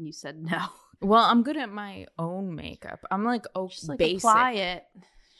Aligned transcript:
you 0.00 0.12
said 0.12 0.42
no. 0.42 0.58
Well, 1.02 1.24
I'm 1.24 1.42
good 1.42 1.56
at 1.56 1.70
my 1.72 2.06
own 2.18 2.54
makeup. 2.54 3.00
I'm 3.10 3.24
like 3.24 3.46
oh 3.54 3.68
Just 3.68 3.88
like 3.88 3.98
basic. 3.98 4.18
apply 4.18 4.52
it. 4.52 4.84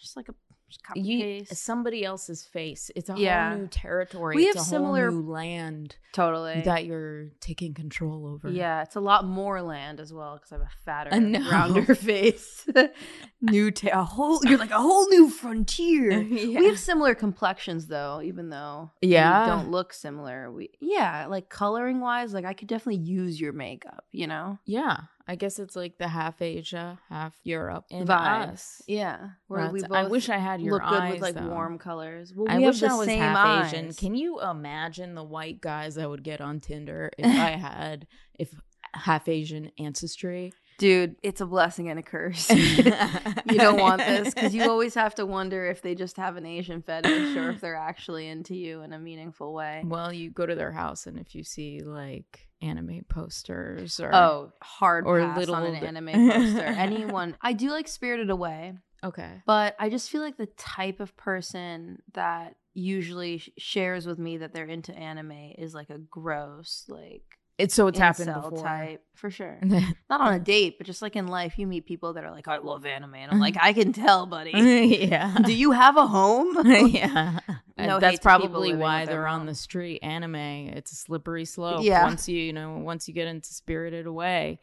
Just 0.00 0.16
like 0.16 0.28
a 0.28 0.34
copy 0.82 1.00
You, 1.00 1.18
paste. 1.22 1.56
somebody 1.56 2.04
else's 2.04 2.44
face. 2.44 2.90
It's 2.96 3.08
a 3.10 3.14
Yeah. 3.16 3.50
whole 3.50 3.58
new 3.60 3.66
territory. 3.68 4.36
We 4.36 4.46
it's 4.46 4.56
have 4.56 4.62
a 4.66 4.68
similar- 4.68 5.10
whole 5.10 5.20
new 5.22 5.30
land 5.30 5.96
Totally. 6.12 6.62
that 6.62 6.84
you're 6.86 7.28
taking 7.40 7.74
control 7.74 8.26
over. 8.26 8.48
Yeah, 8.50 8.82
it's 8.82 8.96
a 8.96 9.00
lot 9.00 9.24
more 9.24 9.62
land 9.62 10.00
as 10.00 10.12
well 10.12 10.34
because 10.36 10.52
I 10.52 10.56
have 10.56 10.66
a 10.66 10.70
fatter, 10.84 11.10
rounder 11.50 11.94
face. 11.94 12.66
new 13.40 13.70
ta- 13.70 14.00
a 14.00 14.04
whole 14.04 14.40
you're 14.44 14.58
like 14.58 14.70
a 14.70 14.78
whole 14.78 15.08
new 15.08 15.28
frontier. 15.28 16.10
Yeah. 16.30 16.60
We 16.60 16.66
have 16.66 16.78
similar 16.78 17.14
complexions 17.14 17.86
though, 17.86 18.20
even 18.22 18.50
though 18.50 18.90
Yeah. 19.00 19.44
we 19.44 19.50
don't 19.50 19.70
look 19.70 19.92
similar. 19.92 20.50
We 20.50 20.70
yeah, 20.80 21.26
like 21.26 21.48
coloring 21.48 22.00
wise, 22.00 22.32
like 22.34 22.44
I 22.44 22.52
could 22.54 22.68
definitely 22.68 23.02
use 23.02 23.40
your 23.40 23.52
makeup, 23.52 24.04
you 24.12 24.26
know? 24.26 24.58
Yeah, 24.64 24.98
I 25.30 25.36
guess 25.36 25.60
it's 25.60 25.76
like 25.76 25.96
the 25.96 26.08
half 26.08 26.42
Asia, 26.42 26.98
half 27.08 27.36
Europe, 27.44 27.84
and 27.88 28.08
Vibe. 28.08 28.48
us. 28.52 28.82
Yeah. 28.88 29.28
Where 29.46 29.70
we 29.70 29.80
both 29.80 29.92
I 29.92 30.08
wish 30.08 30.28
I 30.28 30.38
had 30.38 30.60
your 30.60 30.72
look 30.72 30.82
good 30.88 30.92
eyes, 31.02 31.12
with 31.12 31.22
like 31.22 31.34
though. 31.36 31.46
warm 31.46 31.78
colors. 31.78 32.32
Well, 32.34 32.46
we 32.46 32.50
I 32.50 32.54
have 32.54 32.62
wish 32.74 32.80
the 32.80 32.88
I 32.90 32.94
was 32.96 33.06
same 33.06 33.20
half 33.20 33.66
Asian. 33.68 33.86
eyes. 33.86 33.96
Can 33.96 34.16
you 34.16 34.40
imagine 34.40 35.14
the 35.14 35.22
white 35.22 35.60
guys 35.60 35.96
I 35.98 36.06
would 36.08 36.24
get 36.24 36.40
on 36.40 36.58
Tinder 36.58 37.12
if 37.16 37.26
I 37.26 37.50
had 37.56 38.08
if 38.40 38.52
half 38.92 39.28
Asian 39.28 39.70
ancestry? 39.78 40.52
Dude, 40.80 41.16
it's 41.22 41.42
a 41.42 41.46
blessing 41.46 41.90
and 41.90 41.98
a 41.98 42.02
curse. 42.02 42.48
you 42.50 42.82
don't 43.58 43.78
want 43.78 43.98
this 44.00 44.32
because 44.32 44.54
you 44.54 44.62
always 44.70 44.94
have 44.94 45.14
to 45.16 45.26
wonder 45.26 45.66
if 45.66 45.82
they 45.82 45.94
just 45.94 46.16
have 46.16 46.38
an 46.38 46.46
Asian 46.46 46.80
fetish 46.80 47.36
or 47.36 47.50
if 47.50 47.60
they're 47.60 47.76
actually 47.76 48.28
into 48.28 48.54
you 48.56 48.80
in 48.80 48.94
a 48.94 48.98
meaningful 48.98 49.52
way. 49.52 49.82
Well, 49.84 50.10
you 50.10 50.30
go 50.30 50.46
to 50.46 50.54
their 50.54 50.72
house, 50.72 51.06
and 51.06 51.18
if 51.18 51.34
you 51.34 51.44
see 51.44 51.82
like 51.82 52.48
anime 52.62 53.02
posters 53.10 54.00
or 54.00 54.14
Oh, 54.14 54.52
hard 54.62 55.04
or 55.06 55.20
pass 55.20 55.36
little 55.36 55.54
on 55.54 55.66
an 55.66 55.84
anime 55.84 56.30
poster. 56.30 56.62
Anyone, 56.64 57.36
I 57.42 57.52
do 57.52 57.68
like 57.70 57.86
Spirited 57.86 58.30
Away, 58.30 58.72
okay, 59.04 59.42
but 59.46 59.76
I 59.78 59.90
just 59.90 60.08
feel 60.08 60.22
like 60.22 60.38
the 60.38 60.48
type 60.56 61.00
of 61.00 61.14
person 61.18 61.98
that 62.14 62.54
usually 62.72 63.36
sh- 63.36 63.50
shares 63.58 64.06
with 64.06 64.18
me 64.18 64.38
that 64.38 64.54
they're 64.54 64.64
into 64.64 64.94
anime 64.96 65.52
is 65.58 65.74
like 65.74 65.90
a 65.90 65.98
gross, 65.98 66.86
like 66.88 67.24
it's 67.60 67.74
so 67.74 67.86
it's 67.86 67.98
happened 67.98 68.28
incel 68.28 68.50
before. 68.50 68.64
type 68.64 69.02
for 69.14 69.30
sure. 69.30 69.58
Not 69.62 70.20
on 70.20 70.34
a 70.34 70.38
date, 70.38 70.78
but 70.78 70.86
just 70.86 71.02
like 71.02 71.14
in 71.14 71.28
life, 71.28 71.58
you 71.58 71.66
meet 71.66 71.86
people 71.86 72.14
that 72.14 72.24
are 72.24 72.30
like, 72.30 72.48
"I 72.48 72.58
love 72.58 72.86
anime," 72.86 73.14
and 73.14 73.30
I'm 73.30 73.38
like, 73.38 73.56
"I 73.60 73.72
can 73.72 73.92
tell, 73.92 74.26
buddy." 74.26 74.50
yeah, 74.52 75.36
Do 75.44 75.52
you 75.52 75.72
have 75.72 75.96
a 75.96 76.06
home? 76.06 76.56
yeah. 76.88 77.40
No 77.78 77.96
uh, 77.96 78.00
that's 78.00 78.20
probably 78.20 78.74
why 78.74 79.06
they're 79.06 79.28
on 79.28 79.46
the 79.46 79.54
street. 79.54 80.00
Anime, 80.02 80.34
it's 80.34 80.92
a 80.92 80.96
slippery 80.96 81.44
slope. 81.44 81.84
Yeah. 81.84 82.04
Once 82.04 82.28
you, 82.28 82.38
you 82.38 82.52
know, 82.52 82.78
once 82.78 83.08
you 83.08 83.14
get 83.14 83.28
into 83.28 83.52
Spirited 83.52 84.06
Away, 84.06 84.58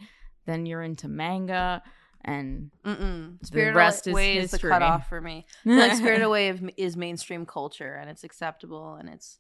then 0.46 0.66
you're 0.66 0.84
into 0.84 1.08
manga 1.08 1.82
and 2.24 2.72
Mm-mm. 2.84 3.40
The 3.40 3.48
Spirited 3.48 3.76
rest 3.76 4.08
is 4.08 4.12
Away 4.14 4.38
is 4.38 4.52
the 4.52 4.58
history. 4.58 4.72
cutoff 4.72 5.08
for 5.08 5.22
me. 5.22 5.46
Like 5.66 5.94
Spirited 5.94 6.24
Away 6.24 6.60
is 6.78 6.98
mainstream 6.98 7.46
culture 7.46 7.96
and 7.96 8.10
it's 8.10 8.24
acceptable 8.24 8.96
and 8.96 9.10
it's 9.10 9.38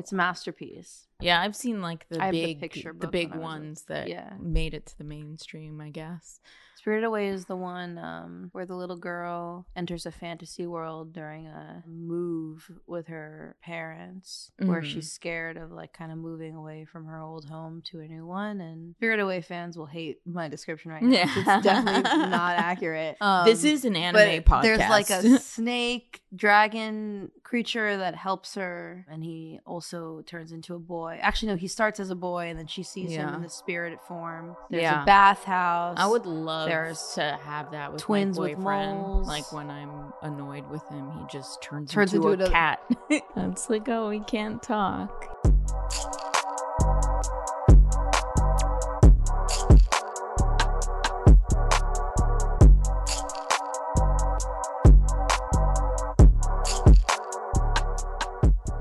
it's 0.00 0.12
a 0.12 0.16
masterpiece. 0.16 1.06
yeah, 1.20 1.40
I've 1.40 1.54
seen 1.54 1.80
like 1.80 2.06
the 2.08 2.22
I 2.22 2.30
the 2.30 2.44
big 2.44 2.60
picture 2.60 2.94
the 2.98 3.06
big 3.06 3.34
ones 3.34 3.84
that 3.88 4.08
yeah. 4.08 4.32
made 4.40 4.74
it 4.74 4.86
to 4.86 4.98
the 4.98 5.04
mainstream, 5.04 5.80
I 5.80 5.90
guess. 5.90 6.40
Spirited 6.80 7.04
Away 7.04 7.28
is 7.28 7.44
the 7.44 7.56
one 7.56 7.98
um, 7.98 8.48
where 8.52 8.64
the 8.64 8.74
little 8.74 8.96
girl 8.96 9.66
enters 9.76 10.06
a 10.06 10.10
fantasy 10.10 10.66
world 10.66 11.12
during 11.12 11.46
a 11.46 11.84
move 11.86 12.70
with 12.86 13.08
her 13.08 13.54
parents, 13.62 14.50
where 14.56 14.80
Mhm. 14.80 14.84
she's 14.86 15.12
scared 15.12 15.58
of 15.58 15.70
like 15.72 15.92
kind 15.92 16.10
of 16.10 16.16
moving 16.16 16.54
away 16.54 16.86
from 16.86 17.04
her 17.04 17.20
old 17.20 17.50
home 17.50 17.82
to 17.90 18.00
a 18.00 18.08
new 18.08 18.24
one. 18.26 18.62
And 18.62 18.94
Spirited 18.96 19.22
Away 19.22 19.42
fans 19.42 19.76
will 19.76 19.84
hate 19.84 20.20
my 20.24 20.48
description 20.48 20.90
right 20.90 21.02
now. 21.02 21.24
'cause 21.26 21.36
It's 21.46 21.64
definitely 21.64 22.02
not 22.30 22.56
accurate. 22.58 23.18
this 23.44 23.62
Um, 23.64 23.70
is 23.70 23.84
an 23.84 23.94
anime 23.96 24.42
but 24.42 24.50
podcast. 24.50 24.62
There's 24.62 24.88
like 24.88 25.10
a 25.10 25.38
snake 25.38 26.22
dragon 26.34 27.30
creature 27.42 27.98
that 27.98 28.14
helps 28.14 28.54
her, 28.54 29.04
and 29.10 29.22
he 29.22 29.60
also 29.66 30.22
turns 30.22 30.50
into 30.50 30.74
a 30.74 30.78
boy. 30.78 31.18
Actually, 31.20 31.48
no, 31.52 31.56
he 31.56 31.68
starts 31.68 32.00
as 32.00 32.08
a 32.08 32.14
boy, 32.14 32.46
and 32.46 32.58
then 32.58 32.68
she 32.68 32.82
sees 32.82 33.10
him 33.10 33.34
in 33.34 33.42
the 33.42 33.50
spirit 33.50 34.00
form. 34.08 34.56
There's 34.70 34.82
Yeah. 34.84 35.02
a 35.02 35.04
bathhouse. 35.04 35.96
I 35.98 36.06
would 36.06 36.24
love 36.24 36.69
There's 36.70 37.14
to 37.14 37.38
have 37.44 37.70
that 37.72 37.92
with 37.92 38.02
twins 38.02 38.38
my 38.38 38.44
with 38.48 38.56
boyfriend. 38.58 38.98
moles. 38.98 39.28
Like 39.28 39.52
when 39.52 39.70
I'm 39.70 40.12
annoyed 40.22 40.68
with 40.70 40.86
him, 40.88 41.10
he 41.12 41.24
just 41.30 41.62
turns, 41.62 41.90
Turns 41.90 42.14
into, 42.14 42.28
into 42.28 42.44
a 42.44 42.46
another- 42.46 42.52
cat. 42.52 42.80
it's 43.10 43.68
like, 43.70 43.88
oh, 43.88 44.08
we 44.08 44.20
can't 44.20 44.62
talk. 44.62 45.26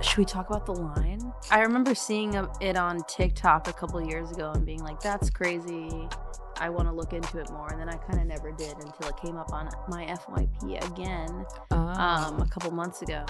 Should 0.01 0.17
we 0.17 0.25
talk 0.25 0.49
about 0.49 0.65
the 0.65 0.71
line? 0.73 1.33
I 1.51 1.59
remember 1.61 1.93
seeing 1.93 2.33
it 2.61 2.77
on 2.77 3.01
TikTok 3.03 3.67
a 3.67 3.73
couple 3.73 4.01
years 4.01 4.31
ago 4.31 4.51
and 4.51 4.65
being 4.65 4.81
like, 4.81 5.01
"That's 5.01 5.29
crazy." 5.29 6.07
I 6.59 6.69
want 6.69 6.87
to 6.87 6.93
look 6.93 7.13
into 7.13 7.39
it 7.39 7.49
more, 7.51 7.67
and 7.71 7.79
then 7.79 7.89
I 7.89 7.95
kind 7.95 8.19
of 8.19 8.25
never 8.27 8.51
did 8.51 8.73
until 8.77 9.07
it 9.09 9.17
came 9.17 9.37
up 9.37 9.53
on 9.53 9.69
my 9.87 10.05
FYP 10.05 10.85
again 10.91 11.45
um, 11.71 12.41
a 12.41 12.47
couple 12.51 12.71
months 12.71 13.01
ago. 13.01 13.25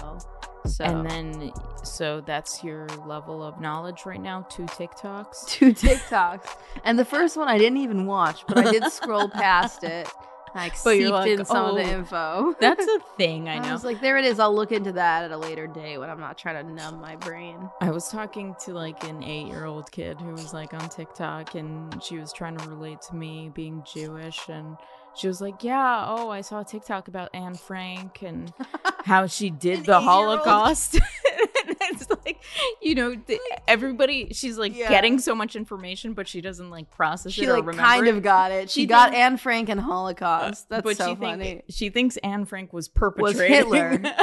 So 0.66 0.84
Oh. 0.84 0.88
and 0.88 1.09
then, 1.09 1.51
so 1.84 2.22
that's 2.22 2.63
your 2.63 2.88
level 3.06 3.44
of 3.44 3.59
knowledge 3.62 4.06
right 4.06 4.22
now. 4.22 4.45
Two 4.50 4.63
TikToks. 4.63 5.47
two 5.47 5.73
TikToks, 5.73 6.56
and 6.84 6.97
the 7.00 7.06
first 7.06 7.38
one 7.38 7.47
I 7.47 7.57
didn't 7.57 7.78
even 7.78 8.06
watch, 8.06 8.44
but 8.47 8.57
I 8.57 8.72
did 8.72 8.84
scroll 8.91 9.29
past 9.29 9.84
it. 9.96 10.07
Like 10.55 10.73
But 10.83 10.93
seeped 10.97 11.11
like, 11.11 11.29
in 11.31 11.45
some 11.45 11.65
of 11.65 11.75
the 11.75 11.83
"Oh, 11.83 11.97
info. 11.99 12.55
That's 12.61 12.85
a 12.85 12.99
thing 13.17 13.47
I 13.49 13.59
know. 13.59 13.69
I 13.69 13.73
was 13.73 13.83
like, 13.83 14.01
there 14.01 14.17
it 14.17 14.25
is. 14.25 14.39
I'll 14.39 14.55
look 14.55 14.71
into 14.71 14.91
that 14.93 15.23
at 15.25 15.31
a 15.31 15.37
later 15.37 15.67
date 15.67 15.97
when 15.97 16.09
I'm 16.09 16.19
not 16.19 16.37
trying 16.37 16.65
to 16.65 16.71
numb 16.73 16.99
my 16.99 17.15
brain. 17.17 17.69
I 17.81 17.91
was 17.91 18.07
talking 18.09 18.55
to 18.65 18.73
like 18.73 19.03
an 19.03 19.23
eight 19.23 19.47
year 19.47 19.65
old 19.65 19.91
kid 19.91 20.19
who 20.19 20.31
was 20.31 20.53
like 20.53 20.73
on 20.73 20.87
TikTok 20.89 21.55
and 21.55 22.01
she 22.03 22.17
was 22.17 22.31
trying 22.33 22.57
to 22.57 22.69
relate 22.69 23.01
to 23.09 23.15
me 23.15 23.51
being 23.53 23.83
Jewish 23.91 24.47
and 24.49 24.77
she 25.15 25.27
was 25.27 25.41
like, 25.41 25.63
Yeah, 25.63 26.05
oh, 26.07 26.29
I 26.29 26.41
saw 26.41 26.61
a 26.61 26.66
TikTok 26.66 27.07
about 27.07 27.29
Anne 27.33 27.55
Frank 27.55 28.21
and 28.21 28.53
how 29.05 29.25
she 29.27 29.49
did 29.49 29.79
An 29.79 29.85
the? 29.85 29.99
Holocaust. 30.01 30.99
It's 31.89 32.07
like, 32.25 32.41
you 32.81 32.95
know, 32.95 33.16
th- 33.16 33.39
everybody, 33.67 34.29
she's 34.33 34.57
like 34.57 34.75
Yeah. 34.75 34.89
getting 34.89 35.19
so 35.19 35.33
much 35.35 35.55
information, 35.55 36.13
but 36.13 36.27
she 36.27 36.41
doesn't 36.41 36.69
like 36.69 36.89
process 36.91 37.33
She 37.33 37.44
it 37.44 37.50
or 37.50 37.53
like 37.53 37.66
remember 37.66 37.81
kind 37.81 38.07
it. 38.07 38.16
of 38.16 38.23
got 38.23 38.51
it. 38.51 38.69
She, 38.69 38.81
She 38.81 38.85
got 38.88 39.09
thinks- 39.11 39.19
Anne 39.19 39.38
Frank 39.38 39.69
and 39.69 39.79
Holocaust. 39.79 40.66
Uh, 40.72 40.75
That's 40.75 40.83
but 40.83 40.97
so 40.97 41.03
she 41.03 41.16
think- 41.16 41.19
funny. 41.22 41.63
she 41.69 41.89
thinks 41.89 42.17
Anne 42.17 42.45
Frank 42.45 42.73
was 42.73 42.88
perpetrating. 42.88 43.53
Hitler. 43.55 44.01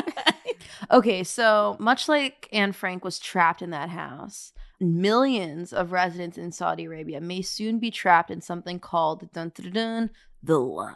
Okay, 0.91 1.25
so 1.25 1.77
much 1.81 2.09
like 2.09 2.49
Anne 2.53 2.73
Frank 2.73 3.05
was 3.05 3.19
trapped 3.19 3.63
in 3.63 3.71
that 3.71 3.89
house, 3.89 4.53
millions 4.79 5.73
of 5.73 5.91
residents 5.93 6.39
in 6.39 6.53
Saudi 6.53 6.85
Arabia 6.85 7.21
may 7.21 7.43
soon 7.43 7.79
be 7.79 7.91
trapped 7.91 8.31
in 8.31 8.41
something 8.41 8.79
called 8.79 9.31
dun, 9.33 9.53
dun, 9.55 9.73
dun, 9.73 10.11
the 10.43 10.59
line. 10.59 10.95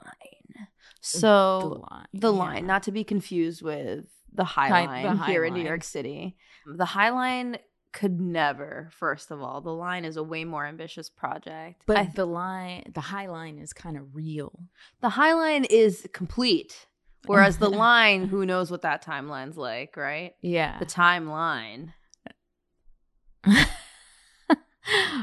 So 1.01 1.85
line, 1.91 2.07
the 2.13 2.33
yeah. 2.33 2.39
line, 2.39 2.67
not 2.67 2.83
to 2.85 2.93
be 2.93 3.05
confused 3.05 3.63
with 3.63 4.05
the 4.33 4.45
High 4.45 4.71
Line 4.87 5.03
the 5.05 5.15
High 5.15 5.31
here 5.31 5.45
in 5.45 5.55
New 5.55 5.63
York 5.65 5.85
City. 5.85 6.37
The 6.67 6.85
High 6.85 7.11
Line 7.11 7.59
could 7.93 8.21
never, 8.21 8.89
first 8.93 9.31
of 9.33 9.43
all, 9.43 9.61
the 9.61 9.73
line 9.73 10.05
is 10.05 10.17
a 10.17 10.23
way 10.23 10.45
more 10.45 10.65
ambitious 10.65 11.11
project. 11.11 11.83
But 11.87 11.97
I- 11.97 12.05
the 12.15 12.27
line, 12.27 12.85
the 12.95 13.01
high 13.01 13.27
line 13.27 13.59
is 13.59 13.73
kind 13.73 13.97
of 13.97 14.15
real. 14.15 14.61
the 15.01 15.09
High 15.11 15.33
Line 15.35 15.65
is 15.65 16.07
complete, 16.13 16.87
whereas 17.27 17.59
the 17.59 17.69
line, 17.89 18.29
who 18.29 18.47
knows 18.47 18.71
what 18.71 18.83
that 18.83 19.05
timeline's 19.05 19.57
like, 19.57 19.97
right? 19.97 20.35
Yeah. 20.41 20.79
The 20.79 20.87
timeline. 20.87 21.93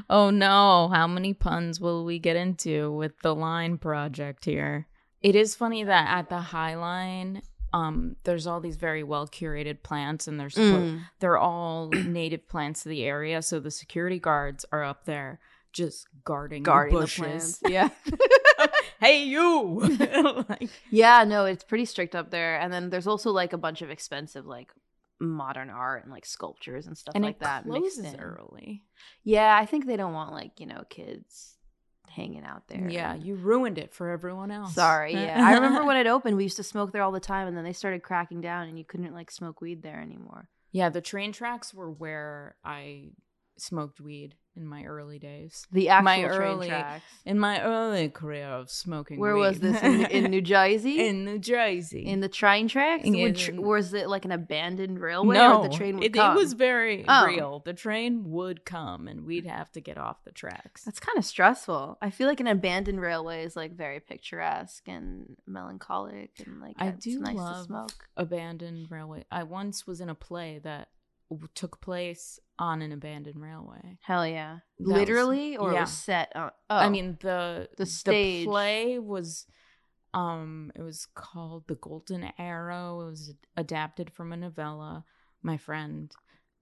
oh 0.09 0.29
no, 0.29 0.89
how 0.93 1.07
many 1.07 1.33
puns 1.33 1.79
will 1.79 2.03
we 2.05 2.19
get 2.19 2.35
into 2.35 2.91
with 2.91 3.17
the 3.21 3.35
line 3.35 3.77
project 3.77 4.45
here? 4.45 4.87
It 5.21 5.35
is 5.35 5.55
funny 5.55 5.83
that 5.83 6.09
at 6.09 6.29
the 6.29 6.39
High 6.39 6.75
Line, 6.75 7.41
um, 7.77 8.15
there's 8.23 8.47
all 8.47 8.59
these 8.59 8.75
very 8.77 9.03
well 9.03 9.27
curated 9.27 9.83
plants 9.83 10.27
and 10.27 10.39
they're 10.39 10.49
suppo- 10.49 10.83
Mm. 10.97 11.01
they're 11.19 11.37
all 11.37 11.89
native 12.21 12.47
plants 12.47 12.83
to 12.83 12.89
the 12.89 13.03
area, 13.03 13.41
so 13.41 13.59
the 13.59 13.71
security 13.71 14.19
guards 14.19 14.65
are 14.71 14.83
up 14.83 15.05
there 15.05 15.39
just 15.73 16.07
guarding, 16.23 16.63
Guarding 16.63 16.93
the 16.95 16.99
the 17.01 17.03
bushes. 17.05 17.59
plants. 17.59 17.61
Yeah. 17.69 17.89
hey 18.99 19.23
you! 19.25 19.79
like, 20.49 20.69
yeah, 20.89 21.23
no, 21.23 21.45
it's 21.45 21.63
pretty 21.63 21.85
strict 21.85 22.15
up 22.15 22.31
there. 22.31 22.59
And 22.59 22.71
then 22.73 22.89
there's 22.89 23.05
also 23.07 23.31
like 23.31 23.53
a 23.53 23.57
bunch 23.57 23.81
of 23.83 23.89
expensive 23.91 24.45
like 24.47 24.71
modern 25.19 25.69
art 25.69 26.03
and 26.03 26.11
like 26.11 26.25
sculptures 26.25 26.87
and 26.87 26.97
stuff 26.97 27.13
and 27.15 27.23
like 27.23 27.35
it 27.35 27.39
that 27.41 27.63
closes 27.65 28.15
early. 28.17 28.83
Yeah, 29.23 29.55
I 29.55 29.65
think 29.65 29.85
they 29.85 29.97
don't 29.97 30.13
want 30.13 30.31
like, 30.31 30.59
you 30.59 30.65
know, 30.65 30.83
kids 30.89 31.56
hanging 32.17 32.43
out 32.43 32.67
there. 32.67 32.89
Yeah, 32.89 33.15
you 33.15 33.35
ruined 33.35 33.77
it 33.77 33.93
for 33.93 34.09
everyone 34.09 34.51
else. 34.51 34.75
Sorry, 34.75 35.13
yeah. 35.13 35.41
I 35.41 35.53
remember 35.53 35.85
when 35.85 35.95
it 35.95 36.07
opened, 36.07 36.35
we 36.35 36.43
used 36.43 36.57
to 36.57 36.63
smoke 36.63 36.91
there 36.91 37.03
all 37.03 37.13
the 37.13 37.21
time, 37.21 37.47
and 37.47 37.55
then 37.55 37.63
they 37.63 37.71
started 37.71 38.03
cracking 38.03 38.41
down, 38.41 38.67
and 38.67 38.77
you 38.77 38.83
couldn't 38.83 39.13
like 39.13 39.31
smoke 39.31 39.61
weed 39.61 39.83
there 39.83 40.01
anymore. 40.01 40.49
Yeah, 40.71 40.89
the 40.89 40.99
train 40.99 41.31
tracks 41.31 41.73
were 41.73 41.89
where 41.89 42.55
I 42.65 43.11
smoked 43.57 43.99
weed 43.99 44.35
in 44.55 44.65
my 44.65 44.83
early 44.85 45.19
days. 45.19 45.67
The 45.71 45.89
actual 45.89 46.03
My 46.05 46.15
train 46.23 46.31
early- 46.31 46.67
tracks. 46.67 47.03
In 47.25 47.37
my 47.37 47.61
early 47.61 48.09
career 48.09 48.47
of 48.47 48.71
smoking 48.71 49.19
Where 49.19 49.35
weed. 49.35 49.41
was 49.41 49.59
this 49.59 49.83
in, 49.83 50.05
in 50.07 50.31
New 50.31 50.41
Jersey? 50.53 51.05
in 51.07 51.25
New 51.25 51.37
Jersey. 51.37 52.07
In 52.07 52.21
the 52.21 52.27
train 52.29 52.67
tracks? 52.67 53.03
In- 53.03 53.21
Would 53.21 53.35
tr- 53.37 53.51
was 53.61 53.93
it 53.93 54.09
like 54.09 54.25
an 54.25 54.31
abandoned 54.31 54.99
railway 54.99 55.35
no, 55.35 55.61
the 55.61 55.69
train 55.69 55.97
would 55.97 56.05
it, 56.05 56.13
come? 56.13 56.35
it 56.35 56.39
was 56.39 56.53
very 56.53 57.05
Oh. 57.07 57.27
real. 57.27 57.61
The 57.65 57.73
train 57.73 58.31
would 58.31 58.65
come, 58.65 59.07
and 59.07 59.25
we'd 59.27 59.45
have 59.45 59.71
to 59.73 59.79
get 59.79 59.99
off 59.99 60.23
the 60.23 60.31
tracks. 60.31 60.83
That's 60.85 60.99
kind 60.99 61.19
of 61.19 61.25
stressful. 61.25 61.99
I 62.01 62.09
feel 62.09 62.27
like 62.27 62.39
an 62.39 62.47
abandoned 62.47 62.99
railway 62.99 63.43
is 63.43 63.55
like 63.55 63.73
very 63.73 63.99
picturesque 63.99 64.87
and 64.87 65.35
melancholic 65.45 66.31
and 66.45 66.59
like 66.61 66.75
I 66.79 66.89
do 66.91 67.19
nice 67.19 67.35
love 67.35 67.57
to 67.57 67.63
smoke. 67.67 68.07
abandoned 68.15 68.89
railway. 68.89 69.25
I 69.31 69.43
once 69.43 69.85
was 69.85 70.01
in 70.01 70.09
a 70.09 70.15
play 70.15 70.59
that 70.63 70.87
w- 71.29 71.47
took 71.55 71.79
place 71.81 72.39
on 72.59 72.81
an 72.81 72.91
abandoned 72.91 73.41
railway. 73.41 73.97
Hell 74.01 74.25
yeah. 74.27 74.59
That 74.79 74.87
was- 74.87 74.97
Literally 74.99 75.57
or 75.57 75.71
it 75.71 75.75
yeah. 75.75 75.81
was 75.81 75.91
set 75.91 76.31
on 76.35 76.51
oh. 76.69 76.75
I 76.75 76.89
mean 76.89 77.17
the 77.21 77.69
The 77.77 77.85
stage. 77.85 78.45
play 78.47 78.97
was 78.99 79.45
um 80.13 80.71
it 80.75 80.81
was 80.81 81.07
called 81.13 81.65
The 81.67 81.75
Golden 81.75 82.31
Arrow. 82.37 83.01
It 83.01 83.05
was 83.09 83.33
adapted 83.55 84.11
from 84.11 84.31
a 84.33 84.37
novella. 84.37 85.05
My 85.43 85.57
friend 85.57 86.11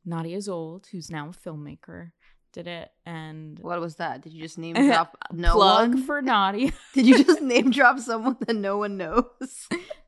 Nadia's 0.06 0.48
old, 0.50 0.88
who's 0.92 1.10
now 1.10 1.30
a 1.30 1.32
filmmaker, 1.50 2.12
did 2.54 2.68
it 2.68 2.90
and 3.06 3.58
what 3.60 3.80
was 3.80 3.96
that? 3.96 4.22
Did 4.22 4.34
you 4.34 4.42
just 4.42 4.58
name 4.58 4.76
drop 4.92 5.18
no 5.32 5.54
plug 5.54 5.90
one? 5.94 6.04
for 6.04 6.22
Nadia. 6.22 6.72
Did 6.94 7.06
you 7.08 7.24
just 7.24 7.42
name 7.54 7.72
drop 7.72 8.00
someone 8.00 8.38
that 8.42 8.56
no 8.56 8.78
one 8.78 8.98
knows? 8.98 9.68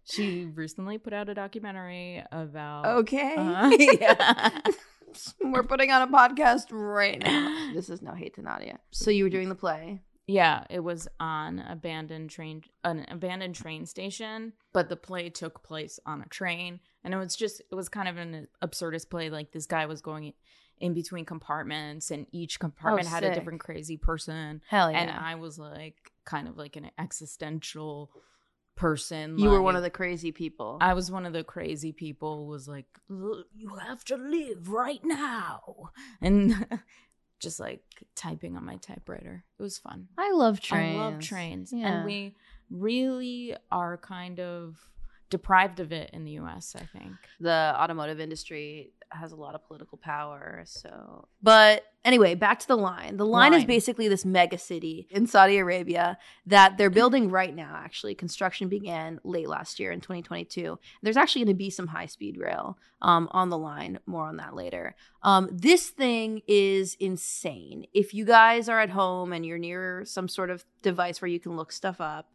She 0.09 0.45
recently 0.45 0.97
put 0.97 1.13
out 1.13 1.29
a 1.29 1.33
documentary 1.33 2.23
about 2.31 2.85
Okay. 2.85 3.35
Uh, 3.35 3.69
yeah. 3.99 4.59
We're 5.41 5.63
putting 5.63 5.91
on 5.91 6.01
a 6.01 6.07
podcast 6.07 6.67
right 6.71 7.19
now. 7.19 7.55
This 7.73 7.89
is 7.89 8.01
no 8.01 8.13
hate 8.13 8.35
to 8.35 8.41
Nadia. 8.41 8.79
So 8.91 9.11
you 9.11 9.25
were 9.25 9.29
doing 9.29 9.49
the 9.49 9.55
play. 9.55 10.01
Yeah, 10.25 10.63
it 10.69 10.79
was 10.79 11.07
on 11.19 11.59
abandoned 11.59 12.29
train 12.29 12.63
an 12.83 13.05
abandoned 13.09 13.55
train 13.55 13.85
station, 13.85 14.53
but 14.73 14.89
the 14.89 14.95
play 14.95 15.29
took 15.29 15.63
place 15.63 15.99
on 16.05 16.21
a 16.21 16.25
train 16.27 16.79
and 17.03 17.13
it 17.13 17.17
was 17.17 17.35
just 17.35 17.61
it 17.71 17.75
was 17.75 17.87
kind 17.87 18.07
of 18.07 18.17
an 18.17 18.47
absurdist 18.61 19.09
play 19.09 19.29
like 19.29 19.51
this 19.51 19.65
guy 19.65 19.85
was 19.85 20.01
going 20.01 20.33
in 20.79 20.93
between 20.93 21.25
compartments 21.25 22.11
and 22.11 22.27
each 22.31 22.59
compartment 22.59 23.07
had 23.07 23.23
a 23.23 23.33
different 23.33 23.59
crazy 23.59 23.97
person 23.97 24.61
Hell 24.69 24.91
yeah. 24.91 24.99
and 24.99 25.11
I 25.11 25.35
was 25.35 25.57
like 25.57 26.11
kind 26.25 26.47
of 26.47 26.57
like 26.57 26.75
an 26.75 26.91
existential 26.99 28.11
person. 28.77 29.37
you 29.37 29.49
were 29.49 29.61
one 29.61 29.75
of 29.75 29.83
the 29.83 29.89
crazy 29.89 30.31
people. 30.31 30.77
I 30.79 30.93
was 30.93 31.11
one 31.11 31.25
of 31.25 31.33
the 31.33 31.43
crazy 31.43 31.91
people 31.91 32.37
who 32.37 32.49
was 32.49 32.67
like, 32.67 32.85
you 33.09 33.75
have 33.85 34.03
to 34.05 34.15
live 34.15 34.69
right 34.69 35.03
now. 35.03 35.91
And 36.21 36.65
just 37.39 37.59
like 37.59 37.83
typing 38.15 38.55
on 38.55 38.65
my 38.65 38.77
typewriter. 38.77 39.43
It 39.59 39.61
was 39.61 39.77
fun. 39.77 40.07
I 40.17 40.31
love 40.31 40.61
trains. 40.61 40.97
I 40.97 41.03
love 41.03 41.19
trains. 41.19 41.73
Yeah. 41.73 41.87
And 41.97 42.05
we 42.05 42.35
really 42.69 43.55
are 43.71 43.97
kind 43.97 44.39
of 44.39 44.77
deprived 45.29 45.79
of 45.79 45.91
it 45.91 46.09
in 46.13 46.23
the 46.23 46.31
US, 46.31 46.75
I 46.75 46.85
think. 46.97 47.11
the 47.39 47.73
automotive 47.75 48.19
industry 48.19 48.93
has 49.11 49.31
a 49.31 49.35
lot 49.35 49.55
of 49.55 49.65
political 49.65 49.97
power. 49.97 50.63
So, 50.65 51.27
but 51.41 51.83
anyway, 52.03 52.35
back 52.35 52.59
to 52.59 52.67
the 52.67 52.77
line. 52.77 53.17
The 53.17 53.25
line, 53.25 53.53
is 53.53 53.65
basically 53.65 54.07
this 54.07 54.25
mega 54.25 54.57
city 54.57 55.07
in 55.09 55.27
Saudi 55.27 55.57
Arabia 55.57 56.17
that 56.45 56.77
they're 56.77 56.89
building 56.89 57.29
right 57.29 57.55
now. 57.55 57.79
Actually, 57.83 58.15
construction 58.15 58.69
began 58.69 59.19
late 59.23 59.47
last 59.47 59.79
year 59.79 59.91
in 59.91 60.01
2022. 60.01 60.79
There's 61.01 61.17
actually 61.17 61.45
going 61.45 61.55
to 61.55 61.57
be 61.57 61.69
some 61.69 61.87
high 61.87 62.05
speed 62.05 62.37
rail 62.37 62.77
um, 63.01 63.27
on 63.31 63.49
the 63.49 63.57
line. 63.57 63.99
More 64.05 64.25
on 64.25 64.37
that 64.37 64.55
later. 64.55 64.95
Um, 65.23 65.49
this 65.51 65.89
thing 65.89 66.41
is 66.47 66.95
insane. 66.99 67.85
If 67.93 68.13
you 68.13 68.25
guys 68.25 68.69
are 68.69 68.79
at 68.79 68.89
home 68.89 69.33
and 69.33 69.45
you're 69.45 69.57
near 69.57 70.03
some 70.05 70.27
sort 70.27 70.49
of 70.49 70.65
device 70.81 71.21
where 71.21 71.29
you 71.29 71.39
can 71.39 71.55
look 71.55 71.71
stuff 71.71 71.99
up. 71.99 72.29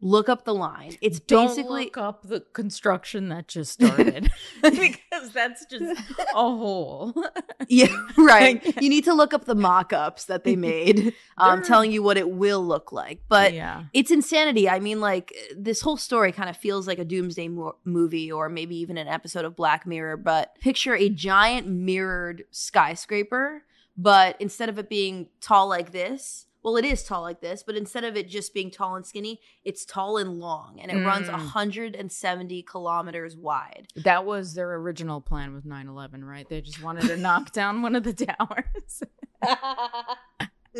Look 0.00 0.28
up 0.28 0.44
the 0.44 0.54
line. 0.54 0.96
It's 1.00 1.18
Don't 1.18 1.46
basically 1.46 1.84
look 1.84 1.96
up 1.96 2.28
the 2.28 2.40
construction 2.40 3.30
that 3.30 3.48
just 3.48 3.72
started 3.72 4.30
because 4.62 5.30
that's 5.32 5.64
just 5.66 6.00
a 6.18 6.34
hole. 6.34 7.14
Yeah, 7.66 7.86
right. 8.18 8.62
You 8.82 8.90
need 8.90 9.04
to 9.04 9.14
look 9.14 9.32
up 9.32 9.46
the 9.46 9.54
mock-ups 9.54 10.26
that 10.26 10.44
they 10.44 10.54
made, 10.54 11.14
um, 11.38 11.62
telling 11.62 11.92
you 11.92 12.02
what 12.02 12.18
it 12.18 12.28
will 12.28 12.62
look 12.62 12.92
like. 12.92 13.20
But 13.26 13.54
yeah. 13.54 13.84
it's 13.94 14.10
insanity. 14.10 14.68
I 14.68 14.80
mean, 14.80 15.00
like 15.00 15.34
this 15.56 15.80
whole 15.80 15.96
story 15.96 16.30
kind 16.30 16.50
of 16.50 16.58
feels 16.58 16.86
like 16.86 16.98
a 16.98 17.06
doomsday 17.06 17.48
mo- 17.48 17.76
movie, 17.84 18.30
or 18.30 18.50
maybe 18.50 18.76
even 18.76 18.98
an 18.98 19.08
episode 19.08 19.46
of 19.46 19.56
Black 19.56 19.86
Mirror. 19.86 20.18
But 20.18 20.60
picture 20.60 20.94
a 20.94 21.08
giant 21.08 21.68
mirrored 21.68 22.44
skyscraper, 22.50 23.64
but 23.96 24.36
instead 24.40 24.68
of 24.68 24.78
it 24.78 24.90
being 24.90 25.28
tall 25.40 25.68
like 25.68 25.92
this. 25.92 26.46
Well, 26.64 26.76
it 26.78 26.84
is 26.86 27.04
tall 27.04 27.20
like 27.20 27.42
this, 27.42 27.62
but 27.62 27.76
instead 27.76 28.04
of 28.04 28.16
it 28.16 28.26
just 28.26 28.54
being 28.54 28.70
tall 28.70 28.96
and 28.96 29.04
skinny, 29.06 29.38
it's 29.64 29.84
tall 29.84 30.16
and 30.16 30.38
long, 30.40 30.80
and 30.80 30.90
it 30.90 31.04
runs 31.06 31.28
Mm. 31.28 31.32
170 31.32 32.62
kilometers 32.62 33.36
wide. 33.36 33.86
That 33.96 34.24
was 34.24 34.54
their 34.54 34.72
original 34.76 35.20
plan 35.20 35.52
with 35.54 35.66
9 35.66 35.86
11, 35.88 36.24
right? 36.24 36.48
They 36.48 36.62
just 36.62 36.82
wanted 36.82 37.02
to 37.08 37.18
knock 37.18 37.52
down 37.52 37.82
one 37.82 37.94
of 37.94 38.02
the 38.04 38.14
towers. 38.14 39.02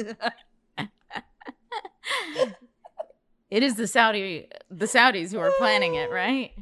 it 3.50 3.62
is 3.62 3.76
the 3.76 3.86
Saudi 3.86 4.48
the 4.70 4.86
Saudis 4.86 5.32
who 5.32 5.38
are 5.38 5.52
planning 5.58 5.94
it, 5.96 6.10
right? 6.10 6.52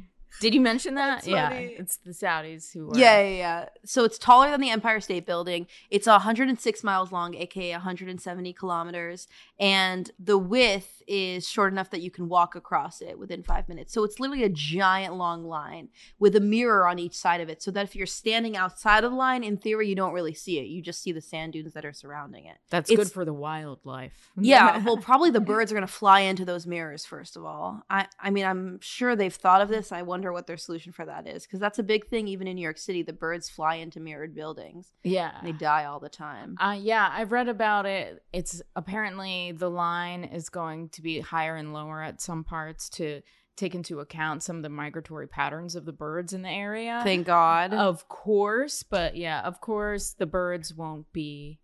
Did 0.43 0.53
you 0.53 0.59
mention 0.59 0.95
that? 0.95 1.25
Yeah, 1.25 1.47
funny. 1.47 1.75
it's 1.79 1.95
the 1.95 2.11
Saudis 2.11 2.73
who 2.73 2.91
are. 2.91 2.97
Yeah, 2.97 3.21
yeah, 3.21 3.37
yeah. 3.37 3.65
So 3.85 4.03
it's 4.03 4.17
taller 4.17 4.51
than 4.51 4.59
the 4.59 4.71
Empire 4.71 4.99
State 4.99 5.25
Building. 5.25 5.67
It's 5.89 6.05
106 6.05 6.83
miles 6.83 7.13
long, 7.13 7.33
aka 7.35 7.71
170 7.71 8.51
kilometers, 8.51 9.27
and 9.57 10.11
the 10.19 10.37
width 10.37 11.01
is 11.07 11.47
short 11.47 11.71
enough 11.71 11.89
that 11.91 12.01
you 12.01 12.11
can 12.11 12.27
walk 12.27 12.55
across 12.55 13.01
it 13.01 13.17
within 13.17 13.41
five 13.41 13.69
minutes. 13.69 13.93
So 13.93 14.03
it's 14.03 14.19
literally 14.19 14.43
a 14.43 14.49
giant 14.49 15.15
long 15.15 15.45
line 15.45 15.87
with 16.19 16.35
a 16.35 16.41
mirror 16.41 16.87
on 16.89 16.99
each 16.99 17.15
side 17.15 17.39
of 17.39 17.47
it, 17.47 17.63
so 17.63 17.71
that 17.71 17.85
if 17.85 17.95
you're 17.95 18.05
standing 18.05 18.57
outside 18.57 19.05
of 19.05 19.11
the 19.11 19.17
line, 19.17 19.45
in 19.45 19.55
theory, 19.55 19.87
you 19.87 19.95
don't 19.95 20.13
really 20.13 20.33
see 20.33 20.59
it. 20.59 20.65
You 20.67 20.81
just 20.81 21.01
see 21.01 21.13
the 21.13 21.21
sand 21.21 21.53
dunes 21.53 21.71
that 21.71 21.85
are 21.85 21.93
surrounding 21.93 22.45
it. 22.45 22.57
That's 22.69 22.91
It's- 22.91 23.07
good 23.07 23.13
for 23.13 23.23
the 23.23 23.33
wildlife. 23.33 24.31
Yeah, 24.43 24.77
well, 24.85 24.97
probably 24.97 25.29
the 25.29 25.39
birds 25.39 25.71
are 25.71 25.75
going 25.75 25.87
to 25.87 25.93
fly 25.93 26.21
into 26.21 26.43
those 26.43 26.67
mirrors 26.67 27.05
first 27.05 27.37
of 27.37 27.45
all. 27.45 27.83
I, 27.89 28.07
I 28.19 28.29
mean, 28.29 28.43
I'm 28.45 28.79
sure 28.81 29.15
they've 29.15 29.33
thought 29.33 29.61
of 29.61 29.69
this. 29.69 29.91
I 29.93 30.01
wonder 30.01 30.32
what 30.33 30.47
their 30.47 30.57
solution 30.57 30.91
for 30.91 31.05
that 31.05 31.27
is 31.27 31.43
because 31.43 31.59
that's 31.59 31.79
a 31.79 31.83
big 31.83 32.07
thing. 32.07 32.27
Even 32.27 32.47
in 32.47 32.55
New 32.55 32.61
York 32.61 32.77
City, 32.77 33.03
the 33.03 33.13
birds 33.13 33.49
fly 33.49 33.75
into 33.75 33.99
mirrored 33.99 34.35
buildings. 34.35 34.93
yeah. 35.03 35.39
They 35.43 35.51
die 35.51 35.85
all 35.85 35.99
the 35.99 36.09
time. 36.09 36.57
Uh, 36.59 36.77
yeah, 36.79 37.09
I've 37.11 37.31
read 37.31 37.47
about 37.47 37.85
it. 37.85 38.23
It's 38.33 38.61
apparently 38.75 39.51
the 39.51 39.69
line 39.69 40.23
is 40.23 40.49
going 40.49 40.89
to 40.89 41.01
be 41.01 41.19
higher 41.19 41.55
and 41.55 41.73
lower 41.73 42.01
at 42.01 42.21
some 42.21 42.43
parts 42.43 42.89
to 42.91 43.21
take 43.55 43.75
into 43.75 43.99
account 43.99 44.43
some 44.43 44.57
of 44.57 44.63
the 44.63 44.69
migratory 44.69 45.27
patterns 45.27 45.75
of 45.75 45.85
the 45.85 45.93
birds 45.93 46.33
in 46.33 46.41
the 46.41 46.49
area. 46.49 47.01
Thank 47.03 47.27
God. 47.27 47.73
Of 47.73 48.07
course, 48.07 48.83
but 48.83 49.15
yeah, 49.15 49.41
of 49.41 49.61
course 49.61 50.11
the 50.13 50.25
birds 50.25 50.73
won't 50.73 51.11
be 51.13 51.59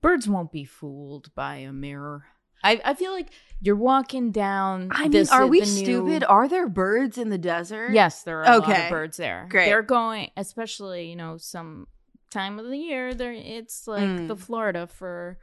birds 0.00 0.28
won't 0.28 0.52
be 0.52 0.64
fooled 0.64 1.34
by 1.34 1.56
a 1.56 1.72
mirror. 1.72 2.26
I, 2.64 2.80
I 2.84 2.94
feel 2.94 3.12
like 3.12 3.30
you're 3.60 3.76
walking 3.76 4.32
down. 4.32 4.88
I 4.92 5.02
mean, 5.02 5.10
this- 5.12 5.30
are 5.30 5.46
we 5.46 5.60
new- 5.60 5.66
stupid? 5.66 6.24
Are 6.24 6.48
there 6.48 6.68
birds 6.68 7.18
in 7.18 7.28
the 7.30 7.38
desert? 7.38 7.92
Yes, 7.92 8.22
there 8.24 8.40
are 8.44 8.56
a 8.56 8.58
lot 8.58 8.78
of 8.80 8.90
birds 8.90 9.16
there. 9.16 9.46
Great. 9.48 9.66
They're 9.66 9.82
going, 9.82 10.30
especially 10.36 11.08
you 11.08 11.16
know 11.16 11.36
some 11.36 11.86
time 12.30 12.58
of 12.58 12.66
the 12.66 12.76
year. 12.78 13.14
There, 13.14 13.32
it's 13.32 13.86
like 13.86 14.02
Mm. 14.02 14.28
the 14.28 14.36
Florida 14.36 14.86
for 14.86 15.38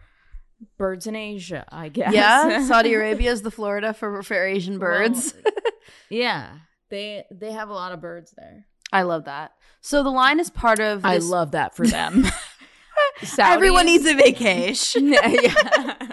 birds 0.77 1.07
in 1.07 1.15
Asia, 1.15 1.65
I 1.71 1.89
guess. 1.89 2.13
Yeah. 2.13 2.63
Saudi 2.67 2.93
Arabia 2.93 3.31
is 3.31 3.41
the 3.43 3.51
Florida 3.51 3.93
for 3.93 4.21
for 4.23 4.35
Asian 4.45 4.77
birds. 4.79 5.33
Well, 5.43 5.53
yeah, 6.09 6.49
they 6.89 7.23
they 7.31 7.51
have 7.53 7.69
a 7.69 7.73
lot 7.73 7.91
of 7.93 8.01
birds 8.01 8.33
there. 8.37 8.65
I 8.93 9.03
love 9.03 9.25
that. 9.25 9.51
So 9.79 10.03
the 10.03 10.09
line 10.11 10.39
is 10.39 10.49
part 10.49 10.79
of. 10.79 11.05
I 11.05 11.17
love 11.17 11.51
that 11.51 11.75
for 11.75 11.87
them. 11.87 12.25
Everyone 13.39 13.85
needs 13.85 14.05
a 14.05 14.13
vacation. 14.15 15.07
yeah. 15.13 16.09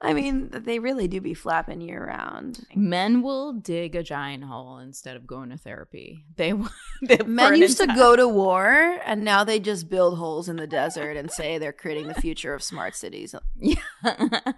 I 0.00 0.12
mean, 0.12 0.50
they 0.52 0.78
really 0.78 1.08
do 1.08 1.20
be 1.20 1.34
flapping 1.34 1.80
year 1.80 2.06
round. 2.06 2.66
Men 2.74 3.20
will 3.20 3.52
dig 3.52 3.96
a 3.96 4.02
giant 4.02 4.44
hole 4.44 4.78
instead 4.78 5.16
of 5.16 5.26
going 5.26 5.50
to 5.50 5.56
therapy. 5.56 6.24
They, 6.36 6.52
they 7.02 7.18
Men 7.26 7.56
used 7.56 7.78
to 7.78 7.86
go 7.86 8.14
to 8.14 8.28
war, 8.28 8.98
and 9.04 9.24
now 9.24 9.42
they 9.42 9.58
just 9.58 9.88
build 9.88 10.18
holes 10.18 10.48
in 10.48 10.56
the 10.56 10.68
desert 10.68 11.16
and 11.16 11.30
say 11.30 11.58
they're 11.58 11.72
creating 11.72 12.06
the 12.06 12.14
future 12.14 12.54
of 12.54 12.62
smart 12.62 12.94
cities. 12.94 13.34
Yeah. 13.60 13.82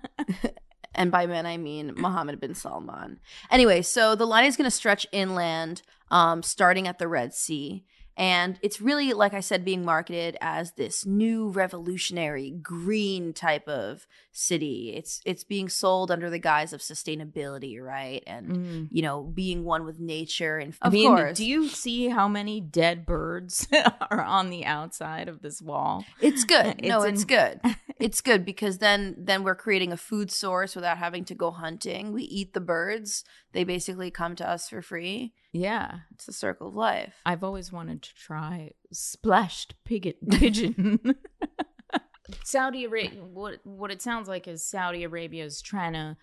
And 0.93 1.13
by 1.13 1.27
men, 1.27 1.47
I 1.47 1.57
mean 1.57 1.95
Mohammed 1.97 2.41
bin 2.41 2.55
Salman. 2.55 3.21
Anyway, 3.51 3.81
so 3.81 4.15
the 4.15 4.27
line 4.27 4.45
is 4.45 4.57
going 4.57 4.67
to 4.67 4.71
stretch 4.71 5.07
inland, 5.13 5.83
um, 6.11 6.43
starting 6.43 6.89
at 6.89 6.99
the 6.99 7.09
Red 7.09 7.33
Sea. 7.33 7.85
And 8.21 8.59
it's 8.61 8.83
really, 8.83 9.15
like 9.15 9.33
I 9.33 9.41
said, 9.41 9.65
being 9.65 9.83
marketed 9.83 10.37
as 10.43 10.73
this 10.73 11.07
new 11.07 11.49
revolutionary 11.49 12.51
green 12.51 13.33
type 13.33 13.67
of 13.67 14.07
city. 14.31 14.93
It's 14.95 15.23
it's 15.25 15.43
being 15.43 15.71
sold 15.71 16.11
under 16.11 16.29
the 16.29 16.39
guise 16.39 16.75
of 16.75 16.81
sustainability, 16.83 17.81
right? 17.83 18.23
And 18.27 18.47
Mm. 18.51 18.89
you 18.91 19.01
know, 19.01 19.23
being 19.23 19.65
one 19.65 19.87
with 19.87 19.99
nature. 19.99 20.59
And 20.59 20.75
I 20.83 20.89
of 20.89 20.93
mean, 20.93 21.09
course, 21.09 21.39
do 21.39 21.47
you 21.47 21.67
see 21.69 22.09
how 22.09 22.29
many 22.29 22.61
dead 22.61 23.07
birds 23.07 23.67
are 24.11 24.23
on 24.23 24.51
the 24.51 24.67
outside 24.67 25.27
of 25.29 25.41
this 25.41 25.63
wall? 25.63 26.05
It's 26.21 26.45
good. 26.45 26.83
no, 26.83 27.03
It's 27.05 27.23
it's 27.23 27.23
in- 27.23 27.29
good. 27.29 27.61
It's 28.01 28.21
good 28.21 28.45
because 28.45 28.79
then 28.79 29.15
then 29.19 29.43
we're 29.45 29.55
creating 29.55 29.93
a 29.93 29.97
food 29.97 30.31
source 30.31 30.75
without 30.75 30.99
having 30.99 31.25
to 31.27 31.35
go 31.35 31.51
hunting. 31.51 32.13
We 32.13 32.23
eat 32.25 32.55
the 32.55 32.61
birds. 32.61 33.25
They 33.53 33.65
basically 33.65 34.11
come 34.11 34.35
to 34.37 34.49
us 34.49 34.69
for 34.69 34.83
free. 34.83 35.35
Yeah. 35.53 36.01
It's 36.13 36.27
the 36.27 36.33
circle 36.33 36.69
of 36.69 36.75
life. 36.75 37.15
I've 37.27 37.45
always 37.45 37.73
wanted 37.73 38.03
to 38.03 38.15
try 38.15 38.73
splashed 38.93 39.75
piget 39.85 40.17
pigeon. 40.31 41.01
Saudi 42.45 42.85
Arabia 42.85 43.25
what 43.25 43.61
what 43.65 43.91
it 43.91 44.01
sounds 44.01 44.29
like 44.29 44.47
is 44.47 44.63
Saudi 44.65 45.05
Arabia 45.05 45.45
is 45.45 45.61
trying 45.61 45.95
to 45.95 46.17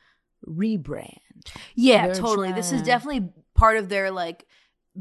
rebrand. 0.45 1.17
Yeah, 1.75 2.07
They're 2.07 2.15
totally. 2.15 2.51
This 2.51 2.71
is 2.71 2.81
definitely 2.81 3.29
part 3.55 3.77
of 3.77 3.89
their 3.89 4.11
like 4.11 4.45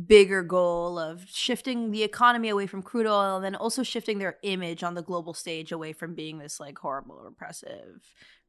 bigger 0.07 0.43
goal 0.43 0.99
of 0.99 1.25
shifting 1.29 1.91
the 1.91 2.03
economy 2.03 2.49
away 2.49 2.67
from 2.67 2.83
crude 2.83 3.07
oil 3.07 3.37
and 3.37 3.45
then 3.45 3.55
also 3.55 3.83
shifting 3.83 4.19
their 4.19 4.37
image 4.43 4.83
on 4.83 4.95
the 4.95 5.03
global 5.03 5.33
stage 5.33 5.73
away 5.73 5.93
from 5.93 6.15
being 6.15 6.39
this 6.39 6.61
like 6.61 6.79
horrible 6.79 7.19
repressive 7.23 8.03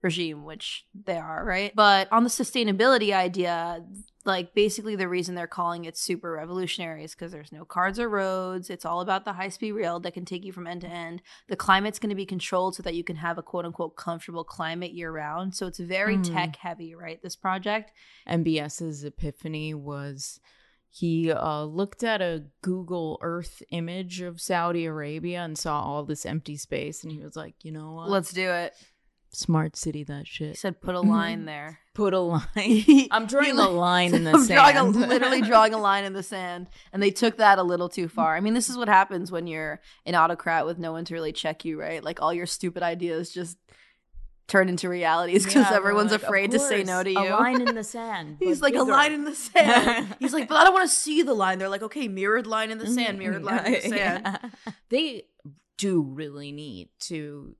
regime 0.04 0.44
which 0.44 0.86
they 1.06 1.18
are 1.18 1.44
right? 1.46 1.74
But 1.76 2.12
on 2.12 2.24
the 2.24 2.30
sustainability 2.30 3.14
idea 3.14 3.84
like 4.26 4.54
basically 4.54 4.96
the 4.98 5.08
reason 5.08 5.36
they're 5.36 5.48
calling 5.48 5.86
it 5.86 5.98
super 5.98 6.34
revolutionary 6.34 7.06
is 7.06 7.16
because 7.16 7.32
there's 7.32 7.54
no 7.54 7.64
cars 7.64 7.98
or 7.98 8.10
roads. 8.10 8.70
It's 8.70 8.86
all 8.86 9.00
about 9.00 9.24
the 9.24 9.34
high 9.34 9.48
speed 9.48 9.72
rail 9.72 10.02
that 10.02 10.14
can 10.14 10.26
take 10.26 10.44
you 10.44 10.52
from 10.52 10.68
end 10.68 10.82
to 10.82 10.88
end. 10.88 11.22
The 11.48 11.56
climate's 11.56 11.98
going 11.98 12.10
to 12.10 12.16
be 12.16 12.26
controlled 12.26 12.76
so 12.76 12.84
that 12.84 12.94
you 12.94 13.06
can 13.06 13.16
have 13.16 13.38
a 13.38 13.42
quote 13.42 13.64
unquote 13.64 13.96
comfortable 13.96 14.44
climate 14.44 14.92
year 14.92 15.12
round. 15.14 15.56
So 15.56 15.66
it's 15.66 15.80
very 15.80 16.18
Mm. 16.18 16.34
tech 16.34 16.58
heavy 16.58 16.94
right 16.94 17.22
this 17.24 17.38
project? 17.38 17.94
MBS's 18.28 19.06
epiphany 19.06 19.74
was 19.74 20.42
he 20.90 21.32
uh, 21.32 21.64
looked 21.64 22.04
at 22.04 22.22
a 22.22 22.46
Google 22.62 23.20
Earth 23.22 23.62
image 23.72 24.22
of 24.22 24.42
Saudi 24.42 24.86
Arabia 24.86 25.42
and 25.42 25.58
saw 25.58 25.82
all 25.82 26.04
this 26.04 26.26
empty 26.26 26.58
space, 26.58 27.04
and 27.04 27.12
he 27.12 27.20
was 27.20 27.36
like, 27.36 27.56
"You 27.64 27.72
know 27.72 27.94
what? 27.94 28.10
let's 28.10 28.32
do 28.32 28.50
it 28.50 28.74
smart 29.32 29.76
city 29.76 30.04
that 30.04 30.28
shit. 30.28 30.50
He 30.50 30.56
said, 30.56 30.82
"Put 30.82 30.96
a 30.96 31.02
line 31.18 31.46
there." 31.46 31.80
Put 31.94 32.14
a 32.14 32.20
line. 32.20 32.44
I'm 33.12 33.26
drawing 33.26 33.58
a 33.58 33.70
line 33.70 34.14
in 34.14 34.24
the 34.24 34.32
I'm 34.32 34.44
sand. 34.44 34.74
drawing 34.74 34.78
a, 34.78 34.84
literally 35.08 35.42
drawing 35.42 35.74
a 35.74 35.78
line 35.80 36.04
in 36.04 36.14
the 36.14 36.24
sand, 36.24 36.70
and 36.94 37.02
they 37.02 37.12
took 37.12 37.38
that 37.38 37.58
a 37.58 37.64
little 37.64 37.90
too 37.90 38.08
far. 38.08 38.36
I 38.36 38.40
mean, 38.40 38.54
this 38.54 38.70
is 38.70 38.78
what 38.78 38.88
happens 38.88 39.32
when 39.32 39.48
you're 39.48 39.82
an 40.06 40.16
autocrat 40.16 40.66
with 40.66 40.78
no 40.78 40.92
one 40.92 41.06
to 41.06 41.14
really 41.14 41.32
check 41.34 41.66
you, 41.66 41.80
right? 41.80 42.04
Like 42.04 42.22
all 42.22 42.34
your 42.34 42.46
stupid 42.46 42.84
ideas 42.84 43.32
just 43.32 43.58
turn 44.48 44.70
into 44.70 44.90
realities 44.90 45.46
because 45.46 45.70
Yeah, 45.70 45.76
everyone's 45.76 46.12
like, 46.12 46.22
"Of 46.22 46.28
afraid 46.28 46.52
to 46.52 46.60
say 46.60 46.84
no 46.84 47.04
to 47.04 47.14
course, 47.14 47.28
you. 47.28 47.34
A 47.36 47.38
line 47.38 47.62
in 47.62 47.76
the 47.76 47.84
sand. 47.84 48.38
He's 48.40 48.62
like 48.68 48.76
a 48.76 48.84
line 48.84 49.14
in 49.14 49.26
the 49.26 49.36
sand. 49.36 50.16
He's 50.20 50.34
like, 50.34 50.48
but 50.48 50.58
I 50.58 50.64
don't 50.64 50.74
want 50.74 50.90
to 50.90 50.96
see 50.96 51.22
the 51.22 51.34
line. 51.34 51.60
They're 51.60 51.70
like, 51.70 51.84
okay, 51.84 52.08
mirrored 52.08 52.48
line 52.48 52.72
in 52.72 52.78
the 52.78 52.88
sand, 52.88 53.10
mm-hmm. 53.10 53.20
mirrored 53.20 53.44
line 53.44 53.66
in 53.66 53.74
the 53.74 53.82
sand. 53.82 54.22
Yeah. 54.26 54.50
They 54.90 55.24
do 55.78 56.02
really 56.02 56.52
need 56.52 56.90
to 57.00 57.56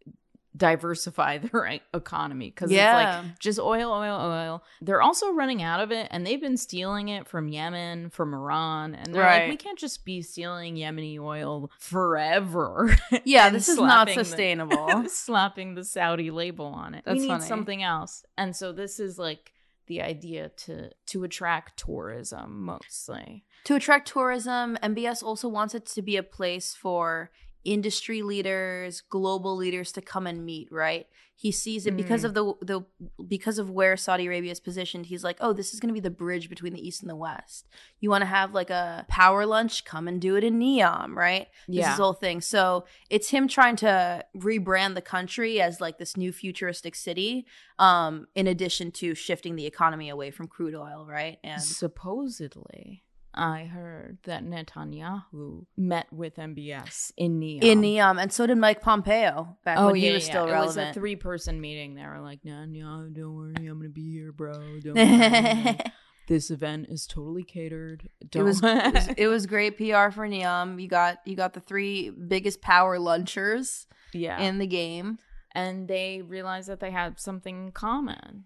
diversify 0.58 1.38
their 1.46 1.80
economy 1.94 2.50
because 2.50 2.72
Yeah. 2.72 3.20
it's 3.20 3.28
like 3.28 3.40
just 3.40 3.60
oil, 3.60 3.92
oil, 3.92 4.20
oil. 4.32 4.64
They're 4.82 5.02
also 5.02 5.32
running 5.32 5.62
out 5.62 5.80
of 5.80 5.92
it, 5.92 6.08
and 6.12 6.26
they've 6.26 6.42
been 6.42 6.58
stealing 6.58 7.10
it 7.10 7.28
from 7.28 7.48
Yemen, 7.48 8.10
from 8.10 8.34
Iran, 8.34 8.96
and 8.96 9.14
they're 9.14 9.22
Right. 9.24 9.42
like, 9.44 9.50
we 9.52 9.58
can't 9.58 9.78
just 9.78 10.04
be 10.06 10.22
stealing 10.22 10.76
Yemeni 10.76 11.20
oil 11.20 11.70
forever. 11.80 12.96
Yeah, 13.24 13.50
this 13.50 13.68
is 13.70 13.78
not 13.78 14.08
slapping 14.08 14.18
the- 14.18 14.26
sustainable. 14.26 15.04
slapping 15.10 15.76
the 15.76 15.84
Saudi 15.84 16.32
label 16.32 16.66
on 16.68 16.94
it. 16.96 17.04
That's 17.06 17.16
we 17.18 17.22
need 17.24 17.28
funny. 17.30 17.44
something 17.46 17.84
else, 17.84 18.24
and 18.38 18.56
so 18.56 18.72
this 18.72 19.00
is 19.00 19.18
like 19.20 19.54
the 19.88 20.02
idea 20.02 20.50
to 20.50 20.90
to 21.08 21.24
attract 21.24 21.78
tourism 21.78 22.64
mostly. 22.66 23.44
to 23.66 23.76
attract 23.76 24.08
tourism, 24.08 24.78
MBS 24.84 25.24
also 25.24 25.48
wants 25.48 25.74
it 25.76 25.86
to 25.88 26.02
be 26.02 26.18
a 26.18 26.24
place 26.24 26.74
for 26.76 27.32
industry 27.68 28.22
leaders, 28.22 29.02
global 29.02 29.56
leaders 29.58 29.92
to 29.92 30.02
come 30.02 30.26
and 30.26 30.46
meet, 30.46 30.70
right? 30.72 31.06
He 31.36 31.52
sees 31.52 31.86
it 31.86 31.96
because 31.96 32.22
Mm. 32.24 32.26
of 32.26 32.34
the 32.34 32.54
the 32.66 32.82
because 33.28 33.60
of 33.60 33.70
where 33.70 33.96
Saudi 33.96 34.26
Arabia 34.26 34.52
is 34.52 34.60
positioned. 34.60 35.06
He's 35.06 35.24
like, 35.24 35.38
"Oh, 35.40 35.54
this 35.54 35.72
is 35.72 35.80
going 35.80 35.90
to 35.90 35.94
be 35.94 36.00
the 36.00 36.10
bridge 36.10 36.50
between 36.50 36.74
the 36.74 36.88
east 36.88 37.02
and 37.04 37.10
the 37.12 37.16
west. 37.16 37.68
You 38.00 38.10
want 38.10 38.24
to 38.24 38.26
have 38.26 38.54
like 38.56 38.72
a 38.72 39.06
power 39.08 39.46
lunch? 39.46 39.86
Come 39.86 40.08
and 40.08 40.20
do 40.20 40.36
it 40.36 40.44
in 40.44 40.58
Neom, 40.58 41.14
right? 41.14 41.48
This 41.68 41.76
Yeah. 41.78 41.92
is 41.92 41.98
the 41.98 42.04
whole 42.06 42.14
thing. 42.14 42.42
So 42.42 42.86
it's 43.12 43.30
him 43.30 43.48
trying 43.48 43.76
to 43.78 44.26
rebrand 44.36 44.96
the 44.96 45.02
country 45.02 45.62
as 45.62 45.80
like 45.80 46.00
this 46.00 46.18
new 46.18 46.32
futuristic 46.32 46.96
city, 46.96 47.46
um, 47.78 48.28
in 48.34 48.48
addition 48.48 48.92
to 48.94 49.14
shifting 49.14 49.56
the 49.56 49.68
economy 49.68 50.10
away 50.10 50.32
from 50.32 50.48
crude 50.48 50.74
oil, 50.74 51.06
right? 51.08 51.38
And 51.44 51.62
Supposedly, 51.62 53.04
I 53.38 53.66
heard 53.66 54.18
that 54.24 54.44
Netanyahu 54.44 55.66
met 55.78 56.12
with 56.12 56.38
MBS 56.38 57.12
in 57.16 57.40
Neom. 57.40 57.64
in 57.64 57.82
Neom, 57.82 58.20
and 58.22 58.34
so 58.34 58.48
did 58.48 58.58
Mike 58.58 58.82
Pompeo 58.82 59.58
back 59.64 59.78
oh, 59.78 59.88
when 59.88 59.96
he 59.96 60.12
was 60.12 60.26
still 60.26 60.44
Oh, 60.44 60.48
It 60.48 60.66
was 60.66 60.78
a 60.78 60.92
three-person 60.94 61.62
meeting. 61.62 61.96
They 61.96 62.04
were 62.04 62.20
like, 62.20 62.42
"Netanyahu, 62.44 63.14
don't 63.14 63.36
worry, 63.36 63.54
I'm 63.68 63.78
gonna 63.78 63.90
be 63.90 64.12
here, 64.12 64.32
bro. 64.32 64.80
Don't 64.80 64.96
worry. 64.96 65.78
this 66.28 66.50
event 66.50 66.88
is 66.90 67.06
totally 67.06 67.44
catered. 67.44 68.10
it 68.20 68.32
Don't." 68.32 68.46
was, 68.46 68.62
it 68.64 68.94
was 68.94 69.08
it 69.18 69.28
was 69.28 69.46
great 69.46 69.78
PR 69.78 70.10
for 70.10 70.28
Neom. 70.28 70.82
You 70.82 70.88
got 70.88 71.20
you 71.26 71.36
got 71.36 71.54
the 71.54 71.60
three 71.62 72.10
biggest 72.10 72.62
power 72.62 72.98
lunchers 72.98 73.86
yeah, 74.14 74.40
in 74.42 74.58
the 74.58 74.68
game. 74.68 75.20
and 75.52 75.88
they 75.88 76.22
realized 76.22 76.70
that 76.70 76.80
they 76.80 76.92
had 76.92 77.20
something 77.20 77.68
in 77.68 77.72
common. 77.72 78.46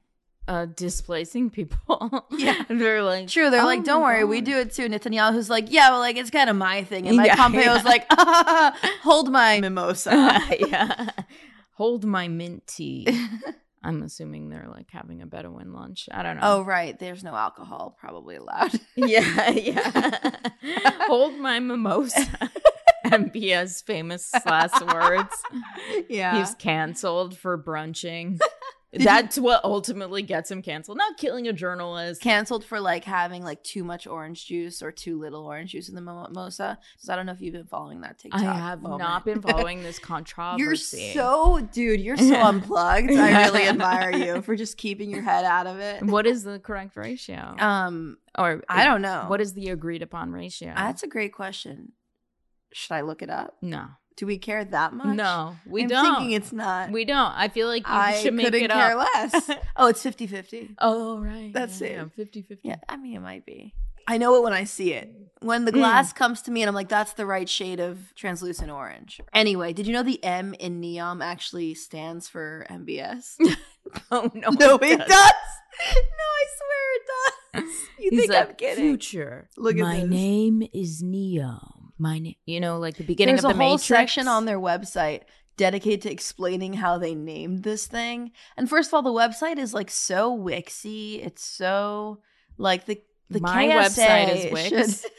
Uh, 0.51 0.65
displacing 0.65 1.49
people. 1.49 2.27
Yeah. 2.37 2.63
they're 2.67 3.03
like, 3.03 3.27
True, 3.29 3.49
they're 3.49 3.61
"Oh 3.61 3.65
like, 3.65 3.83
don't 3.85 4.01
my 4.01 4.07
worry, 4.07 4.23
we 4.25 4.41
do 4.41 4.57
it 4.57 4.73
too. 4.73 4.87
Netanyahu's 4.89 5.49
like, 5.49 5.71
yeah, 5.71 5.91
well, 5.91 5.99
like 5.99 6.17
it's 6.17 6.29
kind 6.29 6.49
of 6.49 6.55
my 6.57 6.83
thing, 6.83 7.07
and 7.07 7.15
Mike 7.15 7.27
Yeah, 7.27 7.35
Pompeo's 7.37 7.83
yeah. 7.83 7.89
like, 7.93 8.05
hold 9.01 9.31
my 9.31 9.61
mimosa. 9.61 10.11
yeah. 10.59 11.09
Hold 11.75 12.03
my 12.03 12.27
mint 12.27 12.67
tea. 12.67 13.07
I'm 13.83 14.03
assuming 14.03 14.49
they're 14.49 14.67
like 14.69 14.89
having 14.91 15.21
a 15.21 15.25
Bedouin 15.25 15.71
lunch. 15.73 16.09
I 16.11 16.21
don't 16.21 16.35
know. 16.35 16.41
oh 16.43 16.61
right, 16.63 16.97
there's 16.99 17.23
no 17.23 17.33
alcohol 17.35 17.95
probably 17.99 18.35
allowed. 18.35 18.73
yeah, 18.95 19.51
yeah. 19.51 20.31
Hold 21.07 21.37
my 21.39 21.59
mimosa. 21.59 22.27
MBS 23.05 23.83
famous 23.85 24.31
last 24.45 24.85
words. 24.85 25.33
yeah, 26.09 26.39
He's 26.39 26.55
canceled 26.55 27.37
for 27.37 27.57
brunching. 27.57 28.39
You- 28.93 29.05
That's 29.05 29.37
what 29.39 29.63
ultimately 29.63 30.21
gets 30.21 30.51
him 30.51 30.61
canceled. 30.61 30.97
Not 30.97 31.17
killing 31.17 31.47
a 31.47 31.53
journalist. 31.53 32.21
canceled 32.21 32.65
for 32.65 32.79
like 32.79 33.05
having 33.05 33.43
like 33.43 33.63
too 33.63 33.83
much 33.83 34.05
orange 34.05 34.45
juice 34.45 34.81
or 34.81 34.91
too 34.91 35.19
little 35.19 35.45
orange 35.45 35.71
juice 35.71 35.87
in 35.87 35.95
the 35.95 36.01
mimosa. 36.01 36.77
So 36.97 37.13
I 37.13 37.15
don't 37.15 37.25
know 37.25 37.31
if 37.31 37.39
you've 37.41 37.53
been 37.53 37.67
following 37.67 38.01
that 38.01 38.19
TikTok. 38.19 38.41
I 38.41 38.53
have 38.53 38.81
moment. 38.81 38.99
not 38.99 39.23
been 39.25 39.41
following 39.49 39.81
this 39.83 39.97
controversy. 39.99 40.61
You're 40.61 40.75
so, 40.75 41.59
dude, 41.71 42.01
you're 42.01 42.17
so 42.17 42.35
unplugged. 42.41 43.11
I 43.11 43.45
really 43.45 43.67
admire 43.67 44.11
you 44.11 44.41
for 44.41 44.55
just 44.55 44.77
keeping 44.77 45.09
your 45.09 45.21
head 45.21 45.45
out 45.45 45.67
of 45.67 45.79
it. 45.79 46.03
What 46.03 46.27
is 46.27 46.43
the 46.43 46.59
correct 46.59 46.97
ratio? 46.97 47.55
Um, 47.59 48.17
or 48.37 48.61
I 48.67 48.83
don't 48.83 49.01
know. 49.01 49.25
What 49.27 49.39
is 49.41 49.53
the 49.53 49.69
agreed 49.69 50.01
upon 50.01 50.31
ratio? 50.31 50.73
That's 50.75 51.03
a 51.03 51.07
great 51.07 51.31
question. 51.33 51.93
Should 52.73 52.93
I 52.93 53.01
look 53.01 53.21
it 53.21 53.29
up? 53.29 53.55
no, 53.61 53.85
Do 54.21 54.27
we 54.27 54.37
care 54.37 54.63
that 54.63 54.93
much? 54.93 55.17
no, 55.17 55.57
we 55.65 55.87
don't. 55.87 55.97
I'm 55.97 56.03
don't. 56.05 56.15
thinking 56.17 56.31
it's 56.33 56.53
not. 56.53 56.91
we 56.91 57.05
don't. 57.05 57.33
I 57.35 57.47
feel 57.47 57.67
like 57.67 57.87
you 57.87 57.91
I 57.91 58.21
should 58.21 58.35
make 58.35 58.45
couldn't 58.45 58.65
it 58.65 58.69
care 58.69 58.95
up. 58.95 59.07
less. 59.15 59.49
Oh, 59.75 59.87
it's 59.87 60.03
50-50. 60.03 60.75
Oh 60.77 61.17
right, 61.17 61.51
That's 61.51 61.81
yeah, 61.81 61.87
it. 61.87 62.11
Yeah, 62.15 62.25
50-50. 62.25 62.57
Yeah, 62.61 62.75
I 62.87 62.97
mean 62.97 63.15
it 63.15 63.19
might 63.21 63.47
be. 63.47 63.73
I 64.07 64.19
know 64.19 64.35
it 64.35 64.43
when 64.43 64.53
I 64.53 64.65
see 64.65 64.93
it. 64.93 65.11
When 65.39 65.65
the 65.65 65.71
hmm. 65.71 65.79
glass 65.79 66.13
comes 66.13 66.43
to 66.43 66.51
me 66.51 66.61
and 66.61 66.69
I'm 66.69 66.75
like, 66.75 66.87
that's 66.87 67.13
the 67.13 67.25
right 67.25 67.49
shade 67.49 67.79
of 67.79 68.13
translucent 68.13 68.69
orange. 68.69 69.21
Anyway, 69.33 69.73
did 69.73 69.87
you 69.87 69.93
know 69.93 70.03
the 70.03 70.23
M 70.23 70.53
in 70.59 70.79
Neom 70.79 71.23
actually 71.23 71.73
stands 71.73 72.27
for 72.27 72.67
MBS? 72.69 73.37
Oh 74.11 74.29
no, 74.35 74.49
no, 74.51 74.75
it 74.75 74.79
doesn't. 74.81 74.99
does. 74.99 75.09
No, 75.09 76.27
I 76.29 76.45
swear 76.57 76.95
it 76.95 77.01
does. 77.55 77.73
You 77.97 78.09
He's 78.11 78.19
think 78.19 78.31
like, 78.31 78.49
I'm 78.49 78.55
kidding? 78.55 78.83
Future. 78.83 79.49
Look 79.57 79.71
at 79.71 79.77
this. 79.77 79.83
my 79.83 79.99
this. 80.01 80.09
name 80.09 80.63
is 80.71 81.01
Neom. 81.01 81.80
My 82.01 82.35
you 82.47 82.59
know, 82.59 82.79
like 82.79 82.97
the 82.97 83.03
beginning 83.03 83.35
There's 83.35 83.43
of 83.45 83.51
a 83.51 83.53
the 83.53 83.59
whole 83.59 83.73
Matrix. 83.73 83.87
section 83.87 84.27
on 84.27 84.45
their 84.45 84.59
website 84.59 85.21
dedicated 85.55 86.01
to 86.01 86.11
explaining 86.11 86.73
how 86.73 86.97
they 86.97 87.13
named 87.13 87.61
this 87.61 87.85
thing. 87.85 88.31
And 88.57 88.67
first 88.67 88.89
of 88.89 88.95
all, 88.95 89.03
the 89.03 89.11
website 89.11 89.59
is 89.59 89.73
like 89.73 89.91
so 89.91 90.35
wixy. 90.35 91.23
It's 91.23 91.43
so 91.45 92.19
like 92.57 92.85
the 92.85 92.99
The 93.31 93.39
My 93.41 93.65
KSA 93.65 93.79
website 93.81 94.35
is 94.35 94.51
Wix. 94.51 95.01
should- 95.01 95.11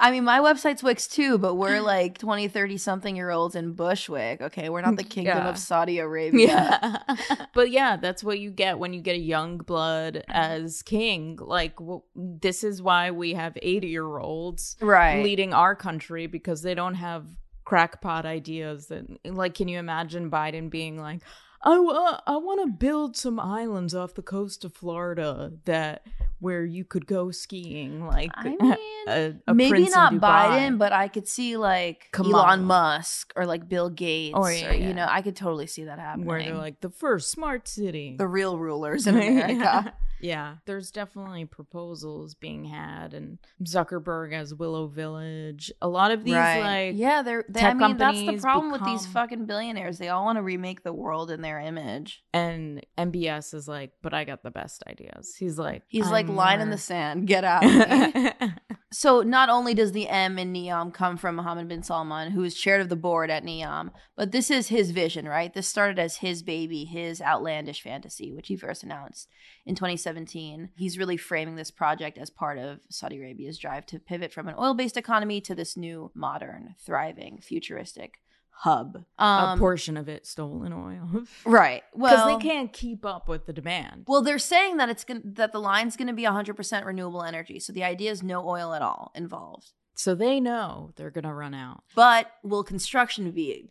I 0.00 0.10
mean, 0.10 0.24
my 0.24 0.38
website's 0.38 0.82
Wix 0.82 1.06
too, 1.08 1.36
but 1.38 1.54
we're 1.54 1.80
like 1.94 2.18
20, 2.18 2.48
30 2.48 2.76
something 2.78 3.16
year 3.16 3.30
olds 3.30 3.54
in 3.54 3.72
Bushwick. 3.72 4.40
Okay. 4.40 4.68
We're 4.68 4.80
not 4.82 4.96
the 4.96 5.04
kingdom 5.04 5.38
Yeah. 5.38 5.48
of 5.48 5.58
Saudi 5.58 5.98
Arabia. 5.98 6.46
yeah. 6.48 7.46
but 7.54 7.70
yeah, 7.70 7.96
that's 7.96 8.22
what 8.22 8.38
you 8.38 8.50
get 8.50 8.78
when 8.78 8.92
you 8.92 9.00
get 9.00 9.16
a 9.16 9.20
young 9.20 9.58
blood 9.58 10.22
as 10.28 10.82
king. 10.82 11.38
Like, 11.40 11.76
w- 11.76 12.02
this 12.14 12.62
is 12.64 12.80
why 12.80 13.10
we 13.10 13.34
have 13.34 13.58
80 13.60 13.86
year 13.88 14.18
olds 14.18 14.76
Right. 14.80 15.22
leading 15.24 15.52
our 15.52 15.74
country 15.74 16.26
because 16.26 16.62
they 16.62 16.74
don't 16.74 16.94
have 16.94 17.26
crackpot 17.64 18.26
ideas 18.26 18.88
that 18.88 19.06
like 19.24 19.54
can 19.54 19.68
you 19.68 19.78
imagine 19.78 20.30
Biden 20.30 20.68
being 20.68 21.00
like 21.00 21.22
Oh, 21.64 21.70
uh, 21.70 21.74
I, 21.74 21.78
wa- 21.78 22.20
I 22.26 22.36
want 22.36 22.60
to 22.62 22.66
build 22.72 23.16
some 23.16 23.40
islands 23.40 23.94
off 23.94 24.14
the 24.14 24.22
coast 24.22 24.64
of 24.64 24.74
Florida 24.74 25.52
that 25.64 26.06
where 26.40 26.64
you 26.64 26.84
could 26.84 27.06
go 27.06 27.30
skiing 27.30 28.06
like 28.06 28.30
I 28.34 28.44
mean, 28.60 28.76
a, 29.08 29.34
a 29.46 29.54
maybe 29.54 29.70
prince 29.70 29.94
not 29.94 30.12
Biden, 30.14 30.78
but 30.78 30.92
I 30.92 31.08
could 31.08 31.26
see 31.26 31.56
like 31.56 32.08
Kamala. 32.12 32.44
Elon 32.44 32.64
Musk 32.64 33.32
or 33.34 33.46
like 33.46 33.68
Bill 33.68 33.88
Gates. 33.88 34.34
Oh, 34.38 34.46
yeah, 34.46 34.68
or, 34.70 34.74
yeah. 34.74 34.88
You 34.88 34.94
know, 34.94 35.06
I 35.08 35.22
could 35.22 35.36
totally 35.36 35.66
see 35.66 35.84
that 35.84 35.98
happening. 35.98 36.26
where 36.26 36.42
they're 36.42 36.54
like 36.54 36.80
the 36.80 36.90
first 36.90 37.30
smart 37.30 37.66
city 37.66 38.16
the 38.18 38.28
real 38.28 38.58
rulers 38.58 39.06
in 39.06 39.16
America. 39.16 39.94
Yeah. 40.24 40.56
There's 40.64 40.90
definitely 40.90 41.44
proposals 41.44 42.34
being 42.34 42.64
had, 42.64 43.12
and 43.12 43.38
Zuckerberg 43.62 44.32
as 44.32 44.54
Willow 44.54 44.86
Village. 44.86 45.70
A 45.82 45.88
lot 45.88 46.10
of 46.12 46.24
these, 46.24 46.34
right. 46.34 46.88
like, 46.88 46.96
yeah, 46.96 47.20
they're. 47.22 47.44
They, 47.48 47.60
I 47.60 47.74
mean, 47.74 47.98
that's 47.98 48.18
the 48.18 48.38
problem 48.38 48.72
with 48.72 48.84
these 48.84 49.06
fucking 49.06 49.44
billionaires. 49.44 49.98
They 49.98 50.08
all 50.08 50.24
want 50.24 50.36
to 50.38 50.42
remake 50.42 50.82
the 50.82 50.94
world 50.94 51.30
in 51.30 51.42
their 51.42 51.60
image. 51.60 52.24
and 52.32 52.84
MBS 52.96 53.52
is 53.52 53.68
like, 53.68 53.92
but 54.02 54.14
I 54.14 54.24
got 54.24 54.42
the 54.42 54.50
best 54.50 54.82
ideas. 54.88 55.36
He's 55.38 55.58
like, 55.58 55.82
He's 55.88 56.06
"I'm 56.06 56.12
like 56.12 56.28
line 56.28 56.60
in 56.60 56.70
the 56.70 56.78
sand. 56.78 57.26
Get 57.26 57.44
out. 57.44 57.62
So 58.94 59.22
not 59.22 59.48
only 59.48 59.74
does 59.74 59.90
the 59.90 60.08
M 60.08 60.38
in 60.38 60.52
NEOM 60.52 60.94
come 60.94 61.16
from 61.16 61.34
Mohammed 61.34 61.66
bin 61.66 61.82
Salman, 61.82 62.30
who 62.30 62.44
is 62.44 62.54
chair 62.54 62.78
of 62.78 62.88
the 62.88 62.94
board 62.94 63.28
at 63.28 63.42
NEOM, 63.42 63.90
but 64.14 64.30
this 64.30 64.52
is 64.52 64.68
his 64.68 64.92
vision, 64.92 65.26
right? 65.26 65.52
This 65.52 65.66
started 65.66 65.98
as 65.98 66.18
his 66.18 66.44
baby, 66.44 66.84
his 66.84 67.20
outlandish 67.20 67.82
fantasy, 67.82 68.32
which 68.32 68.46
he 68.46 68.56
first 68.56 68.84
announced 68.84 69.28
in 69.66 69.74
2017. 69.74 70.70
He's 70.76 70.96
really 70.96 71.16
framing 71.16 71.56
this 71.56 71.72
project 71.72 72.18
as 72.18 72.30
part 72.30 72.56
of 72.56 72.78
Saudi 72.88 73.18
Arabia's 73.18 73.58
drive 73.58 73.84
to 73.86 73.98
pivot 73.98 74.32
from 74.32 74.46
an 74.46 74.54
oil-based 74.56 74.96
economy 74.96 75.40
to 75.40 75.56
this 75.56 75.76
new, 75.76 76.12
modern, 76.14 76.76
thriving, 76.78 77.40
futuristic 77.42 78.20
hub. 78.58 79.04
a 79.18 79.22
Um, 79.24 79.58
portion 79.58 79.96
of 79.96 80.08
it 80.08 80.26
stolen 80.26 80.72
oil 80.72 81.24
right. 81.44 81.82
because 81.94 82.26
they 82.26 82.36
can't 82.48 82.72
keep 82.72 83.04
up 83.04 83.28
with 83.28 83.46
the 83.46 83.52
demand. 83.52 84.04
Well, 84.06 84.22
they're 84.22 84.38
saying 84.38 84.76
that 84.78 84.88
it's 84.88 85.04
gonna, 85.04 85.20
that 85.24 85.52
the 85.52 85.60
line's 85.60 85.96
going 85.96 86.06
to 86.08 86.14
be 86.14 86.22
100% 86.22 86.84
renewable 86.84 87.22
energy. 87.22 87.60
So 87.60 87.72
the 87.72 87.84
idea 87.84 88.10
is 88.10 88.22
no 88.22 88.46
oil 88.48 88.72
at 88.74 88.82
all 88.82 89.12
involved. 89.14 89.72
so 89.96 90.14
they 90.14 90.40
know 90.40 90.92
they're 90.96 91.10
gonna 91.10 91.34
run 91.34 91.54
out. 91.54 91.84
But 91.94 92.30
will 92.42 92.64
construction 92.64 93.30
be 93.30 93.70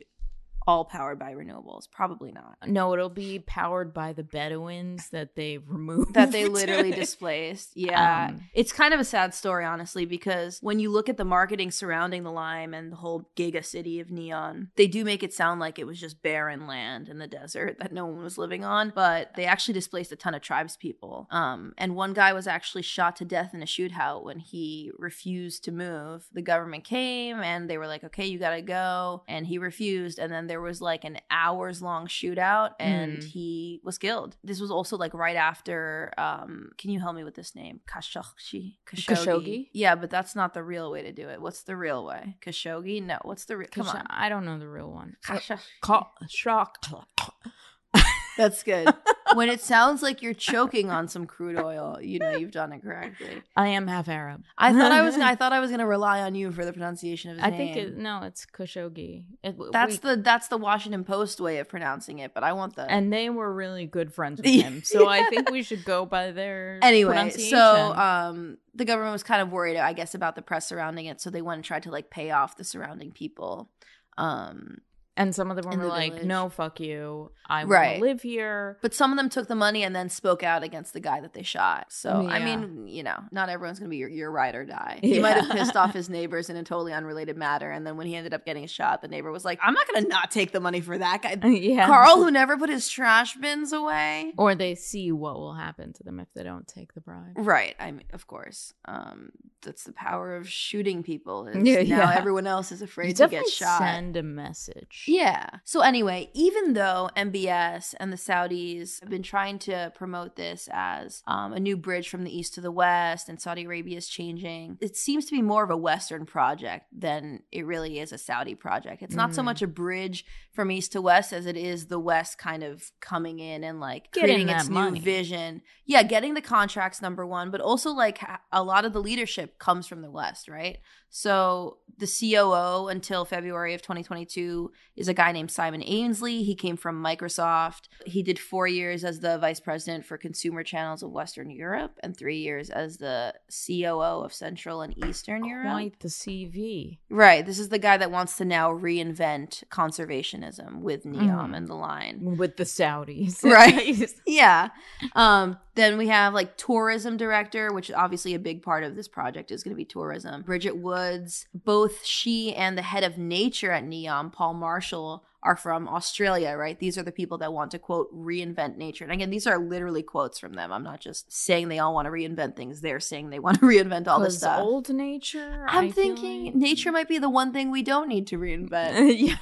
all 0.67 0.86
powered 0.86 1.20
by 1.20 1.34
renewables? 1.34 1.89
Probably 1.91 2.32
not. 2.32 2.58
No, 2.67 2.93
it'll 2.93 3.10
be 3.10 3.39
powered 3.39 3.93
by 3.93 4.13
the 4.13 4.24
Bedouins 4.24 5.10
that 5.10 5.36
they 5.36 5.58
removed. 5.67 6.13
That 6.13 6.32
they 6.32 6.46
literally 6.48 6.91
displaced. 6.91 7.72
Yeah. 7.75 8.27
Um, 8.29 8.41
it's 8.53 8.72
kind 8.72 8.93
of 8.93 9.00
a 9.00 9.05
sad 9.05 9.34
story, 9.34 9.65
honestly, 9.65 10.05
because 10.05 10.60
when 10.62 10.79
you 10.79 10.89
look 10.89 11.10
at 11.10 11.17
the 11.17 11.25
marketing 11.25 11.72
surrounding 11.72 12.24
the 12.24 12.32
Lime 12.32 12.74
and 12.74 12.91
the 12.91 12.98
whole 12.98 13.29
giga 13.36 13.63
city 13.63 14.00
of 14.00 14.12
Neon, 14.12 14.70
they 14.75 14.88
do 14.88 15.03
make 15.03 15.24
it 15.24 15.34
sound 15.34 15.60
like 15.60 15.79
it 15.79 15.88
was 15.88 16.00
just 16.00 16.22
barren 16.22 16.67
land 16.67 17.10
in 17.10 17.20
the 17.20 17.27
desert 17.27 17.77
that 17.79 17.93
no 17.93 18.05
one 18.05 18.24
was 18.24 18.38
living 18.38 18.63
on. 18.63 18.91
But 18.96 19.32
they 19.36 19.46
actually 19.46 19.74
displaced 19.74 20.12
a 20.12 20.15
ton 20.15 20.36
of 20.36 20.41
tribes 20.41 20.77
people. 20.77 21.27
Um, 21.32 21.74
and 21.77 21.96
one 21.96 22.13
guy 22.13 22.34
was 22.34 22.48
actually 22.48 22.84
shot 22.84 23.15
to 23.17 23.25
death 23.25 23.53
in 23.53 23.62
a 23.62 23.65
shootout 23.65 24.24
when 24.24 24.39
he 24.39 24.91
refused 24.98 25.63
to 25.65 25.72
move. 25.72 26.27
The 26.32 26.41
government 26.41 26.84
came 26.84 27.41
and 27.41 27.70
they 27.70 27.77
were 27.77 27.88
like, 27.88 28.03
okay, 28.03 28.25
you 28.25 28.39
gotta 28.39 28.62
go. 28.62 29.24
And 29.27 29.48
he 29.48 29.58
refused. 29.58 30.20
And 30.20 30.32
then 30.32 30.48
there 30.53 30.62
was 30.62 30.81
like 30.81 31.03
an 31.03 31.17
hours 31.31 31.81
long 31.81 32.05
shootout 32.05 32.72
and 32.79 33.17
Mm. 33.17 33.24
he 33.24 33.81
was 33.83 33.98
killed. 33.98 34.38
This 34.43 34.60
was 34.60 34.69
also 34.69 34.98
like 34.98 35.15
right 35.15 35.36
after 35.36 36.13
um 36.19 36.69
can 36.77 36.91
you 36.91 37.00
help 37.00 37.15
me 37.15 37.24
with 37.24 37.33
this 37.33 37.55
name? 37.55 37.79
Khashoggi. 37.91 38.75
Khashoggi? 38.88 39.69
Yeah, 39.74 39.95
but 39.95 40.12
that's 40.12 40.36
not 40.36 40.53
the 40.53 40.62
real 40.62 40.91
way 40.91 41.01
to 41.01 41.12
do 41.12 41.27
it. 41.27 41.41
What's 41.41 41.63
the 41.63 41.75
real 41.75 42.05
way? 42.05 42.38
Khashoggi? 42.45 43.01
No, 43.01 43.17
what's 43.24 43.45
the 43.45 43.57
real 43.57 43.69
Come 43.72 43.88
on. 43.88 44.05
I 44.12 44.29
don't 44.29 44.45
know 44.45 44.60
the 44.60 44.69
real 44.69 44.91
one. 44.91 45.15
Khashoggi. 45.25 46.05
Shock. 46.29 46.77
That's 48.38 48.62
good. 48.63 48.88
when 49.36 49.50
it 49.50 49.62
sounds 49.62 50.02
like 50.02 50.22
you're 50.22 50.34
choking 50.34 50.90
on 50.90 51.08
some 51.08 51.25
crude 51.25 51.58
oil, 51.58 52.00
you 52.02 52.20
know 52.20 52.32
you've 52.32 52.52
done 52.52 52.72
it 52.74 52.82
correctly. 52.84 53.42
I 53.56 53.70
am 53.70 53.88
half 53.88 54.08
Arab. 54.10 54.44
I 54.58 54.74
thought 54.74 54.92
I 54.92 55.02
was 55.02 55.16
I 55.18 55.36
thought 55.36 55.54
I 55.54 55.60
was 55.60 55.72
gonna 55.72 55.88
rely 55.88 56.22
on 56.22 56.36
you 56.36 56.52
for 56.52 56.66
the 56.66 56.74
pronunciation 56.74 57.32
of 57.32 57.38
his 57.38 57.44
name. 57.44 57.54
I 57.54 57.58
name. 57.58 57.74
think 57.74 57.88
it, 57.88 57.98
no, 57.98 58.22
it's 58.24 58.46
Khashoggi. 58.46 59.25
It, 59.44 59.56
that's 59.72 60.02
we- 60.04 60.10
the 60.10 60.18
that's 60.18 60.48
the 60.48 60.58
Washington 60.58 61.04
Post 61.04 61.40
way 61.42 61.60
of 61.60 61.70
pronouncing 61.70 62.20
it, 62.20 62.34
but 62.34 62.44
I 62.44 62.54
want 62.54 62.75
the 62.75 62.90
and 62.90 63.12
they 63.12 63.30
were 63.30 63.54
really 63.54 63.86
good 63.86 64.13
friends 64.13 64.42
with 64.42 64.52
him, 64.63 64.84
so 64.84 65.08
I 65.08 65.24
think 65.30 65.50
we 65.52 65.63
should 65.63 65.86
go 65.86 66.06
by 66.06 66.32
their 66.32 66.80
anyway 66.82 67.30
so 67.30 67.94
um 67.94 68.58
the 68.75 68.86
government 68.86 69.13
was 69.13 69.24
kind 69.24 69.42
of 69.42 69.52
worried 69.52 69.78
i 69.78 69.93
guess 69.93 70.15
about 70.15 70.36
the 70.36 70.41
press 70.41 70.67
surrounding 70.67 71.06
it 71.06 71.22
so 71.22 71.30
they 71.30 71.41
went 71.41 71.58
and 71.58 71.65
tried 71.65 71.84
to 71.84 71.91
like 71.91 72.10
pay 72.10 72.32
off 72.32 72.58
the 72.58 72.63
surrounding 72.63 73.12
people 73.12 73.69
um 74.17 74.80
and 75.15 75.34
some 75.36 75.49
of 75.52 75.58
them 75.58 75.71
in 75.71 75.80
were 75.80 75.86
the 75.86 75.89
like, 75.89 76.12
village. 76.13 76.28
"No, 76.28 76.49
fuck 76.49 76.80
you. 76.80 77.32
I 77.47 77.60
want 77.65 77.71
Right. 77.71 77.95
to 77.95 78.02
live 78.02 78.21
here." 78.21 78.78
but 78.82 78.93
some 78.93 79.12
of 79.12 79.17
them 79.17 79.30
took 79.30 79.47
the 79.47 79.56
money 79.56 79.84
and 79.84 79.95
then 79.95 80.10
spoke 80.10 80.43
out 80.43 80.63
against 80.63 80.93
the 80.93 80.99
guy 80.99 81.19
that 81.19 81.34
they 81.34 81.43
shot 81.43 81.88
so 81.89 82.26
i 82.30 82.39
mean 82.39 82.88
you 82.88 83.04
know 83.04 83.17
not 83.32 83.49
everyone's 83.49 83.80
gonna 83.80 83.89
be 83.89 83.97
your, 83.97 84.08
your 84.10 84.32
ride 84.32 84.56
or 84.56 84.65
die 84.65 84.99
he 85.02 85.19
might 85.19 85.36
have 85.36 85.47
Yeah. 85.47 85.54
pissed 85.56 85.76
off 85.76 85.93
his 85.93 86.10
neighbors 86.17 86.49
in 86.49 86.56
a 86.56 86.63
totally 86.63 86.93
unrelated 86.93 87.36
matter 87.38 87.69
and 87.69 87.86
then 87.86 87.97
when 87.97 88.08
he 88.08 88.15
ended 88.15 88.34
up 88.34 88.45
getting 88.45 88.65
shot 88.67 89.02
the 89.02 89.08
neighbor 89.10 89.32
was 89.32 89.43
like 89.45 89.60
i'm 89.62 89.73
not 89.73 89.86
gonna 89.93 90.08
not 90.08 90.32
take 90.32 90.52
the 90.52 90.60
money 90.62 90.80
for 90.82 90.97
that 90.97 91.21
guy 91.21 91.36
yeah, 91.49 91.86
carl 91.86 92.23
who 92.23 92.32
never 92.32 92.58
put 92.58 92.69
his 92.69 92.88
trash 92.89 93.36
bins 93.36 93.73
away 93.73 94.32
Or 94.38 94.56
they 94.56 94.73
see 94.76 95.12
what 95.12 95.36
will 95.36 95.54
happen 95.54 95.91
to 95.93 96.04
them 96.04 96.19
if 96.19 96.28
they 96.34 96.43
don't 96.43 96.67
take 96.67 96.93
the 96.93 97.02
bribe. 97.02 97.34
Right. 97.36 97.76
I 97.80 97.91
mean, 97.91 98.06
of 98.13 98.26
course. 98.28 98.73
Um, 98.86 99.32
that's 99.62 99.84
the 99.84 99.91
power 99.93 100.36
of 100.36 100.49
shooting 100.49 101.04
people. 101.04 101.47
Is 101.47 101.56
Yeah, 101.67 101.82
now 101.84 102.10
yeah. 102.10 102.15
everyone 102.15 102.47
else 102.47 102.71
is 102.71 102.80
You 102.82 102.86
afraid 102.86 103.15
to 103.17 103.28
get 103.28 103.47
shot. 103.47 103.80
send 103.80 104.15
a 104.17 104.23
message. 104.23 105.03
Yeah. 105.08 105.50
So 105.63 105.82
anyway, 105.82 106.30
even 106.34 106.74
though 106.74 107.10
MBS 107.16 107.94
and 108.00 108.12
the 108.12 108.18
Saudis 108.18 109.00
have 109.02 109.10
been 109.10 109.24
trying 109.24 109.60
to 109.60 109.92
promote 109.96 110.36
this 110.36 110.70
as 110.72 111.24
um, 111.28 111.54
a 111.54 111.60
new 111.60 111.76
bridge 111.78 112.10
from 112.10 112.24
the 112.24 112.36
east 112.36 112.54
to 112.56 112.62
the 112.62 112.72
west, 112.72 113.30
and 113.30 113.42
Saudi 113.42 113.66
Arabia 113.66 113.98
is 113.98 114.08
changing, 114.08 114.78
it 114.82 114.96
seems 114.96 115.26
to 115.26 115.32
be 115.32 115.42
more 115.42 115.63
of 115.63 115.70
a 115.70 115.78
Western 115.78 116.26
project 116.26 116.86
than 116.92 117.42
it 117.52 117.66
really 117.66 118.00
is 118.00 118.12
a 118.12 118.18
Saudi 118.18 118.56
project. 118.56 119.02
It's 119.04 119.16
not 119.16 119.34
so 119.36 119.42
Mm. 119.42 119.46
much 119.46 119.62
a 119.62 119.68
bridge 119.68 120.26
from 120.52 120.72
east 120.72 120.92
to 120.94 121.02
west 121.02 121.34
as 121.34 121.46
it 121.46 121.58
is 121.58 121.88
the 121.88 122.00
West 122.00 122.38
kind 122.38 122.63
of 122.63 122.92
coming 123.02 123.39
in 123.39 123.63
and 123.63 123.80
like 123.80 124.12
Getting 124.12 124.28
creating 124.36 124.50
its 124.50 124.70
money. 124.70 125.00
new 125.00 125.04
vision. 125.04 125.62
Yeah, 125.86 126.04
getting 126.04 126.34
the 126.36 126.42
contracts 126.42 127.02
number 127.02 127.26
one, 127.26 127.52
but 127.52 127.60
also 127.62 127.92
like 127.92 128.22
a 128.52 128.63
lot 128.63 128.86
of 128.86 128.94
the 128.94 129.02
leadership 129.02 129.58
comes 129.60 129.88
from 129.88 130.02
the 130.02 130.12
West, 130.12 130.48
right? 130.48 130.78
So 131.15 131.78
the 131.99 132.08
COO 132.08 132.88
until 132.88 133.23
February 133.23 133.76
of 133.76 133.84
2022 133.84 134.71
is 134.95 135.08
a 135.08 135.13
guy 135.13 135.32
named 135.32 135.52
Simon 135.52 135.84
Ainsley. 135.86 136.41
He 136.41 136.56
came 136.56 136.76
from 136.76 137.04
Microsoft. 137.04 137.82
He 138.08 138.23
did 138.23 138.39
four 138.39 138.65
years 138.65 139.04
as 139.04 139.19
the 139.19 139.38
vice 139.38 139.60
president 139.60 140.08
for 140.08 140.17
consumer 140.17 140.63
channels 140.63 141.04
of 141.04 141.12
Western 141.12 141.52
Europe 141.52 141.99
and 142.02 142.17
three 142.17 142.38
years 142.39 142.71
as 142.71 142.97
the 142.97 143.36
COO 143.67 144.23
of 144.23 144.34
Central 144.34 144.82
and 144.82 144.97
Eastern 145.06 145.45
Europe. 145.45 145.71
Quite 145.71 145.99
the 145.99 146.08
CV. 146.08 146.97
Right. 147.12 147.45
This 147.45 147.60
is 147.60 147.69
the 147.69 147.78
guy 147.78 147.97
that 147.97 148.10
wants 148.10 148.36
to 148.38 148.45
now 148.45 148.71
reinvent 148.71 149.63
conservationism 149.69 150.80
with 150.80 151.06
NEOM 151.06 151.52
Mhm. 151.52 151.58
and 151.58 151.67
the 151.67 151.76
line. 151.76 152.38
with 152.38 152.58
the 152.58 152.63
Saudis. 152.63 153.43
Right. 153.43 154.12
Yeah. 154.26 154.69
Um, 155.15 155.60
then 155.75 155.97
we 155.97 156.07
have 156.07 156.33
like 156.33 156.55
tourism 156.57 157.17
director, 157.17 157.73
which 157.73 157.91
obviously 157.91 158.33
a 158.33 158.39
big 158.39 158.62
part 158.62 158.83
of 158.83 158.95
this 158.95 159.07
project 159.07 159.51
is 159.51 159.63
going 159.63 159.71
to 159.73 159.77
be 159.77 159.86
tourism. 159.86 160.43
Bridget 160.43 160.77
Woods, 160.77 161.47
both 161.53 162.05
she 162.05 162.53
and 162.53 162.77
the 162.77 162.81
head 162.83 163.03
of 163.03 163.17
nature 163.17 163.71
at 163.71 163.83
NEOM, 163.83 164.31
Paul 164.31 164.53
Marshall, 164.53 165.23
are 165.41 165.55
from 165.57 165.89
Australia, 165.89 166.55
right? 166.55 166.79
These 166.79 166.97
are 166.97 167.03
the 167.03 167.12
people 167.12 167.38
that 167.39 167.51
want 167.51 167.71
to 167.71 167.79
quote 167.79 168.13
reinvent 168.15 168.77
nature. 168.77 169.03
And 169.03 169.12
again, 169.12 169.29
these 169.29 169.45
are 169.45 169.57
literally 169.57 170.01
quotes 170.03 170.39
from 170.39 170.53
them. 170.53 170.71
I'm 170.71 170.83
not 170.83 171.01
just 171.01 171.33
saying 171.33 171.67
they 171.67 171.79
all 171.79 171.93
want 171.93 172.05
to 172.05 172.12
reinvent 172.12 172.55
things. 172.55 172.79
They're 172.81 172.99
saying 173.01 173.29
they 173.29 173.39
want 173.39 173.59
to 173.59 173.65
reinvent 173.65 174.07
all 174.07 174.19
this 174.21 174.38
stuff. 174.38 174.59
old 174.62 174.89
nature. 174.89 175.65
I'm 175.67 175.86
I 175.86 175.91
thinking 175.91 176.45
like- 176.45 176.55
nature 176.55 176.91
might 176.91 177.09
be 177.09 177.17
the 177.17 177.29
one 177.29 177.51
thing 177.51 177.71
we 177.71 177.83
don't 177.83 178.07
need 178.07 178.27
to 178.27 178.38
reinvent. 178.38 179.17
yeah. 179.19 179.36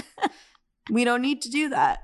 we 0.90 1.04
don't 1.04 1.22
need 1.22 1.42
to 1.42 1.50
do 1.50 1.68
that. 1.68 2.00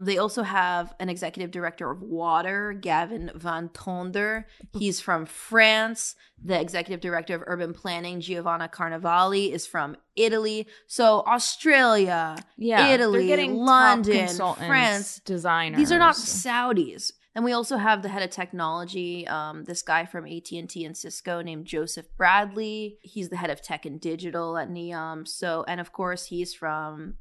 They 0.00 0.18
also 0.18 0.42
have 0.42 0.94
an 1.00 1.08
executive 1.08 1.50
director 1.50 1.90
of 1.90 2.02
water, 2.02 2.72
Gavin 2.72 3.30
Van 3.34 3.70
Tonder. 3.70 4.44
He's 4.78 5.00
from 5.00 5.24
France. 5.26 6.14
The 6.44 6.60
executive 6.60 7.00
director 7.00 7.34
of 7.36 7.42
urban 7.46 7.72
planning, 7.72 8.20
Giovanna 8.20 8.68
Carnevali, 8.68 9.50
is 9.52 9.66
from 9.66 9.96
Italy. 10.16 10.66
So 10.86 11.22
Australia, 11.26 12.36
Yeah, 12.56 12.88
Italy, 12.88 13.26
getting 13.26 13.54
London, 13.56 14.28
France. 14.28 15.20
designers. 15.24 15.78
These 15.78 15.92
are 15.92 15.98
not 15.98 16.16
Saudis. 16.16 17.12
And 17.34 17.44
we 17.44 17.52
also 17.52 17.78
have 17.78 18.02
the 18.02 18.10
head 18.10 18.22
of 18.22 18.28
technology, 18.28 19.26
um, 19.26 19.64
this 19.64 19.82
guy 19.82 20.04
from 20.04 20.26
AT 20.26 20.52
and 20.52 20.68
T 20.68 20.84
and 20.84 20.94
Cisco 20.94 21.40
named 21.40 21.64
Joseph 21.64 22.06
Bradley. 22.18 22.98
He's 23.00 23.30
the 23.30 23.36
head 23.36 23.48
of 23.48 23.62
tech 23.62 23.86
and 23.86 23.98
digital 23.98 24.58
at 24.58 24.68
Neom. 24.68 25.26
So, 25.26 25.64
and 25.66 25.80
of 25.80 25.92
course, 25.92 26.26
he's 26.26 26.52
from 26.52 27.14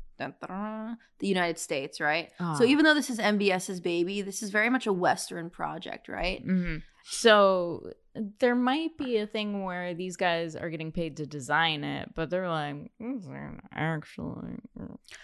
the 1.20 1.28
United 1.28 1.60
States, 1.60 2.00
right? 2.00 2.30
Ah. 2.40 2.56
So 2.56 2.64
even 2.64 2.86
though 2.86 2.94
this 2.94 3.10
is 3.10 3.20
MBS's 3.20 3.80
baby, 3.80 4.22
this 4.22 4.42
is 4.44 4.50
very 4.50 4.70
much 4.70 4.88
a 4.88 4.94
Western 4.94 5.50
project, 5.50 6.08
right? 6.08 6.42
hmm 6.42 6.78
So 7.04 7.92
there 8.40 8.56
might 8.56 8.98
be 8.98 9.18
a 9.18 9.28
thing 9.28 9.64
where 9.64 9.94
these 9.94 10.18
guys 10.18 10.56
are 10.56 10.70
getting 10.70 10.92
paid 10.92 11.18
to 11.18 11.26
design 11.26 11.84
it, 11.84 12.14
but 12.16 12.30
they're 12.30 12.50
like, 12.50 12.92
this 13.00 13.28
ain't 13.28 13.62
actually, 13.72 14.58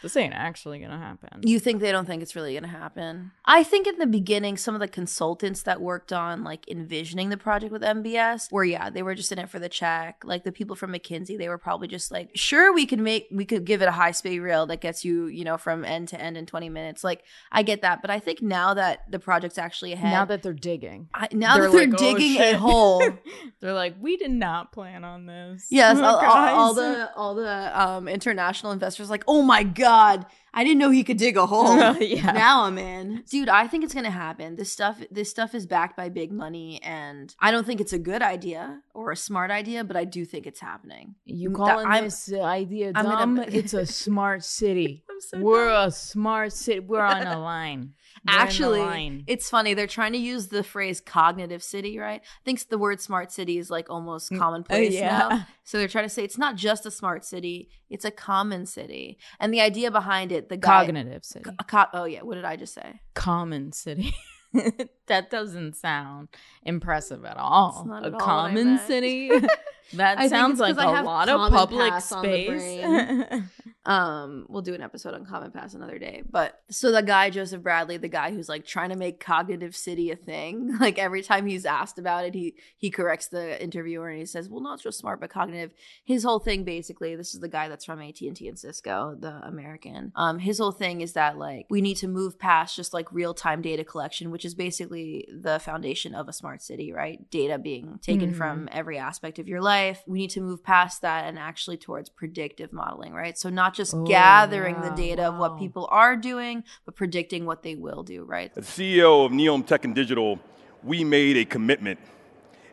this 0.02 0.16
ain't 0.16 0.34
actually 0.34 0.80
gonna 0.80 0.98
happen. 0.98 1.42
You 1.44 1.60
think 1.60 1.82
they 1.82 1.92
don't 1.92 2.06
think 2.06 2.22
it's 2.22 2.36
really 2.36 2.54
going 2.54 2.64
to 2.64 2.70
happen? 2.70 3.32
I 3.46 3.64
think 3.64 3.88
in 3.88 3.98
the 3.98 4.08
beginning, 4.08 4.58
some 4.58 4.76
of 4.76 4.82
the 4.82 4.88
consultants 4.88 5.64
that 5.64 5.82
worked 5.82 6.12
on 6.14 6.44
like 6.44 6.68
envisioning 6.70 7.30
the 7.30 7.38
project 7.38 7.72
with 7.72 7.82
MBS 7.82 8.52
were, 8.52 8.64
yeah, 8.64 8.90
they 8.90 9.04
were 9.04 9.16
just 9.16 9.32
in 9.32 9.40
it 9.40 9.50
for 9.50 9.60
the 9.60 9.70
check. 9.70 10.22
Like 10.24 10.44
the 10.44 10.52
people 10.52 10.76
from 10.76 10.94
McKinsey, 10.94 11.38
they 11.38 11.50
were 11.50 11.58
probably 11.58 11.88
just 11.88 12.12
like, 12.12 12.32
sure, 12.36 12.74
we 12.74 12.86
could 12.86 13.00
make, 13.00 13.28
we 13.32 13.46
could 13.46 13.66
give 13.66 13.82
it 13.82 13.88
a 13.88 13.92
high 13.92 14.12
speed 14.12 14.40
rail 14.40 14.66
that 14.68 14.82
gets 14.82 15.04
you, 15.04 15.28
you 15.28 15.44
know, 15.44 15.58
from 15.58 15.86
end 15.86 16.08
to 16.10 16.22
end 16.22 16.38
in 16.38 16.46
20 16.46 16.70
minutes. 16.70 17.04
Like 17.04 17.24
I 17.52 17.64
get 17.64 17.82
that. 17.82 18.02
But 18.02 18.12
I 18.12 18.20
think 18.20 18.42
now 18.42 18.74
that 18.74 19.10
the 19.10 19.20
project's 19.20 19.58
actually 19.58 19.94
ahead, 19.94 20.12
now 20.12 20.26
that 20.26 20.44
they're 20.44 20.54
digging, 20.54 21.10
I, 21.14 21.28
now 21.32 21.56
they're 21.56 21.70
that 21.70 21.78
they're 21.78 21.88
like, 21.88 22.02
"Oh, 22.02 22.14
digging 22.14 22.42
a 22.42 22.52
shit." 22.52 22.56
Hole. 22.78 23.04
they're 23.60 23.74
like, 23.74 23.96
we 24.00 24.18
did 24.18 24.32
not 24.32 24.72
plan 24.72 25.04
on 25.04 25.26
this. 25.26 25.68
Yes, 25.72 25.98
all, 25.98 26.18
all- 26.18 26.56
all 26.60 26.74
the 26.74 27.10
all 27.16 27.36
the 27.36 27.82
um, 27.82 28.08
international 28.08 28.72
investors 28.72 29.10
like, 29.10 29.24
oh 29.28 29.42
my 29.42 29.64
god, 29.64 30.26
I 30.54 30.64
didn't 30.64 30.80
know 30.80 30.90
he 30.90 31.04
could 31.04 31.18
dig 31.18 31.38
a 31.38 31.46
hole. 31.54 31.96
Yeah. 31.98 32.32
Now 32.32 32.64
I'm 32.64 32.78
in, 32.78 33.24
dude. 33.30 33.50
I 33.50 33.68
think 33.68 33.84
it's 33.84 33.94
gonna 33.94 34.10
happen. 34.12 34.56
This 34.56 34.72
stuff, 34.72 35.00
this 35.12 35.30
stuff 35.30 35.54
is 35.56 35.66
backed 35.68 35.96
by 35.98 36.10
big 36.10 36.32
money, 36.32 36.80
and 36.84 37.34
I 37.40 37.52
don't 37.52 37.66
think 37.66 37.82
it's 37.82 37.94
a 37.94 38.00
good 38.00 38.22
idea 38.22 38.82
or 38.94 39.12
a 39.12 39.16
smart 39.16 39.52
idea, 39.52 39.84
but 39.84 39.96
I 39.96 40.06
do 40.06 40.26
think 40.26 40.48
it's 40.48 40.60
happening. 40.60 41.16
You 41.26 41.50
That- 41.50 41.56
calling 41.58 41.88
I'm- 41.88 42.04
this 42.06 42.32
idea 42.34 42.94
dumb? 42.94 43.36
gonna- 43.36 43.48
it's 43.52 43.74
a 43.74 43.86
smart 43.86 44.44
city. 44.44 45.04
I'm 45.10 45.22
so 45.22 45.40
We're 45.40 45.70
a 45.70 45.92
smart 45.92 46.54
city. 46.54 46.80
We're 46.80 47.02
on 47.02 47.26
a 47.26 47.40
line. 47.40 47.94
We're 48.26 48.34
Actually, 48.34 49.24
it's 49.28 49.50
funny. 49.50 49.74
They're 49.74 49.88
trying 49.88 50.14
to 50.14 50.18
use 50.18 50.48
the 50.48 50.64
phrase 50.64 51.00
cognitive 51.02 51.62
city, 51.64 51.98
right? 52.00 52.22
I 52.24 52.44
think 52.46 52.68
the 52.70 52.78
word 52.78 53.00
smart 53.02 53.32
city 53.32 53.58
is 53.58 53.70
like 53.70 53.90
almost 53.90 54.34
commonplace 54.36 54.94
Mm, 54.94 54.98
uh, 54.98 55.00
yeah. 55.00 55.18
now. 55.30 55.48
So 55.64 55.78
they're 55.78 55.88
trying 55.88 56.06
to 56.06 56.10
say 56.10 56.24
it's 56.24 56.38
not 56.38 56.56
just 56.56 56.86
a 56.86 56.92
smart 56.92 57.26
city, 57.26 57.70
it's 57.90 58.06
a 58.06 58.12
common 58.12 58.66
city. 58.66 59.18
And 59.40 59.54
the 59.54 59.62
idea 59.62 59.92
behind 59.92 60.32
it, 60.32 60.50
the 60.50 60.58
guy. 60.58 60.86
cognitive 60.86 61.26
city, 61.26 61.50
co- 61.68 61.86
oh, 61.94 62.06
yeah. 62.06 62.22
What 62.22 62.36
did 62.36 62.46
I 62.46 62.56
just 62.56 62.74
say? 62.74 63.02
common 63.14 63.72
city. 63.72 64.14
that 65.08 65.30
doesn't 65.30 65.76
sound 65.76 66.30
impressive 66.64 67.26
at 67.26 67.38
all. 67.38 67.86
not 67.88 68.04
a 68.04 68.08
at 68.08 68.14
all 68.14 68.20
common 68.20 68.80
city. 68.80 69.30
that 69.94 70.30
sounds 70.30 70.60
like 70.60 70.76
like 70.78 70.86
'cause 70.86 70.96
I 70.96 71.02
a 71.02 71.04
lot 71.04 71.30
of 71.30 71.52
public 71.52 71.92
Pass 71.92 72.12
on 72.12 72.24
the 72.24 72.30
space. 72.46 73.44
Um, 73.88 74.46
we'll 74.50 74.62
do 74.62 74.74
an 74.74 74.82
episode 74.82 75.14
on 75.14 75.26
Common 75.26 75.52
Pass 75.52 75.74
another 75.74 75.98
day. 75.98 76.22
But 76.30 76.60
so 76.70 76.92
the 76.92 77.02
guy 77.02 77.30
Joseph 77.30 77.64
Bradley, 77.64 77.96
the 77.96 78.10
guy 78.10 78.32
who's 78.32 78.50
like 78.50 78.66
trying 78.66 78.90
to 78.90 78.98
make 78.98 79.20
cognitive 79.24 79.76
city 79.78 80.12
a 80.12 80.16
thing, 80.18 80.78
like 80.82 81.00
every 81.00 81.24
time 81.24 81.48
he's 81.48 81.66
asked 81.66 81.98
about 81.98 82.26
it, 82.26 82.34
he 82.36 82.56
he 82.76 82.92
corrects 82.92 83.28
the 83.30 83.62
interviewer 83.64 84.10
and 84.10 84.20
he 84.20 84.26
says, 84.26 84.50
"Well, 84.50 84.60
not 84.62 84.82
just 84.82 85.00
smart, 85.00 85.22
but 85.22 85.30
cognitive." 85.30 85.72
His 86.04 86.24
whole 86.24 86.40
thing, 86.40 86.66
basically, 86.66 87.16
this 87.16 87.34
is 87.34 87.40
the 87.40 87.48
guy 87.48 87.70
that's 87.70 87.86
from 87.86 88.02
AT 88.02 88.20
and 88.22 88.60
Cisco, 88.60 89.16
the 89.18 89.32
American. 89.48 90.12
Um, 90.16 90.40
his 90.40 90.60
whole 90.60 90.74
thing 90.74 91.00
is 91.00 91.14
that 91.14 91.38
like 91.38 91.66
we 91.70 91.80
need 91.80 91.96
to 91.98 92.10
move 92.10 92.38
past 92.38 92.76
just 92.76 92.94
like 92.94 93.12
real 93.14 93.34
time 93.34 93.62
data 93.62 93.86
collection, 93.86 94.32
which 94.32 94.44
is 94.44 94.54
basically 94.54 95.30
the 95.32 95.60
foundation 95.60 96.14
of 96.14 96.28
a 96.28 96.34
smart 96.34 96.62
city, 96.62 96.92
right? 96.92 97.30
Data 97.32 97.58
being 97.58 98.00
taken 98.02 98.34
Mhm. 98.34 98.36
from 98.38 98.70
every 98.74 98.98
aspect 98.98 99.40
of 99.40 99.48
your 99.48 99.62
life. 99.62 100.04
We 100.06 100.20
need 100.20 100.32
to 100.32 100.42
move 100.42 100.62
past 100.62 101.02
that 101.04 101.24
and 101.26 101.40
actually 101.40 101.78
towards 101.78 102.10
predictive 102.10 102.74
modeling, 102.74 103.14
right? 103.14 103.38
So 103.38 103.50
not 103.50 103.77
just 103.78 103.94
Oh, 103.94 104.04
gathering 104.06 104.76
the 104.82 104.90
wow, 104.90 104.96
data 104.96 105.24
of 105.28 105.38
what 105.38 105.58
people 105.58 105.88
are 105.90 106.16
doing, 106.18 106.64
but 106.86 106.96
predicting 106.96 107.46
what 107.46 107.64
they 107.64 107.76
will 107.76 108.04
do, 108.04 108.24
right? 108.24 108.52
As 108.58 108.66
CEO 108.66 109.26
of 109.26 109.32
Neom 109.32 109.66
Tech 109.66 109.86
and 109.86 109.96
Digital, 109.96 110.40
we 110.84 111.04
made 111.04 111.38
a 111.38 111.46
commitment, 111.46 112.00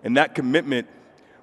and 0.02 0.16
that 0.16 0.34
commitment 0.34 0.88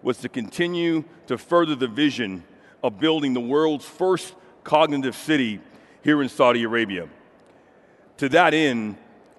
was 0.02 0.18
to 0.18 0.30
continue 0.30 1.04
to 1.28 1.38
further 1.38 1.76
the 1.76 1.88
vision 1.88 2.44
of 2.84 3.00
building 3.00 3.34
the 3.34 3.40
world's 3.40 3.86
first 3.86 4.36
cognitive 4.64 5.16
city 5.16 5.60
here 6.04 6.22
in 6.22 6.30
Saudi 6.30 6.64
Arabia. 6.64 7.08
To 8.18 8.30
that 8.30 8.54
end, 8.54 8.98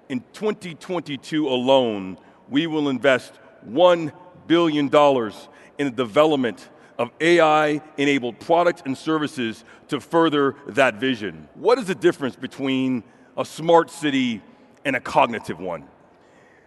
in 0.08 0.22
2022 0.32 1.48
alone, 1.48 2.16
we 2.48 2.66
will 2.66 2.88
invest 2.88 3.32
$1 3.68 4.12
billion 4.46 4.86
in 4.86 5.86
the 5.86 5.90
development 5.90 6.68
of 6.98 7.10
AI 7.20 7.80
enabled 7.96 8.38
products 8.40 8.82
and 8.84 8.96
services 8.96 9.64
to 9.88 10.00
further 10.00 10.56
that 10.68 10.96
vision. 10.96 11.48
What 11.54 11.78
is 11.78 11.86
the 11.86 11.94
difference 11.94 12.36
between 12.36 13.02
a 13.36 13.44
smart 13.44 13.90
city 13.90 14.42
and 14.84 14.96
a 14.96 15.00
cognitive 15.00 15.58
one? 15.58 15.84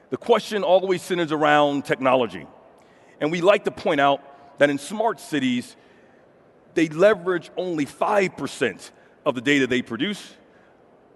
The 0.10 0.18
question 0.18 0.64
always 0.64 1.02
centers 1.02 1.32
around 1.32 1.86
technology. 1.86 2.48
And 3.20 3.32
we 3.32 3.42
like 3.42 3.64
to 3.66 3.72
point 3.72 4.02
out 4.02 4.60
that 4.60 4.70
in 4.70 4.78
smart 4.78 5.20
cities, 5.20 5.76
they 6.74 6.90
leverage 6.90 7.50
only 7.58 7.86
5% 7.86 8.92
of 9.26 9.36
the 9.36 9.42
data 9.42 9.68
they 9.68 9.82
produce, 9.82 10.36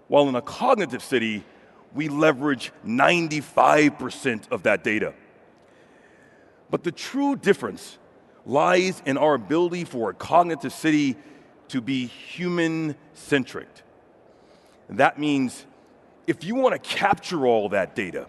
while 0.08 0.28
in 0.28 0.34
a 0.34 0.42
cognitive 0.42 1.02
city, 1.02 1.44
we 1.94 2.08
leverage 2.08 2.72
95% 2.84 4.50
of 4.50 4.64
that 4.64 4.82
data. 4.82 5.14
But 6.70 6.82
the 6.84 6.92
true 6.92 7.36
difference 7.36 7.98
lies 8.46 9.02
in 9.06 9.16
our 9.18 9.34
ability 9.34 9.84
for 9.84 10.10
a 10.10 10.14
cognitive 10.14 10.72
city 10.72 11.16
to 11.68 11.80
be 11.80 12.06
human 12.06 12.96
centric. 13.14 13.68
That 14.88 15.18
means 15.18 15.66
if 16.26 16.44
you 16.44 16.54
want 16.56 16.72
to 16.72 16.78
capture 16.96 17.46
all 17.46 17.68
that 17.70 17.94
data, 17.94 18.26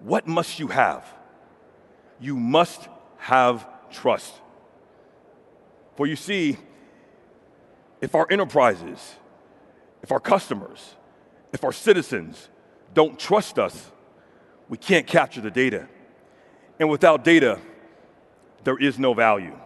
what 0.00 0.26
must 0.26 0.58
you 0.58 0.68
have? 0.68 1.04
You 2.20 2.36
must 2.36 2.88
have 3.18 3.66
trust. 3.90 4.32
For 5.96 6.06
you 6.06 6.16
see, 6.16 6.56
if 8.00 8.14
our 8.14 8.26
enterprises, 8.30 9.14
if 10.02 10.12
our 10.12 10.20
customers, 10.20 10.94
if 11.52 11.64
our 11.64 11.72
citizens 11.72 12.48
don't 12.94 13.18
trust 13.18 13.58
us, 13.58 13.90
we 14.68 14.76
can't 14.76 15.06
capture 15.06 15.40
the 15.40 15.50
data. 15.50 15.88
And 16.78 16.90
without 16.90 17.24
data, 17.24 17.58
there 18.66 18.76
is 18.88 18.98
no 18.98 19.14
value. 19.14 19.56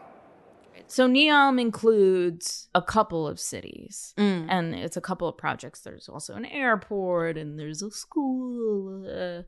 So 0.87 1.07
Neom 1.09 1.61
includes 1.61 2.69
a 2.75 2.83
couple 2.83 3.27
of 3.27 3.39
cities, 3.39 4.15
Mm. 4.17 4.47
and 4.49 4.75
it's 4.75 4.97
a 4.97 5.01
couple 5.01 5.29
of 5.29 5.37
projects. 5.37 5.81
There's 5.81 6.09
also 6.09 6.35
an 6.35 6.45
airport, 6.47 7.37
and 7.37 7.59
there's 7.61 7.81
a 7.83 7.91
school, 7.91 9.05
uh, 9.07 9.43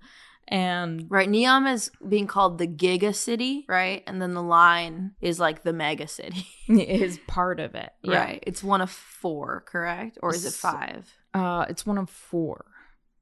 and 0.48 1.06
Right. 1.08 1.28
Neom 1.28 1.66
is 1.72 1.90
being 2.08 2.26
called 2.28 2.58
the 2.58 2.66
Giga 2.68 3.12
City, 3.14 3.64
right? 3.68 4.02
And 4.06 4.20
then 4.22 4.34
the 4.34 4.42
line 4.42 5.14
is 5.20 5.40
like 5.40 5.62
the 5.62 5.72
Mega 5.72 6.06
City. 6.06 6.46
is 6.68 7.18
part 7.26 7.58
of 7.60 7.74
it. 7.74 7.90
Yeah. 8.02 8.24
Right. 8.24 8.44
It's 8.46 8.62
one 8.62 8.80
of 8.80 8.90
four, 8.90 9.64
correct? 9.66 10.18
Or 10.22 10.34
is 10.34 10.44
it 10.44 10.52
five? 10.54 11.12
Uh, 11.34 11.64
it's 11.68 11.84
one 11.86 11.98
of 11.98 12.08
four. 12.10 12.66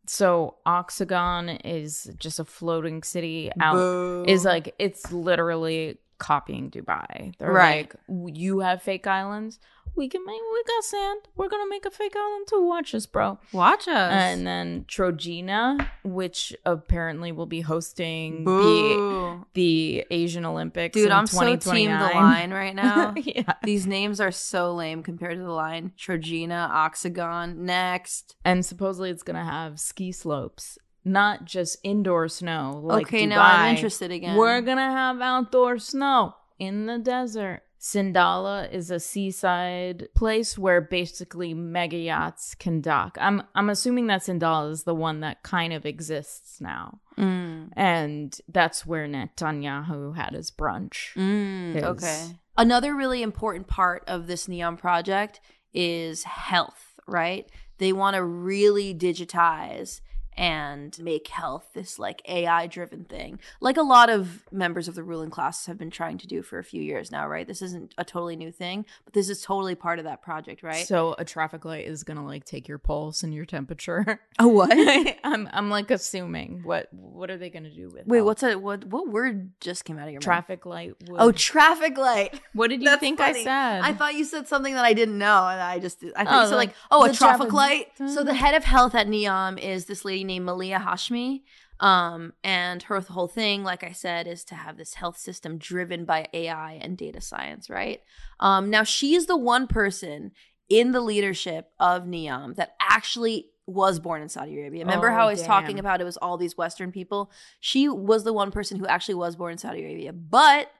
So 0.06 0.56
Oxagon 0.66 1.60
is 1.64 2.10
just 2.18 2.38
a 2.40 2.44
floating 2.44 3.02
city 3.02 3.50
out. 3.60 3.76
Boo. 3.76 4.24
Is 4.26 4.44
like 4.44 4.74
it's 4.78 5.12
literally 5.12 5.98
copying 6.20 6.70
Dubai. 6.70 7.34
They're 7.38 7.50
Right. 7.52 7.90
like, 8.08 8.36
you 8.36 8.60
have 8.60 8.80
fake 8.82 9.06
islands. 9.08 9.58
We 9.96 10.08
can 10.08 10.24
make. 10.24 10.40
We 10.40 10.62
got 10.68 10.84
sand. 10.84 11.20
We're 11.36 11.48
gonna 11.48 11.68
make 11.68 11.84
a 11.84 11.90
fake 11.90 12.14
island 12.16 12.46
too. 12.48 12.62
Watch 12.64 12.94
us, 12.94 13.06
bro. 13.06 13.40
Watch 13.52 13.88
us. 13.88 14.12
And 14.12 14.46
then 14.46 14.84
Trojena, 14.86 15.84
which 16.04 16.54
apparently 16.64 17.32
will 17.32 17.46
be 17.46 17.60
hosting 17.62 18.44
the 18.44 18.50
Boo. 18.50 19.46
the 19.54 20.04
Asian 20.12 20.44
Olympics. 20.46 20.94
Dude, 20.94 21.10
I'm 21.10 21.26
so 21.26 21.56
team 21.56 21.90
the 21.90 22.04
line 22.14 22.50
right 22.62 22.74
now. 22.74 23.14
yeah. 23.16 23.54
These 23.64 23.88
names 23.88 24.20
are 24.20 24.30
so 24.30 24.72
lame 24.74 25.02
compared 25.02 25.36
to 25.38 25.42
the 25.42 25.50
line. 25.50 25.92
Trojena, 25.98 26.70
Oxagon, 26.70 27.56
next. 27.56 28.36
And 28.44 28.64
supposedly 28.64 29.10
it's 29.10 29.24
gonna 29.24 29.44
have 29.44 29.80
ski 29.80 30.12
slopes, 30.12 30.78
not 31.04 31.44
just 31.44 31.78
indoor 31.82 32.28
snow. 32.28 32.80
Like 32.82 33.06
okay, 33.06 33.24
Dubai. 33.24 33.28
now 33.30 33.42
I'm 33.42 33.74
interested 33.74 34.10
again. 34.10 34.36
We're 34.36 34.60
gonna 34.60 34.90
have 34.90 35.20
outdoor 35.20 35.78
snow 35.78 36.34
in 36.58 36.86
the 36.86 36.98
desert. 36.98 37.62
Sindalah 37.80 38.70
is 38.70 38.90
a 38.90 39.00
seaside 39.00 40.08
place 40.14 40.58
where 40.58 40.82
basically 40.82 41.54
mega 41.54 41.96
yachts 41.96 42.54
can 42.54 42.82
dock. 42.82 43.16
I'm 43.18 43.42
I'm 43.54 43.70
assuming 43.70 44.06
that 44.08 44.20
Sindalah 44.22 44.70
is 44.70 44.84
the 44.84 44.94
one 44.94 45.20
that 45.20 45.42
kind 45.42 45.72
of 45.72 45.86
exists 45.86 46.60
now. 46.60 47.00
Mm. 47.16 47.70
And 47.72 48.38
that's 48.48 48.84
where 48.84 49.06
Netanyahu 49.06 50.14
had 50.14 50.34
his 50.34 50.50
brunch. 50.50 51.14
Mm, 51.16 51.76
Is- 51.76 51.82
okay. 51.84 52.26
Another 52.58 52.94
really 52.94 53.22
important 53.22 53.66
part 53.66 54.04
of 54.06 54.26
this 54.26 54.46
Neon 54.46 54.76
project 54.76 55.40
is 55.72 56.24
health, 56.24 57.00
right? 57.06 57.50
They 57.78 57.94
want 57.94 58.16
to 58.16 58.22
really 58.22 58.94
digitize 58.94 60.02
and 60.36 60.98
make 60.98 61.28
health 61.28 61.66
this 61.74 61.98
like 61.98 62.22
AI 62.28 62.66
driven 62.66 63.04
thing. 63.04 63.38
Like 63.60 63.76
a 63.76 63.82
lot 63.82 64.08
of 64.10 64.44
members 64.52 64.88
of 64.88 64.94
the 64.94 65.02
ruling 65.02 65.30
class 65.30 65.66
have 65.66 65.78
been 65.78 65.90
trying 65.90 66.18
to 66.18 66.26
do 66.26 66.42
for 66.42 66.58
a 66.58 66.64
few 66.64 66.82
years 66.82 67.10
now, 67.10 67.26
right? 67.28 67.46
This 67.46 67.62
isn't 67.62 67.94
a 67.98 68.04
totally 68.04 68.36
new 68.36 68.50
thing, 68.52 68.86
but 69.04 69.12
this 69.14 69.28
is 69.28 69.42
totally 69.42 69.74
part 69.74 69.98
of 69.98 70.04
that 70.04 70.22
project, 70.22 70.62
right? 70.62 70.86
So 70.86 71.14
a 71.18 71.24
traffic 71.24 71.64
light 71.64 71.86
is 71.86 72.04
gonna 72.04 72.24
like 72.24 72.44
take 72.44 72.68
your 72.68 72.78
pulse 72.78 73.22
and 73.22 73.34
your 73.34 73.44
temperature. 73.44 74.20
oh, 74.38 74.48
what? 74.48 74.70
I'm 75.24 75.48
I'm 75.52 75.68
like 75.70 75.90
assuming 75.90 76.62
what 76.64 76.88
what 76.92 77.30
are 77.30 77.36
they 77.36 77.50
gonna 77.50 77.70
do 77.70 77.86
with 77.88 78.00
it? 78.02 78.06
Wait, 78.06 78.18
health? 78.18 78.26
what's 78.26 78.42
a 78.42 78.54
what 78.58 78.84
what 78.84 79.08
word 79.08 79.50
just 79.60 79.84
came 79.84 79.98
out 79.98 80.06
of 80.06 80.12
your 80.12 80.20
mouth? 80.20 80.24
traffic 80.24 80.64
light? 80.66 80.94
Would, 81.08 81.20
Oh, 81.20 81.32
traffic 81.32 81.98
light. 81.98 82.40
what 82.54 82.70
did 82.70 82.82
you 82.82 82.96
think 82.98 83.18
funny. 83.18 83.40
I 83.40 83.44
said? 83.44 83.80
I 83.82 83.92
thought 83.92 84.14
you 84.14 84.24
said 84.24 84.48
something 84.48 84.74
that 84.74 84.84
I 84.84 84.92
didn't 84.92 85.18
know, 85.18 85.46
and 85.48 85.60
I 85.60 85.78
just 85.78 86.02
I 86.16 86.24
thought 86.24 86.46
Oh, 86.46 86.50
said 86.50 86.56
like, 86.56 86.68
like, 86.70 86.76
oh, 86.90 87.04
a 87.04 87.12
traffic 87.12 87.48
traffic- 87.48 87.52
light. 87.52 87.86
So 88.10 88.22
the 88.24 88.34
head 88.34 88.54
of 88.54 88.64
health 88.64 88.94
at 88.94 89.06
Neom 89.08 89.58
is 89.58 89.86
this 89.86 90.04
lady 90.04 90.19
named 90.24 90.48
Maliha 90.48 90.82
Hashmi. 90.82 91.42
Um, 91.80 92.34
and 92.44 92.82
her 92.84 93.00
whole 93.00 93.26
thing, 93.26 93.64
like 93.64 93.82
I 93.82 93.92
said, 93.92 94.26
is 94.26 94.44
to 94.44 94.54
have 94.54 94.76
this 94.76 94.94
health 94.94 95.16
system 95.16 95.56
driven 95.56 96.04
by 96.04 96.28
AI 96.34 96.72
and 96.74 96.96
data 96.96 97.20
science, 97.22 97.70
right? 97.70 98.02
Um, 98.38 98.68
now 98.68 98.82
she 98.82 99.14
is 99.14 99.26
the 99.26 99.36
one 99.36 99.66
person 99.66 100.32
in 100.68 100.92
the 100.92 101.00
leadership 101.00 101.70
of 101.80 102.04
Neom 102.04 102.54
that 102.56 102.74
actually 102.80 103.46
was 103.66 103.98
born 103.98 104.20
in 104.20 104.28
Saudi 104.28 104.58
Arabia. 104.58 104.84
Remember 104.84 105.10
Oh, 105.10 105.14
how 105.14 105.28
I 105.28 105.32
was 105.32 105.42
talking 105.42 105.78
about 105.78 106.00
it 106.00 106.04
was 106.04 106.16
all 106.16 106.36
these 106.36 106.56
Western 106.56 106.92
people? 106.92 107.30
She 107.60 107.88
was 107.88 108.24
the 108.24 108.32
one 108.32 108.50
person 108.50 108.78
who 108.78 108.86
actually 108.86 109.14
was 109.14 109.36
born 109.36 109.52
in 109.52 109.58
Saudi 109.58 109.82
Arabia, 109.82 110.12
but 110.12 110.70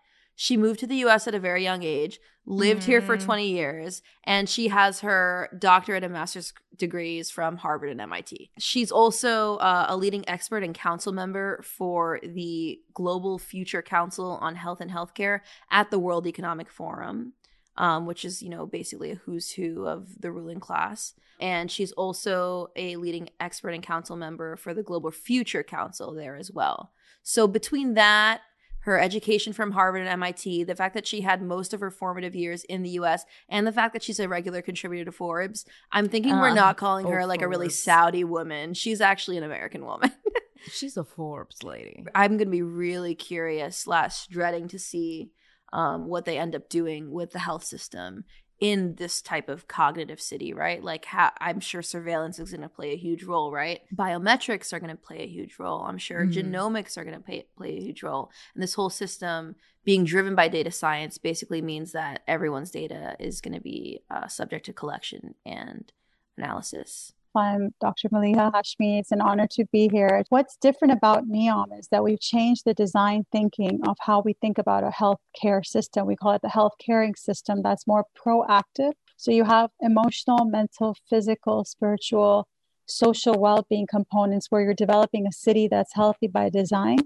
she 0.40 0.56
moved 0.56 0.80
to 0.80 0.86
the 0.86 0.96
US 1.04 1.28
at 1.28 1.34
a 1.34 1.38
very 1.38 1.62
young 1.62 1.82
age, 1.82 2.18
lived 2.46 2.84
here 2.84 3.02
for 3.02 3.18
Mm. 3.18 3.24
20 3.26 3.50
years, 3.50 4.00
and 4.24 4.48
she 4.48 4.68
has 4.68 5.00
her 5.00 5.50
doctorate 5.58 6.02
and 6.02 6.14
master's 6.14 6.54
degrees 6.74 7.30
from 7.30 7.58
Harvard 7.58 7.90
and 7.90 8.00
MIT. 8.00 8.50
She's 8.58 8.90
also 8.90 9.58
uh, 9.58 9.84
a 9.90 9.98
leading 9.98 10.26
expert 10.26 10.62
and 10.62 10.74
council 10.74 11.12
member 11.12 11.60
for 11.60 12.20
the 12.22 12.80
Global 12.94 13.38
Future 13.38 13.82
Council 13.82 14.38
on 14.40 14.54
Health 14.54 14.80
and 14.80 14.90
Healthcare 14.90 15.40
at 15.70 15.90
the 15.90 15.98
World 15.98 16.26
Economic 16.26 16.70
Forum. 16.70 17.34
Um, 17.76 18.04
which 18.04 18.26
is, 18.26 18.42
you 18.42 18.50
know, 18.50 18.66
basically 18.66 19.12
a 19.12 19.14
who's 19.14 19.52
who 19.52 19.86
of 19.86 20.20
the 20.20 20.30
ruling 20.30 20.60
class. 20.60 21.14
And 21.38 21.70
she's 21.70 21.92
also 21.92 22.68
a 22.76 22.96
leading 22.96 23.30
expert 23.38 23.70
and 23.70 23.82
council 23.82 24.16
member 24.16 24.56
for 24.56 24.74
the 24.74 24.82
Global 24.82 25.10
Future 25.10 25.62
Council 25.62 26.12
there 26.12 26.36
as 26.36 26.50
well. 26.50 26.92
So 27.22 27.46
between 27.46 27.94
that, 27.94 28.42
her 28.82 28.98
education 28.98 29.52
from 29.52 29.72
Harvard 29.72 30.00
and 30.00 30.10
MIT, 30.10 30.64
the 30.64 30.74
fact 30.74 30.94
that 30.94 31.06
she 31.06 31.20
had 31.20 31.42
most 31.42 31.74
of 31.74 31.80
her 31.80 31.90
formative 31.90 32.34
years 32.34 32.64
in 32.64 32.82
the 32.82 32.90
US, 32.90 33.24
and 33.48 33.66
the 33.66 33.72
fact 33.72 33.92
that 33.92 34.02
she's 34.02 34.20
a 34.20 34.28
regular 34.28 34.62
contributor 34.62 35.04
to 35.04 35.12
Forbes, 35.12 35.64
I'm 35.92 36.08
thinking 36.08 36.32
we're 36.38 36.50
Uh, 36.50 36.54
not 36.54 36.76
calling 36.76 37.06
oh, 37.06 37.10
her 37.10 37.26
like 37.26 37.42
a 37.42 37.48
really 37.48 37.68
Saudi 37.68 38.24
woman. 38.24 38.74
She's 38.74 39.00
actually 39.00 39.36
an 39.36 39.44
American 39.44 39.84
woman. 39.84 40.12
She's 40.70 40.98
a 40.98 41.04
Forbes 41.04 41.62
lady. 41.62 42.04
I'm 42.14 42.32
going 42.32 42.48
to 42.48 42.50
be 42.50 42.60
really 42.60 43.14
curious 43.14 43.78
slash 43.78 44.26
dreading 44.26 44.68
to 44.68 44.78
see 44.78 45.30
um, 45.72 46.06
what 46.06 46.26
they 46.26 46.36
end 46.36 46.54
up 46.54 46.68
doing 46.68 47.10
with 47.10 47.30
the 47.30 47.38
health 47.38 47.64
system 47.64 48.24
in 48.60 48.94
this 48.96 49.22
type 49.22 49.48
of 49.48 49.66
cognitive 49.66 50.20
city, 50.20 50.52
right? 50.52 50.84
Like, 50.84 51.06
ha- 51.06 51.32
I'm 51.40 51.60
sure 51.60 51.80
surveillance 51.80 52.38
is 52.38 52.50
going 52.50 52.60
to 52.60 52.68
play 52.68 52.92
a 52.92 52.96
huge 52.96 53.24
role, 53.24 53.50
right? 53.50 53.80
Biometrics 53.96 54.74
are 54.74 54.80
going 54.80 54.94
to 54.94 55.02
play 55.02 55.20
a 55.22 55.26
huge 55.26 55.58
role. 55.58 55.80
I'm 55.80 55.96
sure 55.96 56.26
Mhm. 56.26 56.34
genomics 56.34 56.98
are 56.98 57.04
going 57.04 57.16
to 57.16 57.24
play, 57.24 57.46
play 57.56 57.78
a 57.78 57.80
huge 57.80 58.02
role. 58.02 58.30
And 58.54 58.62
this 58.62 58.74
whole 58.74 58.90
system 58.90 59.56
being 59.82 60.04
driven 60.04 60.34
by 60.34 60.48
data 60.48 60.70
science 60.70 61.16
basically 61.16 61.62
means 61.62 61.92
that 61.92 62.22
everyone's 62.28 62.70
data 62.70 63.16
is 63.18 63.40
going 63.40 63.54
to 63.54 63.62
be 63.62 64.02
uh, 64.10 64.28
subject 64.28 64.66
to 64.66 64.74
collection 64.74 65.34
and 65.46 65.90
analysis. 66.36 67.14
I'm 67.36 67.72
Dr. 67.80 68.08
Maliha 68.08 68.52
Hashmi. 68.52 68.98
It's 68.98 69.12
an 69.12 69.20
honor 69.20 69.46
to 69.52 69.64
be 69.66 69.88
here. 69.92 70.24
What's 70.30 70.56
different 70.56 70.92
about 70.92 71.28
NEOM 71.28 71.78
is 71.78 71.86
that 71.92 72.02
we've 72.02 72.20
changed 72.20 72.64
the 72.64 72.74
design 72.74 73.24
thinking 73.30 73.78
of 73.86 73.96
how 74.00 74.20
we 74.20 74.32
think 74.40 74.58
about 74.58 74.82
a 74.82 74.90
healthcare 74.90 75.64
system. 75.64 76.06
We 76.06 76.16
call 76.16 76.32
it 76.32 76.42
the 76.42 76.48
health 76.48 76.72
caring 76.84 77.14
system 77.14 77.62
that's 77.62 77.86
more 77.86 78.04
proactive. 78.18 78.92
So 79.16 79.30
you 79.30 79.44
have 79.44 79.70
emotional, 79.80 80.44
mental, 80.44 80.96
physical, 81.08 81.64
spiritual, 81.64 82.48
social 82.86 83.38
well 83.38 83.64
being 83.70 83.86
components 83.88 84.48
where 84.50 84.62
you're 84.62 84.74
developing 84.74 85.26
a 85.26 85.32
city 85.32 85.68
that's 85.68 85.94
healthy 85.94 86.26
by 86.26 86.50
design, 86.50 86.98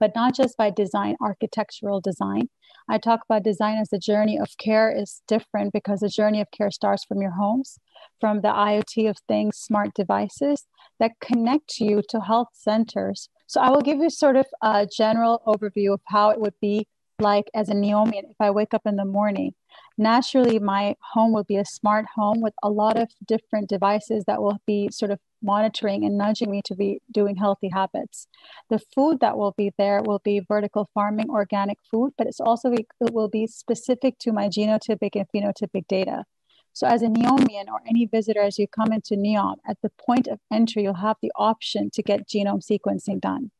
but 0.00 0.14
not 0.16 0.34
just 0.34 0.56
by 0.56 0.70
design, 0.70 1.14
architectural 1.20 2.00
design. 2.00 2.48
I 2.88 2.98
talk 2.98 3.20
about 3.24 3.44
design 3.44 3.78
as 3.78 3.90
the 3.90 3.98
journey 3.98 4.38
of 4.38 4.48
care 4.58 4.90
is 4.90 5.22
different 5.28 5.72
because 5.72 6.00
the 6.00 6.08
journey 6.08 6.40
of 6.40 6.50
care 6.50 6.70
starts 6.70 7.04
from 7.04 7.20
your 7.20 7.32
homes 7.32 7.78
from 8.20 8.40
the 8.42 8.48
IoT 8.48 9.08
of 9.08 9.16
things, 9.28 9.56
smart 9.56 9.94
devices 9.94 10.66
that 10.98 11.12
connect 11.20 11.80
you 11.80 12.02
to 12.08 12.20
health 12.20 12.48
centers. 12.52 13.28
So 13.46 13.60
I 13.60 13.70
will 13.70 13.80
give 13.80 13.98
you 13.98 14.10
sort 14.10 14.36
of 14.36 14.46
a 14.62 14.86
general 14.86 15.42
overview 15.46 15.94
of 15.94 16.00
how 16.06 16.30
it 16.30 16.40
would 16.40 16.54
be 16.60 16.86
like 17.18 17.50
as 17.54 17.68
a 17.68 17.74
Neomian 17.74 18.30
if 18.30 18.36
I 18.40 18.50
wake 18.50 18.74
up 18.74 18.82
in 18.86 18.96
the 18.96 19.04
morning. 19.04 19.54
Naturally, 19.98 20.58
my 20.58 20.96
home 21.12 21.32
will 21.32 21.44
be 21.44 21.56
a 21.56 21.64
smart 21.64 22.06
home 22.14 22.40
with 22.40 22.54
a 22.62 22.70
lot 22.70 22.96
of 22.96 23.08
different 23.26 23.68
devices 23.68 24.24
that 24.26 24.40
will 24.42 24.58
be 24.66 24.88
sort 24.90 25.10
of 25.10 25.18
monitoring 25.42 26.04
and 26.04 26.16
nudging 26.16 26.50
me 26.50 26.62
to 26.64 26.74
be 26.74 27.00
doing 27.10 27.36
healthy 27.36 27.68
habits. 27.68 28.26
The 28.68 28.78
food 28.78 29.20
that 29.20 29.36
will 29.36 29.52
be 29.52 29.72
there 29.78 30.02
will 30.02 30.20
be 30.22 30.40
vertical 30.40 30.88
farming, 30.94 31.30
organic 31.30 31.78
food, 31.90 32.12
but 32.16 32.26
it's 32.26 32.40
also 32.40 32.72
it 32.72 32.86
will 33.12 33.28
be 33.28 33.46
specific 33.46 34.18
to 34.20 34.32
my 34.32 34.48
genotypic 34.48 35.10
and 35.14 35.26
phenotypic 35.34 35.86
data. 35.88 36.24
So, 36.72 36.86
as 36.86 37.02
a 37.02 37.06
Neomian 37.06 37.66
or 37.68 37.80
any 37.88 38.06
visitor, 38.06 38.42
as 38.42 38.58
you 38.58 38.68
come 38.68 38.92
into 38.92 39.16
Neom, 39.16 39.56
at 39.66 39.78
the 39.82 39.90
point 39.90 40.28
of 40.28 40.38
entry, 40.52 40.84
you'll 40.84 40.94
have 40.94 41.16
the 41.20 41.32
option 41.34 41.90
to 41.94 42.02
get 42.02 42.28
genome 42.28 42.62
sequencing 42.64 43.20
done. 43.20 43.50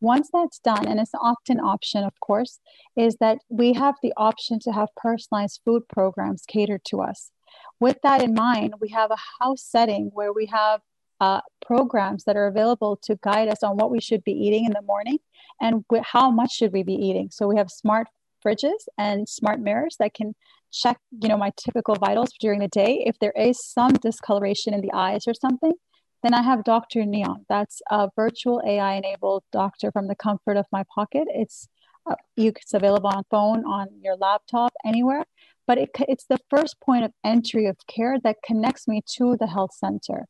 Once 0.00 0.30
that's 0.32 0.58
done, 0.60 0.86
and 0.86 0.98
it's 0.98 1.12
in 1.48 1.60
option, 1.60 2.04
of 2.04 2.18
course, 2.20 2.60
is 2.96 3.16
that 3.20 3.38
we 3.48 3.74
have 3.74 3.96
the 4.02 4.12
option 4.16 4.58
to 4.60 4.72
have 4.72 4.88
personalized 4.96 5.60
food 5.64 5.82
programs 5.88 6.44
catered 6.46 6.82
to 6.86 7.00
us. 7.00 7.30
With 7.78 7.98
that 8.02 8.22
in 8.22 8.34
mind, 8.34 8.74
we 8.80 8.88
have 8.90 9.10
a 9.10 9.44
house 9.44 9.62
setting 9.62 10.10
where 10.14 10.32
we 10.32 10.46
have 10.46 10.80
uh, 11.20 11.40
programs 11.64 12.24
that 12.24 12.36
are 12.36 12.46
available 12.46 12.98
to 13.02 13.18
guide 13.22 13.48
us 13.48 13.62
on 13.62 13.76
what 13.76 13.90
we 13.90 14.00
should 14.00 14.24
be 14.24 14.32
eating 14.32 14.64
in 14.64 14.72
the 14.72 14.82
morning 14.82 15.18
and 15.60 15.84
wh- 15.92 16.02
how 16.02 16.30
much 16.30 16.52
should 16.52 16.72
we 16.72 16.82
be 16.82 16.94
eating. 16.94 17.28
So 17.30 17.46
we 17.46 17.56
have 17.56 17.70
smart 17.70 18.06
fridges 18.44 18.88
and 18.96 19.28
smart 19.28 19.60
mirrors 19.60 19.96
that 19.98 20.14
can 20.14 20.34
check 20.72 20.98
you 21.20 21.28
know 21.28 21.36
my 21.36 21.52
typical 21.56 21.96
vitals 21.96 22.30
during 22.40 22.60
the 22.60 22.68
day 22.68 23.02
if 23.06 23.18
there 23.18 23.32
is 23.36 23.58
some 23.62 23.92
discoloration 23.94 24.72
in 24.72 24.80
the 24.80 24.92
eyes 24.92 25.24
or 25.26 25.34
something 25.34 25.72
then 26.22 26.34
i 26.34 26.42
have 26.42 26.64
dr 26.64 27.00
Neom. 27.00 27.44
That's 27.48 27.82
a 27.90 28.08
virtual 28.14 28.62
ai 28.66 28.94
enabled 28.94 29.44
doctor 29.52 29.90
from 29.92 30.06
the 30.08 30.14
comfort 30.14 30.56
of 30.56 30.66
my 30.72 30.84
pocket. 30.94 31.26
It's 31.28 31.68
uh, 32.10 32.14
you, 32.36 32.48
it's 32.48 32.74
available 32.74 33.10
on 33.10 33.24
phone 33.30 33.64
on 33.64 33.88
your 34.00 34.16
laptop 34.16 34.72
anywhere. 34.84 35.24
But 35.66 35.78
it, 35.78 35.90
it's 36.08 36.24
the 36.24 36.40
first 36.48 36.80
point 36.80 37.04
of 37.04 37.12
entry 37.22 37.66
of 37.66 37.76
care 37.86 38.18
that 38.24 38.42
connects 38.44 38.88
me 38.88 39.02
to 39.16 39.36
the 39.38 39.46
health 39.46 39.74
center. 39.74 40.26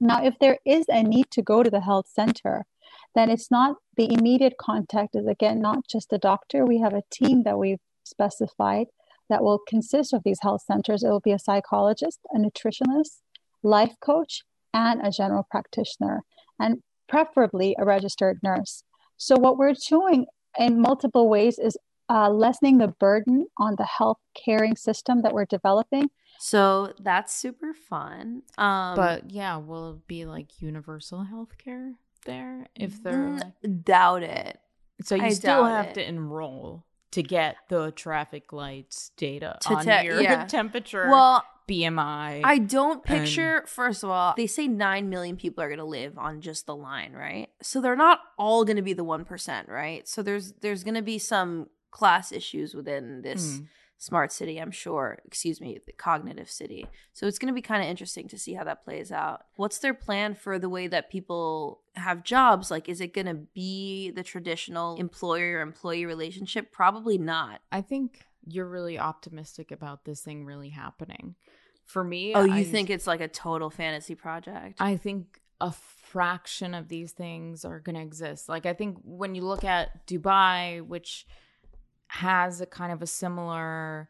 Now 0.00 0.24
if 0.24 0.38
there 0.38 0.58
is 0.64 0.86
a 0.88 1.02
need 1.02 1.30
to 1.32 1.42
go 1.42 1.62
to 1.62 1.70
the 1.70 1.80
health 1.80 2.08
center 2.08 2.64
then 3.14 3.30
it's 3.30 3.50
not 3.50 3.76
the 3.96 4.12
immediate 4.12 4.56
contact 4.58 5.14
is 5.14 5.26
again 5.26 5.60
not 5.60 5.86
just 5.86 6.12
a 6.12 6.18
doctor. 6.18 6.64
We 6.64 6.80
have 6.80 6.94
a 6.94 7.02
team 7.10 7.42
that 7.44 7.58
we've 7.58 7.80
specified 8.04 8.86
that 9.28 9.42
will 9.42 9.60
consist 9.66 10.12
of 10.12 10.22
these 10.24 10.40
health 10.42 10.62
centers. 10.62 11.02
It 11.02 11.08
will 11.08 11.20
be 11.20 11.32
a 11.32 11.38
psychologist, 11.38 12.20
a 12.34 12.38
nutritionist, 12.38 13.20
life 13.62 13.94
coach, 14.00 14.44
and 14.74 15.04
a 15.06 15.10
general 15.10 15.46
practitioner, 15.50 16.22
and 16.58 16.82
preferably 17.08 17.74
a 17.78 17.84
registered 17.84 18.40
nurse. 18.42 18.84
So, 19.16 19.36
what 19.36 19.56
we're 19.58 19.74
doing 19.88 20.26
in 20.58 20.80
multiple 20.80 21.28
ways 21.28 21.58
is 21.58 21.76
uh, 22.10 22.28
lessening 22.30 22.78
the 22.78 22.88
burden 22.88 23.46
on 23.58 23.76
the 23.76 23.84
health 23.86 24.18
caring 24.34 24.76
system 24.76 25.22
that 25.22 25.32
we're 25.32 25.46
developing. 25.46 26.10
So 26.38 26.92
that's 26.98 27.32
super 27.34 27.72
fun. 27.72 28.42
Um, 28.58 28.96
but 28.96 29.30
yeah, 29.30 29.56
will 29.58 29.92
it 29.92 30.06
be 30.08 30.24
like 30.24 30.60
universal 30.60 31.22
health 31.22 31.56
care 31.56 31.94
there 32.24 32.66
if 32.74 33.02
they're 33.02 33.12
mm, 33.14 33.40
like- 33.40 33.84
doubt 33.84 34.24
it. 34.24 34.58
so 35.02 35.14
you 35.14 35.22
I 35.22 35.28
still 35.30 35.64
have 35.64 35.86
it. 35.86 35.94
to 35.94 36.06
enroll 36.08 36.84
to 37.12 37.22
get 37.22 37.56
the 37.68 37.92
traffic 37.92 38.52
lights 38.52 39.10
data 39.16 39.58
To 39.62 39.74
on 39.74 39.84
te- 39.84 40.04
your 40.04 40.20
yeah. 40.20 40.44
temperature, 40.48 41.08
Well, 41.08 41.44
BMI. 41.68 42.40
I 42.44 42.58
don't 42.58 42.94
and- 42.94 43.02
picture, 43.04 43.64
first 43.66 44.02
of 44.02 44.10
all, 44.10 44.34
they 44.36 44.46
say 44.46 44.68
9 44.68 45.08
million 45.08 45.36
people 45.36 45.62
are 45.62 45.68
going 45.68 45.78
to 45.78 45.84
live 45.84 46.18
on 46.18 46.40
just 46.40 46.66
the 46.66 46.76
line, 46.76 47.12
right? 47.12 47.48
So 47.62 47.80
they're 47.80 47.96
not 47.96 48.20
all 48.38 48.64
going 48.64 48.76
to 48.76 48.82
be 48.82 48.92
the 48.92 49.04
1%, 49.04 49.68
right? 49.68 50.06
So 50.08 50.22
there's 50.22 50.52
there's 50.60 50.84
going 50.84 50.94
to 50.94 51.02
be 51.02 51.18
some 51.18 51.68
class 51.90 52.32
issues 52.32 52.74
within 52.74 53.22
this 53.22 53.58
Mm. 53.58 53.66
smart 53.98 54.32
city, 54.32 54.58
I'm 54.58 54.70
sure. 54.70 55.18
Excuse 55.26 55.60
me, 55.60 55.78
the 55.86 55.92
cognitive 55.92 56.50
city. 56.50 56.86
So 57.12 57.26
it's 57.26 57.38
going 57.38 57.52
to 57.52 57.54
be 57.54 57.62
kind 57.62 57.82
of 57.82 57.88
interesting 57.88 58.26
to 58.28 58.38
see 58.38 58.54
how 58.54 58.64
that 58.64 58.82
plays 58.84 59.12
out. 59.12 59.42
What's 59.56 59.78
their 59.78 59.94
plan 59.94 60.34
for 60.34 60.58
the 60.58 60.68
way 60.70 60.88
that 60.88 61.10
people 61.10 61.82
have 61.94 62.24
jobs? 62.24 62.70
Like, 62.70 62.88
is 62.88 63.00
it 63.00 63.12
going 63.14 63.26
to 63.26 63.34
be 63.34 64.10
the 64.10 64.22
traditional 64.22 64.96
employer 64.96 65.60
employee 65.60 66.06
relationship? 66.06 66.72
Probably 66.72 67.18
not. 67.18 67.60
I 67.70 67.82
think 67.82 68.24
you're 68.46 68.68
really 68.68 68.98
optimistic 68.98 69.70
about 69.70 70.04
this 70.04 70.20
thing 70.20 70.44
really 70.44 70.70
happening. 70.70 71.34
For 71.84 72.02
me, 72.04 72.32
Oh, 72.34 72.44
you 72.44 72.52
I- 72.52 72.64
think 72.64 72.90
it's 72.90 73.06
like 73.06 73.20
a 73.20 73.28
total 73.28 73.70
fantasy 73.70 74.14
project? 74.14 74.80
I 74.80 74.96
think 74.96 75.40
a 75.60 75.72
fraction 75.72 76.74
of 76.74 76.88
these 76.88 77.12
things 77.12 77.64
are 77.64 77.78
going 77.80 77.94
to 77.96 78.02
exist. 78.02 78.48
Like, 78.48 78.66
I 78.66 78.72
think 78.74 78.98
when 79.04 79.34
you 79.34 79.42
look 79.42 79.62
at 79.64 80.06
Dubai, 80.06 80.80
which 80.84 81.26
has 82.08 82.60
a 82.60 82.66
kind 82.66 82.92
of 82.92 83.00
a 83.02 83.06
similar, 83.06 84.08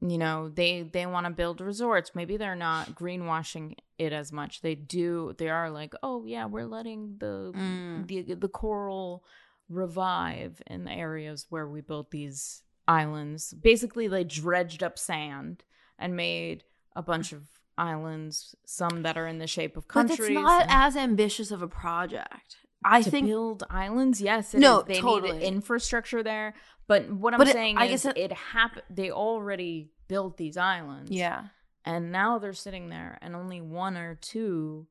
you 0.00 0.18
know, 0.18 0.48
they 0.50 0.82
they 0.82 1.06
want 1.06 1.26
to 1.26 1.32
build 1.32 1.60
resorts. 1.60 2.14
Maybe 2.14 2.36
they're 2.36 2.54
not 2.56 2.94
greenwashing 2.94 3.76
it 3.98 4.12
as 4.12 4.30
much. 4.32 4.60
They 4.60 4.74
do. 4.74 5.34
They 5.38 5.48
are 5.48 5.70
like, 5.70 5.94
oh 6.02 6.24
yeah, 6.26 6.46
we're 6.46 6.66
letting 6.66 7.16
the 7.18 7.52
Mm. 7.54 8.06
the 8.06 8.34
the 8.34 8.48
coral 8.48 9.24
revive 9.68 10.60
in 10.66 10.84
the 10.84 10.92
areas 10.92 11.46
where 11.48 11.66
we 11.68 11.80
built 11.80 12.10
these 12.10 12.62
islands. 12.88 13.52
Basically, 13.54 14.06
they 14.08 14.24
dredged 14.24 14.82
up 14.82 14.98
sand 14.98 15.64
and 15.98 16.16
made 16.16 16.64
a 16.96 17.02
bunch 17.02 17.32
of 17.32 17.42
islands, 17.76 18.54
some 18.64 19.02
that 19.02 19.16
are 19.16 19.26
in 19.26 19.38
the 19.38 19.46
shape 19.46 19.76
of 19.76 19.88
countries. 19.88 20.18
but 20.18 20.24
it's 20.26 20.34
not 20.34 20.66
as 20.68 20.96
ambitious 20.96 21.50
of 21.50 21.62
a 21.62 21.68
project. 21.68 22.56
I 22.84 23.02
to 23.02 23.10
think 23.10 23.26
build 23.26 23.64
islands, 23.70 24.20
yes, 24.20 24.54
it 24.54 24.60
No, 24.60 24.80
is. 24.80 24.86
they 24.86 25.00
totally. 25.00 25.38
need 25.38 25.42
infrastructure 25.46 26.22
there. 26.22 26.54
But 26.86 27.10
what 27.10 27.32
I'm 27.32 27.38
But 27.38 27.48
it- 27.48 27.52
saying 27.54 27.78
I 27.78 27.86
is, 27.86 28.02
guess 28.04 28.12
it- 28.14 28.18
it, 28.18 28.32
happened. 28.32 28.82
They 28.90 29.10
already 29.10 29.90
built 30.06 30.36
these 30.36 30.56
islands, 30.58 31.10
yeah. 31.10 31.44
and 31.84 32.12
now 32.12 32.38
they're 32.38 32.52
sitting 32.52 32.90
there, 32.90 33.18
and 33.22 33.34
only 33.34 33.60
one 33.62 33.96
or 33.96 34.14
two 34.16 34.86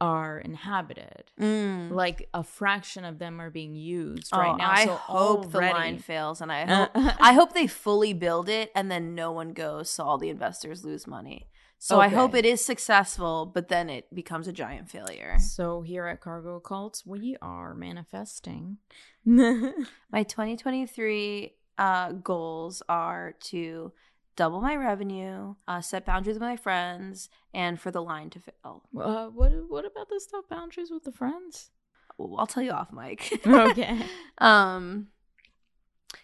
are 0.00 0.38
inhabited. 0.38 1.24
Mm. 1.40 1.90
Like 1.90 2.28
a 2.34 2.42
fraction 2.42 3.04
of 3.04 3.18
them 3.18 3.40
are 3.40 3.50
being 3.50 3.74
used 3.74 4.30
Oh, 4.32 4.38
right 4.38 4.56
now. 4.56 4.74
So 4.74 4.80
I 4.80 4.84
so 4.84 4.94
hope 4.94 5.52
the 5.52 5.60
line 5.60 5.98
fails, 5.98 6.40
and 6.40 6.52
I 6.52 6.66
hope 6.74 6.90
I 6.94 7.32
hope 7.32 7.54
they 7.54 7.66
fully 7.66 8.12
build 8.12 8.48
it, 8.48 8.70
and 8.74 8.90
then 8.90 9.14
no 9.14 9.32
one 9.32 9.52
goes, 9.52 9.90
so 9.90 10.04
all 10.04 10.18
the 10.18 10.28
investors 10.28 10.84
lose 10.84 11.06
money. 11.06 11.48
So 11.78 12.00
I 12.00 12.08
hope 12.08 12.34
it 12.34 12.46
is 12.46 12.64
successful, 12.64 13.46
but 13.46 13.68
then 13.68 13.90
it 13.90 14.12
becomes 14.12 14.48
a 14.48 14.52
giant 14.52 14.90
failure. 14.90 15.36
So 15.38 15.82
here 15.82 16.06
at 16.06 16.20
Cargo 16.20 16.58
Cults, 16.58 17.04
we 17.04 17.36
are 17.42 17.74
manifesting. 17.74 18.78
My 19.24 20.22
2023 20.22 21.54
uh, 21.78 22.12
goals 22.12 22.82
are 22.88 23.34
to 23.40 23.92
double 24.36 24.60
my 24.60 24.76
revenue, 24.76 25.54
uh, 25.66 25.80
set 25.80 26.04
boundaries 26.04 26.34
with 26.36 26.42
my 26.42 26.56
friends, 26.56 27.28
and 27.54 27.80
for 27.80 27.90
the 27.90 28.02
line 28.02 28.30
to 28.30 28.40
fail. 28.40 28.82
uh, 28.98 29.26
what 29.28 29.52
what 29.68 29.84
about 29.84 30.08
the 30.08 30.20
stuff 30.20 30.44
boundaries 30.48 30.90
with 30.90 31.04
the 31.04 31.12
friends? 31.12 31.70
Well, 32.18 32.38
I'll 32.38 32.46
tell 32.46 32.62
you 32.62 32.70
off, 32.72 32.92
Mike. 32.92 33.40
Okay. 33.46 33.98
um 34.38 35.08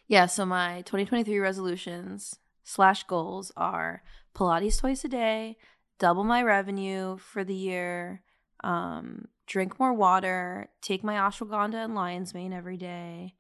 yeah 0.07 0.27
so 0.27 0.45
my 0.47 0.83
2023 0.83 1.39
resolutions 1.39 2.39
slash 2.63 3.05
goals 3.05 3.51
are 3.57 4.03
pilates 4.35 4.79
twice 4.79 5.05
a 5.05 5.09
day 5.09 5.57
double 5.99 6.25
my 6.25 6.43
revenue 6.43 7.17
for 7.19 7.45
the 7.45 7.55
year 7.55 8.23
um 8.65 9.27
drink 9.47 9.79
more 9.79 9.93
water 9.93 10.69
take 10.81 11.03
my 11.05 11.15
ashwagandha 11.15 11.85
and 11.85 11.95
lion's 11.95 12.33
mane 12.35 12.53
every 12.53 12.77
day 12.77 13.35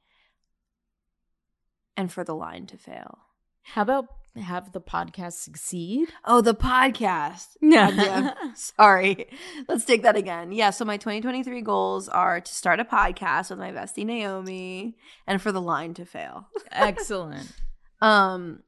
and 1.96 2.10
for 2.12 2.24
the 2.24 2.34
line 2.34 2.66
to 2.66 2.76
fail 2.76 3.18
How 3.62 3.82
about 3.82 4.06
have 4.36 4.72
the 4.72 4.80
podcast 4.80 5.34
succeed? 5.34 6.08
oh 6.24 6.40
the 6.40 6.54
podcast 6.54 7.48
Yeah. 7.60 8.32
Sorry. 8.54 9.28
Let's 9.68 9.84
take 9.84 10.02
that 10.02 10.16
again. 10.16 10.52
Yeah. 10.52 10.70
So 10.70 10.84
my 10.84 10.96
2023 10.96 11.60
goals 11.62 12.08
are 12.08 12.40
to 12.40 12.52
start 12.54 12.80
a 12.80 12.84
podcast 12.84 13.50
with 13.50 13.58
my 13.58 13.72
bestie 13.72 14.06
Naomi 14.06 14.96
and 15.26 15.40
for 15.40 15.52
the 15.52 15.60
line 15.60 15.94
to 15.94 16.04
fail. 16.04 16.48
Excellent. 16.72 17.52
Um, 18.00 18.62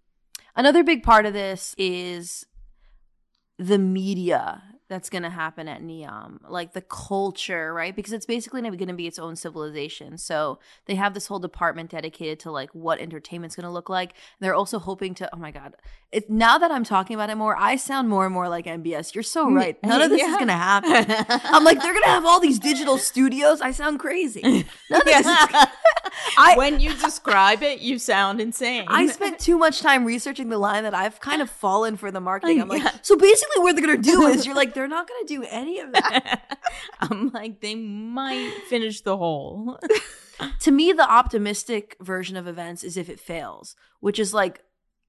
another 0.55 0.85
big 0.85 1.03
part 1.03 1.27
of 1.27 1.33
this 1.33 1.75
is 1.79 2.47
the 3.59 3.79
media 3.79 4.63
that's 4.89 5.09
going 5.09 5.23
to 5.23 5.31
happen 5.31 5.67
at 5.67 5.83
Neom, 5.83 6.39
like 6.49 6.73
the 6.73 6.83
culture, 6.83 7.73
right? 7.73 7.97
Because 7.97 8.13
it's 8.13 8.27
basically 8.27 8.61
going 8.61 8.89
to 8.89 8.95
be 8.95 9.07
its 9.07 9.19
own 9.19 9.35
civilization. 9.35 10.19
So 10.19 10.59
they 10.87 10.95
have 10.95 11.15
this 11.15 11.27
whole 11.27 11.39
department 11.39 11.91
dedicated 11.91 12.39
to 12.41 12.51
like 12.51 12.71
what 12.75 13.01
entertainment's 13.01 13.57
going 13.57 13.65
to 13.65 13.71
look 13.71 13.89
like. 13.89 14.15
they're 14.41 14.55
also 14.55 14.79
hoping 14.79 15.15
to. 15.15 15.31
Oh 15.33 15.39
my 15.39 15.51
god! 15.51 15.75
It 16.13 16.29
now 16.29 16.59
that 16.59 16.71
I'm 16.71 16.85
talking 16.85 17.15
about 17.15 17.31
it 17.31 17.37
more, 17.37 17.57
I 17.59 17.77
sound 17.77 18.09
more 18.09 18.25
and 18.27 18.35
more 18.35 18.49
like 18.49 18.67
MBS. 18.67 19.15
You're 19.15 19.23
so 19.25 19.47
mm, 19.47 19.57
right. 19.57 19.83
None 19.83 20.03
of 20.03 20.11
this 20.11 20.23
is 20.23 20.35
going 20.35 20.49
to 20.49 20.53
happen. 20.53 21.27
I'm 21.45 21.65
like, 21.65 21.81
they're 21.81 21.93
going 21.93 22.05
to 22.05 22.11
have 22.11 22.27
all 22.27 22.41
these 22.41 22.59
digital 22.59 22.99
studios. 22.99 23.61
I 23.61 23.73
sound 23.73 24.01
crazy. 24.01 24.43
None 24.91 25.01
of 25.01 25.05
this 25.05 25.27
is. 25.27 25.67
I, 26.37 26.57
when 26.57 26.81
you 26.81 26.95
describe 26.95 27.63
it, 27.63 27.81
you 27.81 27.99
sound 27.99 28.41
insane. 28.41 28.85
I 28.89 29.07
spent 29.09 29.39
too 29.39 29.59
much 29.59 29.81
time 29.81 30.05
researching 30.05 30.49
the 30.49 30.59
line 30.59 30.85
that 30.85 30.95
I've 30.95 31.21
kind 31.21 31.43
of 31.43 31.51
fallen 31.51 31.97
for 31.97 32.11
the 32.11 32.21
marketing. 32.21 32.61
I'm 32.61 32.69
like, 32.75 32.83
Yeah. 32.83 32.93
so 33.03 33.17
basically, 33.17 33.63
what 33.63 33.77
they're 33.77 33.85
gonna 33.87 33.99
do 33.99 34.27
is 34.27 34.47
you're 34.47 34.55
like, 34.55 34.75
they're 34.75 34.89
not 34.89 35.09
gonna 35.09 35.27
do 35.27 35.45
any 35.51 35.81
of 35.81 35.93
that. 35.93 36.59
I'm 37.01 37.31
like, 37.31 37.61
they 37.61 37.75
might 37.75 38.53
finish 38.69 39.01
the 39.03 39.17
whole. 39.17 39.79
to 40.61 40.71
me, 40.71 40.93
the 40.93 41.09
optimistic 41.11 41.97
version 42.01 42.37
of 42.37 42.47
events 42.47 42.83
is 42.85 42.97
if 42.97 43.09
it 43.09 43.21
fails, 43.21 43.77
which 44.01 44.19
is 44.19 44.35
like, 44.35 44.63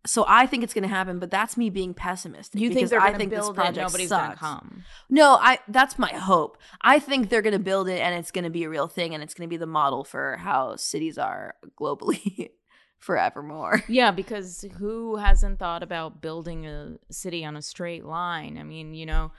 so 0.05 0.25
I 0.27 0.45
think 0.45 0.63
it's 0.63 0.73
gonna 0.73 0.87
happen, 0.87 1.19
but 1.19 1.31
that's 1.31 1.57
me 1.57 1.69
being 1.69 1.93
pessimistic. 1.93 2.59
You 2.61 2.69
think 2.71 2.89
they're 2.89 2.99
I 2.99 3.05
going 3.07 3.13
to 3.13 3.17
think 3.19 3.31
this 3.31 3.39
build 3.39 3.55
it? 3.55 3.55
project 3.55 3.77
Nobody's 3.77 4.09
going 4.09 4.21
to 4.23 4.27
sucks. 4.37 4.39
come. 4.39 4.83
No, 5.09 5.37
I 5.41 5.59
that's 5.67 5.97
my 5.99 6.09
hope. 6.13 6.57
I 6.81 6.99
think 6.99 7.29
they're 7.29 7.41
gonna 7.41 7.59
build 7.59 7.87
it 7.89 7.99
and 7.99 8.15
it's 8.15 8.31
gonna 8.31 8.49
be 8.49 8.63
a 8.63 8.69
real 8.69 8.87
thing 8.87 9.13
and 9.13 9.23
it's 9.23 9.33
gonna 9.33 9.47
be 9.47 9.57
the 9.57 9.65
model 9.65 10.03
for 10.03 10.37
how 10.37 10.75
cities 10.75 11.17
are 11.17 11.55
globally 11.79 12.49
forevermore. 13.05 13.83
Yeah, 13.87 14.11
because 14.11 14.65
who 14.79 15.15
hasn't 15.17 15.59
thought 15.59 15.83
about 15.83 16.21
building 16.21 16.65
a 16.65 16.97
city 17.11 17.45
on 17.45 17.55
a 17.55 17.61
straight 17.61 18.03
line? 18.03 18.57
I 18.57 18.63
mean, 18.63 18.93
you 18.95 19.05
know, 19.05 19.31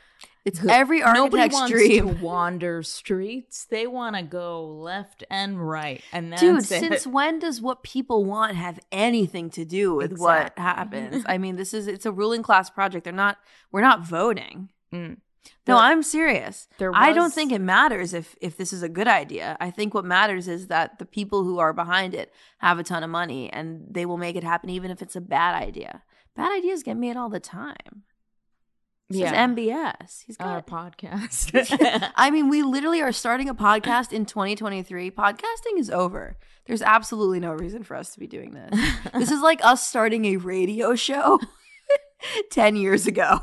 It's 0.45 0.61
who- 0.61 0.69
every 0.69 1.01
nobody 1.01 1.21
architect's 1.43 1.55
wants 1.55 1.73
dream. 1.73 2.09
to 2.17 2.25
wander 2.25 2.83
streets. 2.85 3.65
They 3.67 3.87
want 3.87 4.15
to 4.17 4.23
go 4.23 4.65
left 4.65 5.25
and 5.31 5.69
right, 5.69 6.01
and 6.13 6.33
that's 6.33 6.41
Dude, 6.43 6.59
it. 6.61 6.65
since 6.65 7.07
when 7.19 7.39
does 7.41 7.61
what 7.61 7.83
people 7.83 8.25
want 8.25 8.55
have 8.57 8.79
anything 8.93 9.51
to 9.51 9.65
do 9.65 9.95
with 9.95 10.17
what 10.19 10.57
happens? 10.57 11.25
I 11.27 11.37
mean, 11.39 11.57
this 11.57 11.75
is 11.75 11.89
it's 11.89 12.07
a 12.07 12.13
ruling 12.13 12.43
class 12.45 12.71
project. 12.71 13.05
They're 13.05 13.13
not 13.13 13.39
we're 13.73 13.81
not 13.83 14.07
voting. 14.07 14.71
Mm. 14.95 15.17
No, 15.67 15.77
I'm 15.79 16.03
serious. 16.03 16.69
there 16.79 16.93
I 16.95 17.13
don't 17.13 17.33
think 17.33 17.53
it 17.53 17.61
matters 17.61 18.15
if 18.15 18.37
if 18.41 18.57
this 18.57 18.73
is 18.73 18.83
a 18.83 18.89
good 18.89 19.09
idea. 19.09 19.57
I 19.61 19.71
think 19.71 19.95
what 19.95 20.05
matters 20.05 20.47
is 20.49 20.69
that 20.69 20.99
the 20.99 21.07
people 21.07 21.45
who 21.45 21.59
are 21.59 21.73
behind 21.73 22.15
it 22.15 22.33
have 22.59 22.79
a 22.79 22.85
ton 22.85 23.03
of 23.03 23.11
money 23.11 23.53
and 23.53 23.87
they 23.91 24.07
will 24.07 24.17
make 24.19 24.37
it 24.37 24.45
happen 24.45 24.71
even 24.71 24.91
if 24.91 25.03
it's 25.03 25.17
a 25.17 25.21
bad 25.21 25.55
idea. 25.61 26.03
Bad 26.37 26.57
ideas 26.57 26.83
get 26.83 26.97
made 26.97 27.17
all 27.17 27.29
the 27.31 27.41
time. 27.41 28.05
This 29.09 29.21
Yeah. 29.21 29.27
is 29.29 29.33
MBS. 29.51 30.23
He's 30.27 30.37
got 30.37 30.59
a 30.59 30.63
podcast. 30.63 32.11
I 32.17 32.31
mean, 32.31 32.49
we 32.49 32.63
literally 32.63 33.01
are 33.03 33.13
starting 33.13 33.49
a 33.49 33.55
podcast 33.55 34.13
in 34.13 34.27
2023. 34.27 35.11
Podcasting 35.13 35.79
is 35.79 35.91
over. 35.91 36.37
There's 36.67 36.83
absolutely 36.83 37.39
no 37.39 37.53
reason 37.53 37.85
for 37.85 37.95
us 37.97 38.13
to 38.15 38.19
be 38.21 38.27
doing 38.27 38.53
this. 38.55 38.71
This 39.15 39.31
is 39.31 39.41
like 39.41 39.65
us 39.65 39.87
starting 39.87 40.25
a 40.27 40.37
radio 40.39 40.95
show 40.97 41.39
10 42.51 42.77
years 42.77 43.07
ago. 43.07 43.41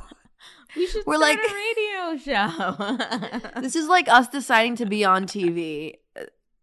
We 0.76 0.88
should 0.88 1.06
We're 1.06 1.18
like- 1.18 1.40
a 1.40 1.54
radio 1.54 2.18
show. 2.18 3.62
This 3.62 3.76
is 3.76 3.88
like 3.88 4.08
us 4.10 4.28
deciding 4.28 4.76
to 4.78 4.86
be 4.86 5.04
on 5.14 5.26
TV. 5.26 5.96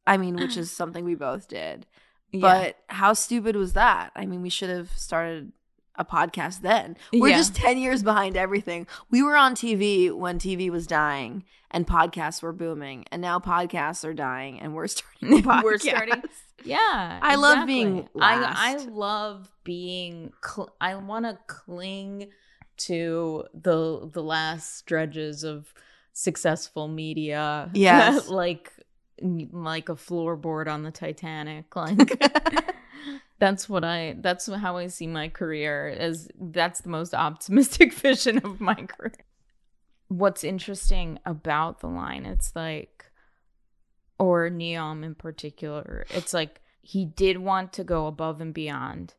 I 0.07 0.17
mean, 0.17 0.37
which 0.37 0.57
is 0.57 0.71
something 0.71 1.05
we 1.05 1.15
both 1.15 1.49
did. 1.49 1.87
Yeah. 2.33 2.41
But 2.41 2.77
how 2.89 3.13
stupid 3.13 3.57
was 3.57 3.73
that? 3.75 4.11
I 4.17 4.27
mean, 4.27 4.43
we 4.43 4.51
should 4.51 4.71
have 4.71 4.91
started 4.97 5.53
a 5.97 6.05
podcast 6.05 6.61
then. 6.63 6.97
We're 7.13 7.29
Yeah. 7.31 7.37
just 7.37 7.55
10 7.55 7.77
years 7.79 8.03
behind 8.03 8.37
everything. 8.37 8.87
We 9.11 9.23
were 9.23 9.37
on 9.37 9.55
TV 9.55 10.11
when 10.11 10.39
TV 10.39 10.71
was 10.71 10.87
dying 10.87 11.45
and 11.71 11.87
podcasts 11.87 12.43
were 12.43 12.53
booming. 12.53 13.05
And 13.13 13.21
now 13.21 13.39
podcasts 13.39 14.05
are 14.05 14.15
dying 14.15 14.61
and 14.61 14.75
we're 14.75 14.87
starting 14.87 15.39
a 15.39 15.43
podcast. 15.43 15.63
We're 15.65 15.79
starting- 15.79 16.23
Yeah, 16.65 17.19
I 17.23 17.37
love 17.37 17.53
exactly. 17.69 17.75
being 17.75 18.09
I 18.21 18.53
I 18.55 18.77
love 18.85 19.51
being. 19.65 20.33
Cl- 20.45 20.75
I 20.79 20.95
want 20.97 21.25
to 21.25 21.39
cling 21.47 22.29
to 22.87 23.45
the 23.55 24.09
the 24.13 24.23
last 24.23 24.87
dredges 24.87 25.45
of 25.45 25.73
successful 26.13 26.89
media. 26.89 27.71
Yes. 27.75 28.29
like 28.29 28.73
like 29.23 29.91
a 29.91 29.97
floorboard 29.97 30.67
on 30.67 30.83
the 30.83 30.91
Titanic. 30.91 31.77
Like 31.77 32.23
that's 33.39 33.69
what 33.69 33.85
I. 33.85 34.17
That's 34.19 34.47
how 34.47 34.77
I 34.77 34.87
see 34.87 35.07
my 35.07 35.29
career. 35.29 35.89
As 35.89 36.29
that's 36.41 36.81
the 36.81 36.89
most 36.89 37.15
optimistic 37.15 37.93
vision 37.93 38.39
of 38.39 38.61
my 38.61 38.75
career. 38.75 39.13
What's 40.09 40.43
interesting 40.43 41.19
about 41.25 41.81
the 41.81 41.87
line? 41.87 42.27
It's 42.27 42.57
like 42.57 43.11
or 44.19 44.51
Neom 44.51 45.05
in 45.05 45.15
particular. 45.15 46.05
It's 46.11 46.35
like 46.35 46.61
he 46.83 47.05
did 47.05 47.39
want 47.39 47.73
to 47.75 47.85
go 47.85 48.07
above 48.07 48.41
and 48.41 48.53
beyond. 48.53 49.15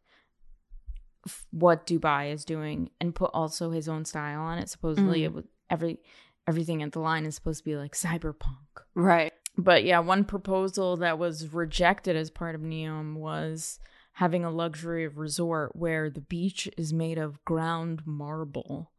F- 1.28 1.46
what 1.52 1.86
Dubai 1.88 2.34
is 2.34 2.46
doing 2.46 2.90
and 3.00 3.14
put 3.16 3.32
also 3.34 3.72
his 3.72 3.88
own 3.90 4.06
style 4.06 4.42
on 4.42 4.58
it. 4.58 4.70
Supposedly, 4.70 5.22
Mm. 5.22 5.26
it 5.26 5.34
was 5.34 5.46
every 5.70 6.00
everything 6.48 6.82
at 6.82 6.92
the 6.92 7.00
line 7.00 7.26
is 7.26 7.36
supposed 7.36 7.60
to 7.60 7.66
be 7.70 7.76
like 7.78 7.94
cyberpunk. 7.94 8.66
Right. 8.96 9.32
But 9.58 9.84
yeah, 9.84 10.00
one 10.00 10.24
proposal 10.26 10.98
that 10.98 11.20
was 11.20 11.54
rejected 11.54 12.16
as 12.16 12.32
part 12.32 12.56
of 12.56 12.62
Neom 12.62 13.16
was 13.16 13.80
having 14.14 14.44
a 14.44 14.50
luxury 14.50 15.08
resort 15.08 15.76
where 15.76 16.10
the 16.10 16.22
beach 16.22 16.68
is 16.78 16.92
made 16.94 17.18
of 17.18 17.44
ground 17.46 18.02
marble. 18.06 18.92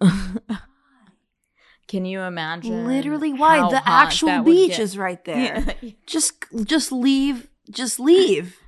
Can 1.88 2.04
you 2.04 2.20
imagine? 2.20 2.86
Literally, 2.86 3.32
why 3.32 3.70
the 3.70 3.86
actual 3.88 4.42
beach 4.42 4.72
get? 4.72 4.80
is 4.80 4.98
right 4.98 5.24
there. 5.24 5.76
Yeah. 5.80 5.90
Just, 6.06 6.44
just 6.64 6.92
leave. 6.92 7.48
Just 7.70 7.98
leave. 7.98 8.58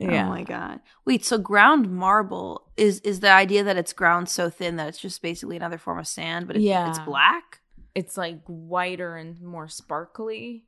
Oh 0.00 0.04
yeah. 0.10 0.26
Oh 0.26 0.28
my 0.28 0.42
god. 0.42 0.80
Wait, 1.04 1.24
so 1.24 1.38
ground 1.38 1.90
marble 1.90 2.66
is 2.76 3.00
is 3.00 3.20
the 3.20 3.30
idea 3.30 3.64
that 3.64 3.76
it's 3.76 3.92
ground 3.92 4.28
so 4.28 4.50
thin 4.50 4.76
that 4.76 4.88
it's 4.88 4.98
just 4.98 5.22
basically 5.22 5.56
another 5.56 5.78
form 5.78 5.98
of 5.98 6.06
sand, 6.06 6.46
but 6.46 6.56
it's, 6.56 6.64
Yeah. 6.64 6.88
it's 6.90 6.98
black? 7.00 7.60
It's 7.94 8.16
like 8.16 8.40
whiter 8.46 9.16
and 9.16 9.40
more 9.40 9.68
sparkly. 9.68 10.64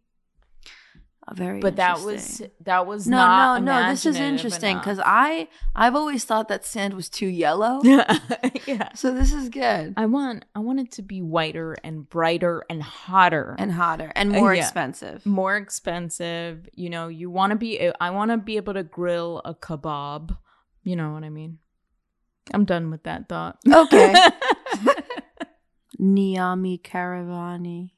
Very 1.36 1.60
But 1.60 1.76
that 1.76 2.00
was 2.00 2.42
that 2.64 2.86
was 2.86 3.06
No, 3.06 3.16
not 3.16 3.62
no, 3.62 3.80
no. 3.80 3.90
This 3.90 4.06
is 4.06 4.16
interesting 4.16 4.78
because 4.78 5.00
I 5.04 5.48
I've 5.74 5.94
always 5.94 6.24
thought 6.24 6.48
that 6.48 6.64
sand 6.64 6.94
was 6.94 7.08
too 7.08 7.26
yellow. 7.26 7.80
yeah. 8.66 8.92
so 8.94 9.12
this 9.12 9.32
is 9.32 9.48
good 9.48 9.94
I 9.96 10.06
want 10.06 10.44
I 10.54 10.60
want 10.60 10.80
it 10.80 10.92
to 10.92 11.02
be 11.02 11.22
whiter 11.22 11.76
and 11.84 12.08
brighter 12.08 12.64
and 12.70 12.82
hotter 12.82 13.56
and 13.58 13.72
hotter 13.72 14.12
and 14.14 14.30
more 14.30 14.54
yeah. 14.54 14.62
expensive. 14.62 15.24
more 15.26 15.56
expensive. 15.56 16.68
You 16.74 16.90
know, 16.90 17.08
you 17.08 17.30
want 17.30 17.50
to 17.50 17.56
be 17.56 17.90
I 18.00 18.10
want 18.10 18.30
to 18.30 18.36
be 18.36 18.56
able 18.56 18.74
to 18.74 18.82
grill 18.82 19.42
a 19.44 19.54
kebab. 19.54 20.36
You 20.82 20.96
know 20.96 21.12
what 21.12 21.24
I 21.24 21.30
mean? 21.30 21.58
I'm 22.52 22.64
done 22.64 22.90
with 22.90 23.02
that 23.04 23.28
thought. 23.28 23.58
Okay. 23.70 24.14
Niami 26.00 26.80
Caravani. 26.80 27.90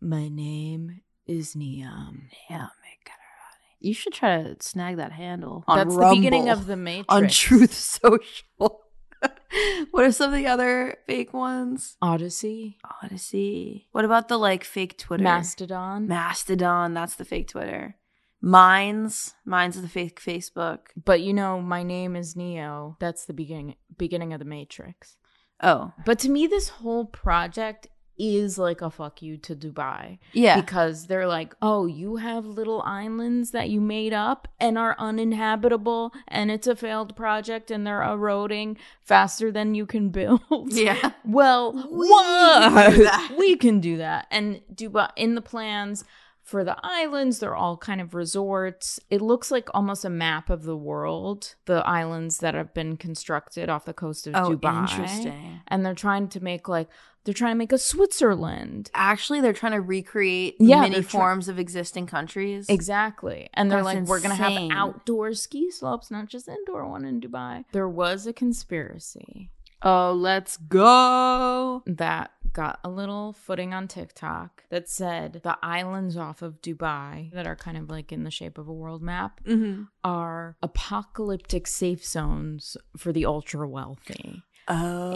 My 0.00 0.28
name 0.28 1.00
is 1.30 1.54
Niam. 1.54 1.86
Um, 1.86 2.22
Niami 2.50 2.94
Caravani. 3.06 3.70
You 3.78 3.94
should 3.94 4.12
try 4.12 4.42
to 4.42 4.56
snag 4.60 4.96
that 4.96 5.12
handle. 5.12 5.64
That's 5.68 5.94
the 5.96 6.10
beginning 6.14 6.48
of 6.48 6.66
the 6.66 6.76
Matrix. 6.76 7.06
on 7.08 7.28
Truth 7.28 7.72
Social. 7.72 8.80
what 9.90 10.04
are 10.04 10.12
some 10.12 10.32
of 10.32 10.36
the 10.36 10.46
other 10.46 10.96
fake 11.06 11.32
ones? 11.32 11.96
Odyssey, 12.02 12.78
Odyssey. 13.02 13.86
What 13.92 14.04
about 14.04 14.28
the 14.28 14.38
like 14.38 14.64
fake 14.64 14.98
Twitter? 14.98 15.22
Mastodon. 15.22 16.08
Mastodon. 16.08 16.94
That's 16.94 17.14
the 17.14 17.24
fake 17.24 17.48
Twitter. 17.48 17.96
Minds. 18.42 19.34
Minds 19.44 19.76
is 19.76 19.82
the 19.82 19.88
fake 19.88 20.20
Facebook. 20.20 20.78
but 21.04 21.20
you 21.20 21.32
know, 21.32 21.60
my 21.60 21.82
name 21.82 22.16
is 22.16 22.34
Neo. 22.34 22.96
That's 22.98 23.26
the 23.26 23.34
beginning 23.34 23.76
beginning 23.96 24.32
of 24.32 24.38
the 24.40 24.46
Matrix. 24.46 25.16
Oh, 25.62 25.92
But 26.06 26.18
to 26.20 26.30
me, 26.30 26.46
this 26.46 26.70
whole 26.70 27.04
project 27.04 27.86
is 28.20 28.58
like 28.58 28.80
a 28.82 28.90
fuck 28.90 29.22
you 29.22 29.36
to 29.46 29.54
Dubai. 29.56 30.18
yeah. 30.32 30.60
Because 30.60 31.06
they're 31.06 31.26
like, 31.26 31.54
oh, 31.62 31.86
you 31.86 32.16
have 32.16 32.44
little 32.44 32.82
islands 32.82 33.50
that 33.52 33.70
you 33.70 33.80
made 33.80 34.12
up 34.12 34.48
and 34.58 34.76
are 34.76 34.94
uninhabitable, 34.98 36.12
and 36.28 36.50
it's 36.50 36.66
a 36.66 36.76
failed 36.76 37.16
project, 37.16 37.70
and 37.70 37.86
they're 37.86 38.02
eroding 38.02 38.76
faster 39.02 39.50
than 39.50 39.74
you 39.74 39.86
can 39.86 40.10
build. 40.10 40.40
Yeah. 40.70 41.12
Well, 41.24 41.72
We 41.72 42.08
what? 42.08 42.72
can 42.72 43.36
we 43.38 43.56
can 43.56 43.80
do 43.80 43.96
that. 43.98 44.26
And 44.30 44.60
Dubai 44.74 45.10
in 45.16 45.34
the 45.34 45.42
plans 45.42 46.04
for 46.42 46.64
the 46.64 46.76
islands, 46.82 47.38
they're 47.38 47.54
all 47.54 47.76
kind 47.76 48.00
of 48.00 48.14
resorts. 48.14 48.98
It 49.10 49.20
looks 49.20 49.50
like 49.50 49.68
almost 49.72 50.04
a 50.04 50.10
map 50.10 50.50
of 50.50 50.64
the 50.64 50.76
world, 50.76 51.54
the 51.66 51.86
islands 51.86 52.38
that 52.38 52.54
have 52.54 52.74
been 52.74 52.96
constructed 52.96 53.68
off 53.68 53.84
the 53.84 53.92
coast 53.94 54.26
of 54.26 54.34
Oh, 54.34 54.56
Dubai. 54.56 54.80
interesting. 54.90 55.60
And 55.68 55.84
they're 55.86 55.94
trying 55.94 56.28
to 56.28 56.42
make 56.42 56.68
like 56.68 56.88
they're 57.24 57.34
trying 57.34 57.52
to 57.52 57.58
make 57.58 57.70
a 57.72 57.78
Switzerland. 57.78 58.90
Actually, 58.94 59.42
they're 59.42 59.52
trying 59.52 59.72
to 59.72 59.80
recreate 59.80 60.56
Yeah, 60.58 60.80
many 60.80 60.94
they're 60.94 61.02
forms 61.02 61.48
of 61.48 61.58
existing 61.58 62.06
countries. 62.06 62.66
Exactly. 62.68 63.48
And 63.54 63.70
they're 63.70 63.82
That's 63.84 63.96
like, 64.00 64.06
we're 64.08 64.20
going 64.20 64.36
to 64.36 64.42
have 64.42 64.70
outdoor 64.72 65.34
ski 65.34 65.70
slopes, 65.70 66.10
not 66.10 66.28
just 66.28 66.48
indoor 66.48 66.88
one 66.88 67.04
in 67.04 67.20
Dubai. 67.20 67.64
There 67.72 67.88
was 67.88 68.26
a 68.26 68.32
conspiracy 68.32 69.50
Oh, 69.82 70.12
let's 70.12 70.56
go. 70.58 71.82
that 71.86 72.30
got 72.52 72.80
a 72.84 72.88
little 72.90 73.32
footing 73.32 73.72
on 73.74 73.88
TikTok 73.88 74.64
that 74.70 74.88
said 74.88 75.40
the 75.42 75.56
islands 75.62 76.16
off 76.16 76.42
of 76.42 76.60
Dubai 76.60 77.32
that 77.32 77.46
are 77.46 77.56
kind 77.56 77.76
of 77.76 77.88
like 77.90 78.12
in 78.12 78.24
the 78.24 78.30
shape 78.30 78.58
of 78.58 78.68
a 78.68 78.72
world 78.72 79.02
map 79.02 79.40
Mm-hmm. 79.44 79.84
are 80.04 80.56
apocalyptic 80.62 81.66
safe 81.66 82.04
zones 82.04 82.76
for 82.96 83.12
the 83.12 83.26
ultra 83.26 83.68
wealthy. 83.68 84.42
Oh. 84.68 85.12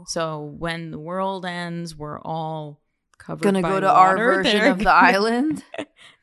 In 0.00 0.04
so 0.06 0.54
when 0.58 0.90
the 0.90 0.98
world 0.98 1.44
ends, 1.44 1.96
we're 1.96 2.20
all 2.20 2.80
covered 3.26 3.42
gonna 3.42 3.62
go 3.62 3.80
to 3.80 3.90
our 3.90 4.16
version 4.16 4.58
They're 4.60 4.70
of 4.70 4.78
the 4.78 4.90
island. 5.10 5.64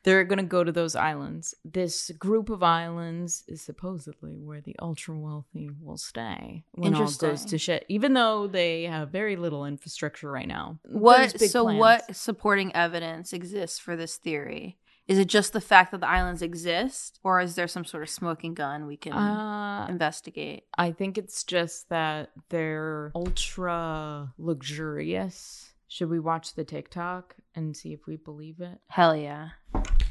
They're 0.04 0.24
gonna 0.24 0.42
go 0.42 0.64
to 0.64 0.72
those 0.72 0.96
islands. 0.96 1.54
This 1.64 2.10
group 2.18 2.50
of 2.50 2.62
islands 2.62 3.44
is 3.48 3.62
supposedly 3.62 4.36
where 4.38 4.60
the 4.60 4.76
ultra 4.80 5.16
wealthy 5.16 5.70
will 5.80 5.96
stay 5.96 6.64
when 6.72 6.94
all 6.94 7.10
goes 7.12 7.44
to 7.46 7.58
shit. 7.58 7.84
Even 7.88 8.12
though 8.14 8.46
they 8.46 8.84
have 8.84 9.10
very 9.10 9.36
little 9.36 9.64
infrastructure 9.64 10.30
right 10.30 10.48
now. 10.48 10.78
What? 10.84 11.38
So, 11.40 11.64
plans. 11.64 11.78
what 11.78 12.16
supporting 12.16 12.74
evidence 12.74 13.32
exists 13.32 13.78
for 13.78 13.96
this 13.96 14.16
theory? 14.16 14.78
Is 15.06 15.18
it 15.18 15.26
just 15.28 15.52
the 15.52 15.60
fact 15.60 15.90
that 15.90 16.00
the 16.00 16.08
islands 16.08 16.40
exist, 16.40 17.20
or 17.22 17.38
is 17.38 17.56
there 17.56 17.68
some 17.68 17.84
sort 17.84 18.02
of 18.02 18.08
smoking 18.08 18.54
gun 18.54 18.86
we 18.86 18.96
can 18.96 19.12
Uh, 19.12 19.86
investigate? 19.90 20.64
I 20.78 20.92
think 20.92 21.18
it's 21.18 21.44
just 21.44 21.90
that 21.90 22.30
they're 22.48 23.12
ultra 23.14 24.32
luxurious. 24.38 25.73
Should 25.94 26.10
we 26.10 26.18
watch 26.18 26.54
the 26.54 26.64
TikTok 26.64 27.36
and 27.54 27.76
see 27.76 27.92
if 27.92 28.04
we 28.04 28.16
believe 28.16 28.60
it? 28.60 28.80
Hell 28.88 29.14
yeah! 29.14 29.50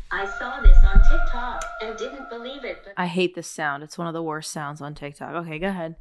I 0.10 0.26
saw 0.40 0.62
this 0.62 0.78
on 0.82 1.02
TikTok 1.04 1.62
and 1.82 1.98
didn't 1.98 2.30
believe 2.30 2.64
it, 2.64 2.78
but 2.86 2.94
I 2.96 3.06
hate 3.08 3.36
this 3.36 3.50
sound. 3.50 3.84
It's 3.84 3.98
one 3.98 4.08
of 4.08 4.14
the 4.14 4.24
worst 4.24 4.54
sounds 4.54 4.80
on 4.80 4.96
TikTok. 4.96 5.36
Okay, 5.36 5.60
go 5.60 5.68
ahead. 5.68 5.98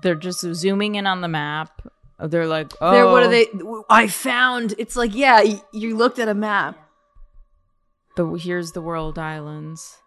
They're 0.00 0.14
just 0.14 0.42
zooming 0.54 0.94
in 0.94 1.08
on 1.08 1.22
the 1.22 1.28
map. 1.28 1.82
They're 2.20 2.46
like, 2.46 2.72
oh, 2.80 2.92
There, 2.92 3.06
what 3.06 3.24
are 3.24 3.26
oh. 3.26 3.30
they? 3.30 3.48
I 3.90 4.06
found. 4.06 4.76
It's 4.78 4.94
like, 4.94 5.12
yeah, 5.12 5.42
you 5.72 5.96
looked 5.96 6.20
at 6.20 6.28
a 6.28 6.34
map. 6.34 6.78
The 8.16 8.26
here's 8.34 8.72
the 8.72 8.82
world 8.82 9.18
islands. 9.18 9.98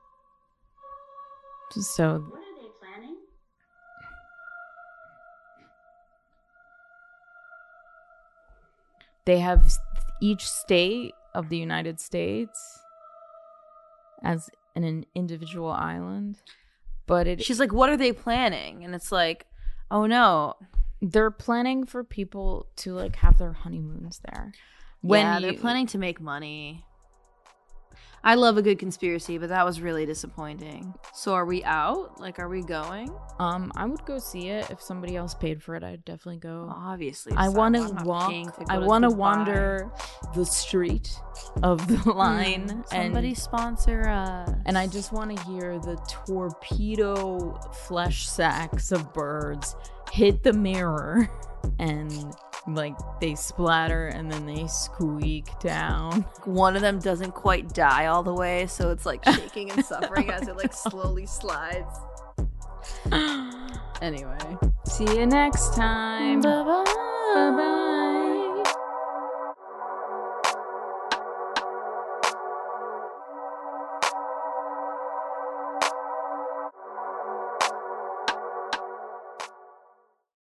So 1.72 2.20
what 2.30 2.40
are 2.40 2.62
they 2.62 2.70
planning? 2.80 3.16
they 9.26 9.40
have 9.40 9.72
each 10.22 10.48
state 10.48 11.14
of 11.34 11.50
the 11.50 11.58
United 11.58 12.00
States 12.00 12.80
as 14.24 14.50
an, 14.76 14.84
an 14.84 15.06
individual 15.14 15.72
island, 15.72 16.40
but 17.06 17.28
it 17.28 17.44
She's 17.44 17.60
like, 17.60 17.74
what 17.74 17.90
are 17.90 17.98
they 17.98 18.14
planning? 18.14 18.84
And 18.84 18.96
it's 18.96 19.12
like, 19.12 19.46
oh 19.92 20.06
no, 20.06 20.56
they're 21.02 21.32
planning 21.32 21.86
for 21.86 22.04
people 22.04 22.68
to 22.78 22.94
like 22.94 23.18
have 23.18 23.38
their 23.38 23.54
honeymoons 23.54 24.22
there. 24.32 24.54
When 25.02 25.22
yeah, 25.22 25.40
you, 25.40 25.42
they're 25.42 25.60
planning 25.60 25.88
to 25.88 25.98
make 25.98 26.22
money. 26.22 26.86
I 28.24 28.36
love 28.36 28.58
a 28.58 28.62
good 28.64 28.80
conspiracy, 28.80 29.38
but 29.38 29.50
that 29.50 29.64
was 29.66 29.82
really 29.82 30.06
disappointing. 30.06 30.94
So 31.14 31.34
are 31.34 31.46
we 31.46 31.64
out? 31.64 32.20
Like, 32.20 32.40
are 32.40 32.50
we 32.50 32.62
going? 32.64 33.16
um, 33.40 33.72
I 33.76 33.86
would 33.86 34.04
go 34.06 34.18
see 34.18 34.48
it 34.50 34.70
if 34.72 34.82
somebody 34.82 35.16
else 35.16 35.34
paid 35.36 35.62
for 35.62 35.76
it. 35.76 35.84
I'd 35.84 36.06
definitely 36.06 36.38
go. 36.40 36.72
Obviously, 36.76 37.34
I 37.36 37.50
want 37.50 37.76
to 37.76 37.94
walk. 38.04 38.34
I 38.70 38.78
want 38.80 39.04
to 39.04 39.10
wander 39.10 39.92
the 40.34 40.46
street 40.46 41.16
of 41.64 41.86
the 41.88 42.12
line, 42.14 42.68
Mm, 42.70 42.88
Somebody 42.90 43.28
and 43.30 43.38
sponsor 43.38 44.08
us. 44.08 44.50
and 44.66 44.78
I 44.78 44.88
just 44.88 45.12
want 45.12 45.36
to 45.38 45.44
hear 45.44 45.78
the 45.80 45.96
torpedo 46.70 47.54
flesh 47.88 48.28
sacks 48.28 48.92
of 48.92 49.14
birds 49.14 49.76
hit 50.12 50.44
the 50.44 50.54
mirror, 50.54 51.30
and 51.80 52.34
like 52.68 52.96
they 53.20 53.36
splatter 53.36 54.08
and 54.08 54.32
then 54.32 54.46
they 54.46 54.68
squeak 54.68 55.48
down. 55.60 56.22
one 56.46 56.76
of 56.76 56.82
them 56.82 57.00
doesn't 57.00 57.34
quite 57.34 57.74
die 57.74 58.08
all 58.08 58.24
the 58.24 58.34
way, 58.34 58.68
so 58.68 58.92
it's 58.92 59.06
like 59.06 59.24
shaking 59.36 59.72
and 59.72 59.86
suffering 59.86 60.30
as 60.30 60.48
it 60.48 60.58
like 60.58 60.74
slowly 60.74 61.26
slides. 61.26 62.00
Anyway. 64.02 64.38
See 64.86 65.06
you 65.06 65.26
next 65.26 65.74
time. 65.74 66.42
Bye 66.42 66.64
bye. 66.64 68.02